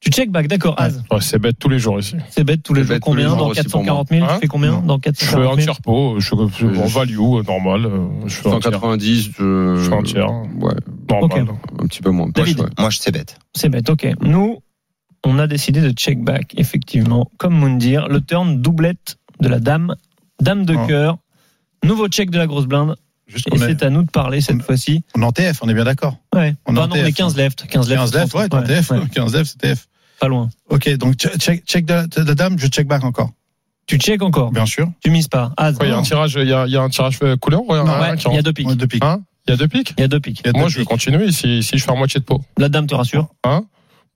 [0.00, 1.02] tu check back, d'accord, Az.
[1.10, 2.16] Ouais, c'est bête tous les jours ici.
[2.30, 2.94] C'est bête tous les jours.
[2.94, 4.34] les Combien dans aussi pour 440 000 moi.
[4.34, 4.82] Tu fais combien Non.
[4.82, 7.86] dans Je fais 440 un 000 tiers pot, je fais en value, euh, normal.
[7.86, 8.72] euh, Je fais un tiers.
[8.72, 10.30] 190, je, Je fais un tiers.
[10.60, 10.74] Ouais,
[11.10, 11.46] Normal.
[11.80, 12.28] un petit peu moins.
[12.34, 12.60] David.
[12.60, 12.66] Ouais.
[12.78, 13.38] Moi, je sais bête.
[13.54, 14.08] C'est bête, ok.
[14.22, 14.58] Nous,
[15.24, 17.30] on a décidé de check back, effectivement.
[17.38, 19.94] Comme Moundir, le turn doublette de la dame,
[20.40, 20.86] dame de Oh.
[20.88, 21.18] cœur,
[21.84, 22.96] nouveau check de la grosse blinde.
[23.28, 25.04] Juste Et c'est à nous de parler cette fois-ci.
[25.14, 26.16] on est en TF, on est bien d'accord.
[26.34, 26.54] Ouais.
[26.66, 27.66] On Bah non, on est TF, 15 left.
[27.66, 28.00] 15 left.
[28.00, 28.90] 15 left, ouais, t'es en TF.
[28.90, 29.88] ouais, 15 left, c'est TF.
[30.20, 30.50] Pas loin.
[30.68, 33.30] Ok, donc che- check, check de, de la dame, je check back encore.
[33.86, 34.52] Tu check encore.
[34.52, 34.90] Bien sûr.
[35.02, 35.52] Tu mises pas.
[35.56, 37.62] Quoi, Il y a un tirage, il y a, il y a un tirage couleur
[37.62, 38.68] ou il y a Ouais, il y deux piques.
[38.68, 39.04] Ouais, deux piques.
[39.04, 39.20] Hein?
[39.48, 40.20] Il y a deux piques Il y a deux.
[40.24, 42.40] Il a Moi, deux je vais continuer ici, si je fais à moitié de pot.
[42.58, 43.28] La dame te rassure.
[43.44, 43.64] Hein?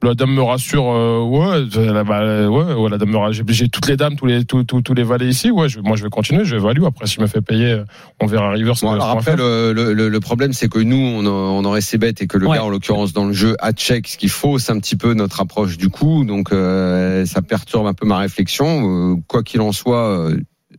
[0.03, 3.45] La dame me rassure, euh, ouais, euh, bah, euh, ouais, ouais, la dame me rassure.
[3.49, 5.51] J'ai toutes les dames, tous les, tous, tous, tous les valets ici.
[5.51, 6.85] Ouais, je, moi je vais continuer, je vais value.
[6.85, 7.83] Après, si je me fais payer,
[8.21, 8.73] on verra river.
[8.83, 11.81] Bon, alors après, le, le, le- le problème, c'est que nous, on, a- on aurait
[11.81, 12.57] ses bêtes et que le Ouais.
[12.59, 15.41] gars, en l'occurrence, dans le jeu, a check, ce qui fausse un petit peu notre
[15.41, 16.25] approche du coup.
[16.25, 19.15] Donc, euh, ça perturbe un peu ma réflexion.
[19.15, 20.37] Euh, quoi qu'il en soit, euh,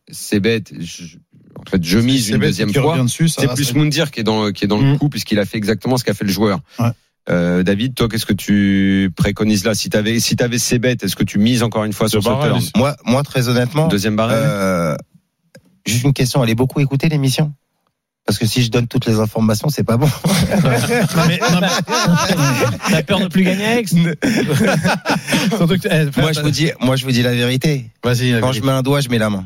[0.09, 0.71] c'est bête.
[0.79, 1.17] Je-
[1.59, 2.93] en fait, je mise C'est une bête deuxième qui fois.
[2.93, 4.97] revient dessus, ça C'est plus Moundir qui est dans, qui est dans le Mm.
[4.99, 6.59] coup, puisqu'il a fait exactement ce qu'a fait le joueur.
[6.79, 6.91] Ouais.
[7.29, 9.75] Euh, David, toi, qu'est-ce que tu préconises là?
[9.75, 12.29] Si t'avais, si t'avais ces bêtes, est-ce que tu mises encore une fois sur ce
[12.29, 12.59] turn?
[12.75, 14.95] Moi, moi, très honnêtement, Deuxième barrel euh,
[15.85, 16.41] juste une question.
[16.41, 17.53] Allez beaucoup écouter l'émission?
[18.25, 20.07] Parce que si je donne toutes les informations, c'est pas bon.
[20.63, 20.69] Non,
[21.27, 21.67] mais, non, mais-
[22.91, 23.97] T'as peur de plus gagner avec eh,
[26.19, 27.89] moi, je vous dis, moi, je vous dis la vérité.
[28.03, 29.45] Vas-y, Quand je mets un doigt, je mets la main.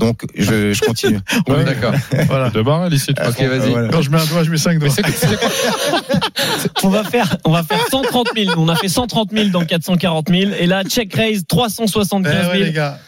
[0.00, 1.18] Donc, je, je continue.
[1.48, 1.92] Ouais, D'accord.
[2.28, 2.50] Voilà.
[2.50, 3.12] Deux barrels ici.
[3.14, 3.70] de Ok, vas-y.
[3.70, 3.88] Voilà.
[3.88, 4.88] Quand je mets un doigt, je mets cinq doigts.
[6.82, 8.52] On va faire, on va faire 130 000.
[8.56, 10.52] On a fait 130 000 dans 440 000.
[10.58, 12.98] Et là, check raise 375 Eh 000 ouais, les gars.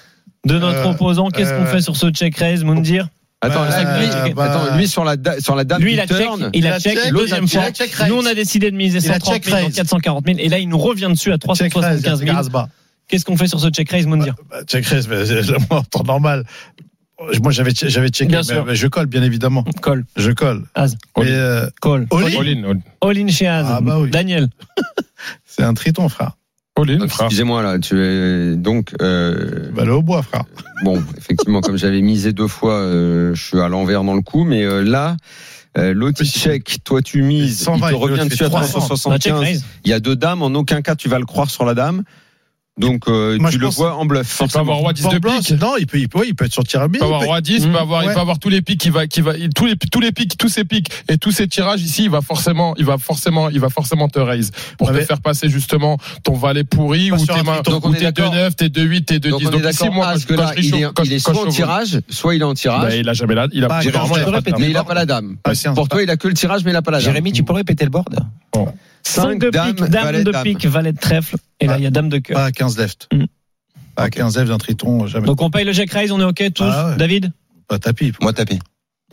[0.46, 1.28] de notre Euh, opposant.
[1.28, 3.08] Qu'est-ce qu'on euh, fait sur ce check raise, Moundir
[3.42, 3.68] Attends, Ouais,
[4.00, 6.18] lui, euh, bah- attends, lui sur la da- sur la dame Lui, il a check,
[6.18, 6.50] turn.
[6.52, 7.70] il a check, check, deuxième il a fois.
[7.72, 7.90] check.
[8.08, 9.74] Nous, on a décidé de miser Il a 130 check 000 dans raise.
[9.76, 10.38] 440 000.
[10.40, 12.36] Et là, il nous revient dessus à Check raise, 375 000.
[13.10, 15.82] Qu'est-ce qu'on fait sur ce check raise, Moundir Bah, Check raise, mais c'est moi, en
[15.82, 16.44] temps normal.
[17.42, 18.64] Moi, j'avais, j'avais checké, Bien mais, sûr.
[18.64, 19.62] mais je colle, bien évidemment.
[19.82, 20.64] Call, Je colle.
[20.74, 20.96] Az.
[21.18, 22.06] Mais, euh, call.
[22.12, 23.66] all-in, All in, all- All in chez Az.
[23.68, 24.08] Ah, bah oui.
[24.10, 24.48] Daniel.
[25.44, 26.32] c'est un triton, frère.
[26.76, 27.26] all in, Donc, frère.
[27.26, 30.44] Excusez-moi là, tu es donc euh, Va aller au bois, frère.
[30.82, 34.44] bon, effectivement, comme j'avais misé deux fois, euh, je suis à l'envers dans le coup,
[34.44, 35.16] mais euh, là.
[35.78, 38.78] Euh, L'autre check, toi tu mises, 120, il te revient dessus à 300.
[38.80, 39.40] Bah, check 375.
[39.40, 39.64] raise.
[39.84, 42.02] Il y a deux dames, en aucun cas tu vas le croire sur la dame.
[42.80, 44.40] Donc euh, Moi, tu le vois en bluff.
[44.40, 45.60] Il peut avoir roi 10 de pique.
[45.60, 47.40] Non, il peut, il peut, il peut être sur tir à Il peut avoir roi
[47.40, 49.66] 10, il peut avoir, il peut avoir tous les pics, il va, qui va, tous
[49.66, 52.74] les, tous les pics, tous ces pics et tous ces tirages ici, il va forcément,
[52.78, 56.32] il va forcément, il va forcément te raise pour Ah, te faire passer justement ton
[56.32, 57.60] valet pourri ou tes un mains.
[57.60, 58.34] Donc, on ou est tes d'accord.
[58.34, 59.50] 2-9, tes 2-8, tes 2-10.
[59.50, 62.88] Donc ici, moi, quand, il est, soit en tirage, soit il est en tirage.
[62.88, 64.62] Bah, il a jamais la, il a, grave, il a pas de répète, dame.
[64.62, 65.36] mais il a pas la dame.
[65.44, 65.74] Quinze.
[65.74, 67.04] Pour toi, il a que le tirage, mais il a pas la dame.
[67.04, 68.24] Jérémy, tu peux répéter le board?
[69.02, 70.42] 5 de dame, pique, dame valet, de dame.
[70.42, 71.36] pique, valet de trèfle.
[71.60, 72.36] Et là, il y a dame de cœur.
[72.36, 73.08] Pas à 15 left.
[73.12, 73.24] Mm.
[73.94, 75.26] Pas à 15 left d'un triton, jamais.
[75.26, 76.96] Donc on paye le jack raise, on est OK tous Ah ouais.
[76.96, 77.32] David
[77.68, 78.12] Pas tapis.
[78.20, 78.58] Moi, tapis.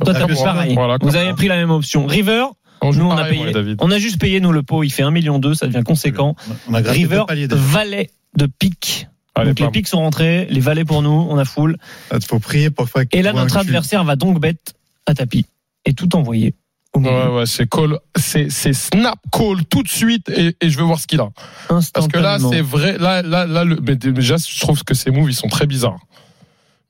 [0.03, 0.43] Toi, Ah, sûr.
[0.43, 0.75] pareil.
[0.75, 2.05] Voilà, Vous avez pris la même option.
[2.05, 2.45] River,
[2.81, 3.51] On nous on a moi, payé.
[3.51, 3.77] David.
[3.81, 6.35] On a juste payé nous le pot, il fait 1 million 2, ça devient conséquent.
[6.69, 9.07] On a River, paliers valet de pique.
[9.33, 11.77] Allez, Donc les piques sont rentrés, les valets pour nous, on a full.
[12.13, 14.73] Il faut prier pour Et là, notre adversaire va donc bête
[15.05, 15.45] à tapis.
[15.85, 16.53] Et tout envoyer.
[16.97, 17.13] Au milieu.
[17.13, 20.83] Ouais, ouais, c'est call, c'est, c'est snap call tout de suite et, et je veux
[20.83, 21.29] voir ce qu'il a.
[21.67, 25.11] Parce que là, c'est vrai, là, là, là, le, mais déjà, je trouve que ces
[25.11, 25.99] moves, ils sont très bizarres.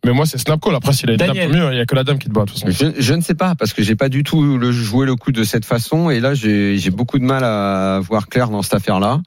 [0.05, 0.75] Mais moi, c'est snap call.
[0.75, 2.45] Après, s'il a une dame, mieux, il y a que la dame qui te bat,
[2.45, 2.71] de toute façon.
[2.71, 5.31] Je, je ne sais pas parce que j'ai pas du tout le, joué le coup
[5.31, 8.75] de cette façon et là j'ai j'ai beaucoup de mal à voir clair dans cette
[8.75, 9.19] affaire là.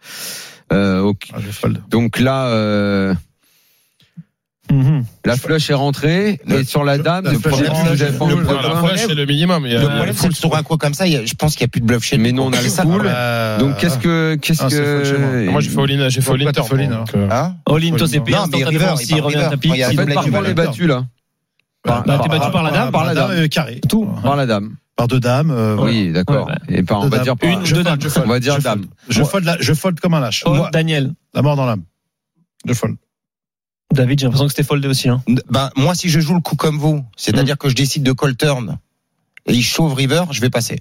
[0.73, 1.13] Euh.
[1.35, 1.69] Ah.
[1.89, 3.15] Donc là, euh,
[4.71, 5.05] Mhm.
[5.25, 9.67] la flush est rentrée et sur la dame, le problème est c'est Le- minimum.
[9.67, 11.81] Le problème, c'est que sur un coup comme ça, je pense qu'il n'y a plus
[11.81, 12.45] de bluff chez Mais nous.
[12.45, 13.03] nous on a le Ça, full.
[13.05, 15.61] Euh, Donc qu'est-ce que qu'est-ce Ah, que moi.
[15.61, 18.95] J'ai fait all-in, j'ai fait all-in donc, euh, Hein All-in, toi, c'est Non, mais River,
[18.97, 19.71] s'il il revient à tapis.
[19.73, 19.87] River.
[20.27, 21.05] Il est battu là
[21.85, 23.31] Bah, t'es battu par la dame, par la dame.
[23.33, 23.81] euh, carré.
[23.89, 24.07] Tout.
[24.23, 24.75] par la dame.
[24.97, 25.51] Par deux dames.
[25.51, 25.93] euh, voilà.
[25.93, 26.47] Oui, d'accord.
[26.47, 27.25] Ouais, Et par on va dames.
[27.25, 27.99] dire par- Une Je deux fold, dames.
[28.03, 28.79] je fold, On va dire je dame.
[28.81, 28.89] fold.
[29.09, 30.43] Je fold, la- je fold comme un lâche.
[30.47, 31.13] Oh, Daniel.
[31.33, 31.85] La mort dans l'âme.
[32.67, 32.97] Je fold.
[33.93, 35.09] David, j'ai l'impression que c'était foldé aussi.
[35.09, 35.23] Hein.
[35.51, 38.37] Ben, moi, si je joue le coup comme vous, c'est-à-dire que je décide de call
[38.37, 38.79] turn
[39.47, 40.79] et il chauffe river, je vais passer.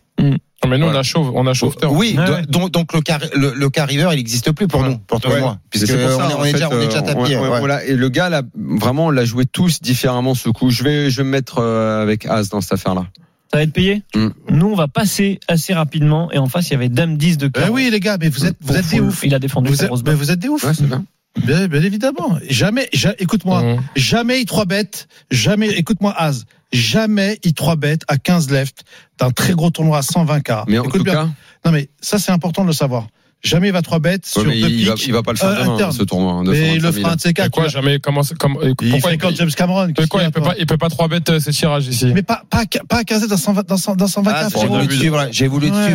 [0.68, 1.96] Mais nous, on a chauve, on a chauve turn.
[1.96, 2.42] Oui, ouais.
[2.48, 4.90] donc, donc le car, le, le car river, il n'existe plus pour Ouais.
[4.90, 5.38] nous, pour toi Ouais.
[5.38, 6.82] et moi, Mais puisque c'est pour ça, on est, en on est fait, déjà, on
[6.82, 7.36] est déjà euh, tapis.
[7.36, 7.60] on- on- ouais.
[7.60, 7.84] voilà.
[7.86, 10.70] Et le gars, là, vraiment, l'a joué tous différemment ce coup.
[10.70, 13.08] Je vais, je vais me mettre euh, avec As dans cette affaire-là.
[13.52, 14.28] Ça va être payé Mm.
[14.52, 16.32] Nous, on va passer assez rapidement.
[16.32, 17.72] Et en face, il y avait Dame 10 de Ben cœur.
[17.72, 19.22] oui, les gars, mais vous êtes, vous êtes des ouf.
[19.24, 20.64] Il a défendu Vous sa êtes, grosse mais vous êtes des ouf.
[20.66, 20.86] Ouais, c'est
[21.42, 21.68] bien.
[21.68, 22.38] Bien, évidemment.
[22.50, 23.82] Jamais, ja- écoute-moi, Mhm.
[23.96, 28.84] jamais il 3 bêtes, jamais, écoute-moi, Az, jamais il 3 bêtes à 15 left
[29.20, 30.66] d'un très gros tournoi à 120K.
[30.68, 31.14] Mais en Écoute tout bien.
[31.14, 31.30] cas,
[31.66, 33.08] Non, mais ça, c'est important de le savoir.
[33.42, 35.08] Jamais il va 3 bêtes ouais, sur deux il, va, piques.
[35.08, 35.92] il va pas le faire euh, demain, interne.
[35.94, 36.34] ce tournoi.
[36.34, 36.94] hein, mais il 125 le 000.
[37.04, 37.52] fera un de ces quatre.
[37.52, 39.94] quoi, jamais, comment, comme, Il pourquoi il James Cameron.
[39.94, 42.08] qu'est-ce quoi, il peut pas, il peut pas trois bêtes euh, ces tirages ici.
[42.14, 44.88] Mais pas, pas, pas à 15 dans 120, dans 100, dans 120 Ah, j'ai voulu
[44.90, 45.86] te suivre, j'ai voulu te Ouais,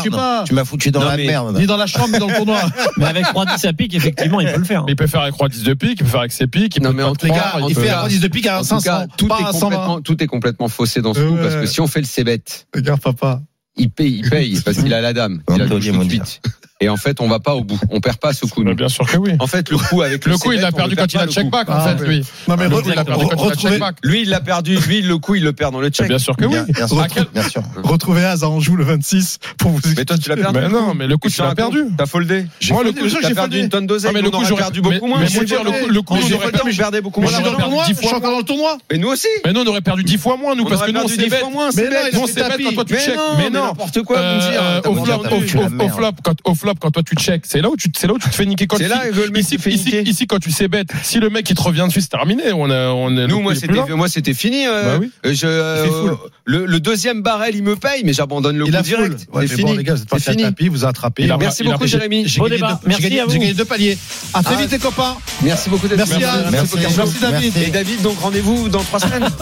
[0.00, 0.44] suivre.
[0.46, 1.58] Tu m'as foutu dans Non, la merde.
[1.58, 2.60] Ni dans la chambre, ni dans le tournoi.
[2.98, 4.84] Mais avec 3 10 à pique, effectivement, il peut le faire.
[4.86, 6.92] Il peut faire avec roi 10 de pique, il peut faire avec ses piques, Non,
[6.92, 9.06] mais en tout cas, il fait un 10 de pique à En tout 500, cas,
[9.16, 10.26] tout est à 120.
[10.28, 11.42] complètement, faussé dans ce coup Ouais.
[11.42, 12.42] parce que si on fait le C-bet,
[12.74, 13.40] Regarde, papa.
[13.76, 15.42] il paye, il paye parce qu'il a la dame.
[15.54, 16.40] Il a tout de suite.
[16.80, 17.80] Et en fait, on va pas au bout.
[17.90, 18.62] On perd pas ce coup.
[18.62, 19.32] Bien sûr que oui.
[19.40, 21.12] En fait, le coup avec le, Le coup, il C-bet, a on perdu le quand
[21.14, 22.22] il a check back, en fait, lui.
[22.48, 23.96] Non, mais Le re- coup, il a perdu re- quand il a retrouver- check back.
[24.02, 24.76] Lui, il l'a perdu.
[24.76, 26.06] Lui, le coup, il le perd dans le check.
[26.08, 26.56] Bien sûr que oui.
[26.68, 26.86] Bien,
[27.48, 27.62] sûr.
[27.82, 30.58] Retrouvez Az à Anjou le 26 pour vous Mais toi, tu l'as perdu.
[30.60, 31.82] Mais non, mais le coup, tu l'as perdu.
[31.96, 32.46] T'as foldé.
[32.70, 34.10] Moi, le coup, j'ai perdu une tonne d'oseille.
[34.12, 35.16] Mais le nous, coup, on aurait j'aurais perdu beaucoup moins.
[35.20, 35.92] mais Moi, je veux j'ai dire, le coup- foldé, perdu-
[37.02, 38.76] beaucoup moins Je suis fois encore dans le tournoi.
[38.92, 39.28] Mais nous aussi.
[39.46, 41.30] Mais nous, on aurait perdu 10 fois moins, nous, parce que nous, on s'est dix
[41.30, 41.40] bête.
[41.40, 41.68] fois moins.
[41.74, 43.16] Mais c'est non, s'est bête quand toi, tu Mais check.
[43.16, 43.64] non, Mais non.
[43.68, 44.18] n'importe quoi,
[44.86, 46.34] au flop, menti, au, la flop, quand,
[46.66, 48.44] flop, quand toi tu check, c'est là où tu, c'est là où tu te fais
[48.46, 50.02] niquer quand C'est là que le mec ici, fait ici, niquer.
[50.02, 52.52] ici, quand tu sais bête, si le mec il te revient dessus, c'est terminé.
[52.52, 54.66] On a, on Nous, moi, c'était, moi, c'était fini.
[54.66, 55.10] euh, Bah oui.
[55.24, 56.10] je, fait full.
[56.10, 56.14] euh,
[56.44, 59.26] le, le deuxième barrel, il me paye, mais j'abandonne le Il coup a direct.
[59.32, 59.78] Ouais, c'est mais bon, fini.
[59.78, 60.42] les gars, vous êtes fini.
[60.42, 61.22] tapis, vous a attrapé.
[61.24, 62.24] Il a- Merci a- beaucoup, Jérémy.
[62.24, 62.80] Gagné, débat.
[62.82, 63.30] deux- Merci à vous.
[63.32, 63.98] j'ai gagné deux paliers.
[64.34, 64.58] À très Ah.
[64.58, 65.16] vite, les copains.
[65.42, 66.14] Merci beaucoup d'être Merci.
[66.50, 67.18] Merci.
[67.20, 67.56] David.
[67.56, 69.26] Et David, donc rendez-vous dans trois semaines.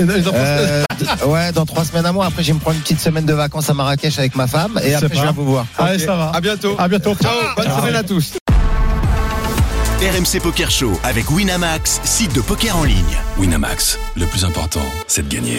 [0.00, 2.26] Euh, d- ouais, dans trois semaines à moi.
[2.26, 4.80] Après, je vais me prendre une petite semaine de vacances à Marrakech avec ma femme.
[4.84, 5.66] Et après, je viens vous voir.
[5.78, 6.30] Allez, ça va.
[6.34, 6.69] À bientôt.
[6.78, 7.14] À bientôt.
[7.14, 7.32] Ciao.
[7.56, 8.34] Bonne semaine à tous.
[10.00, 13.18] RMC Poker Show avec Winamax, site de poker en ligne.
[13.38, 15.58] Winamax, le plus important, c'est de gagner.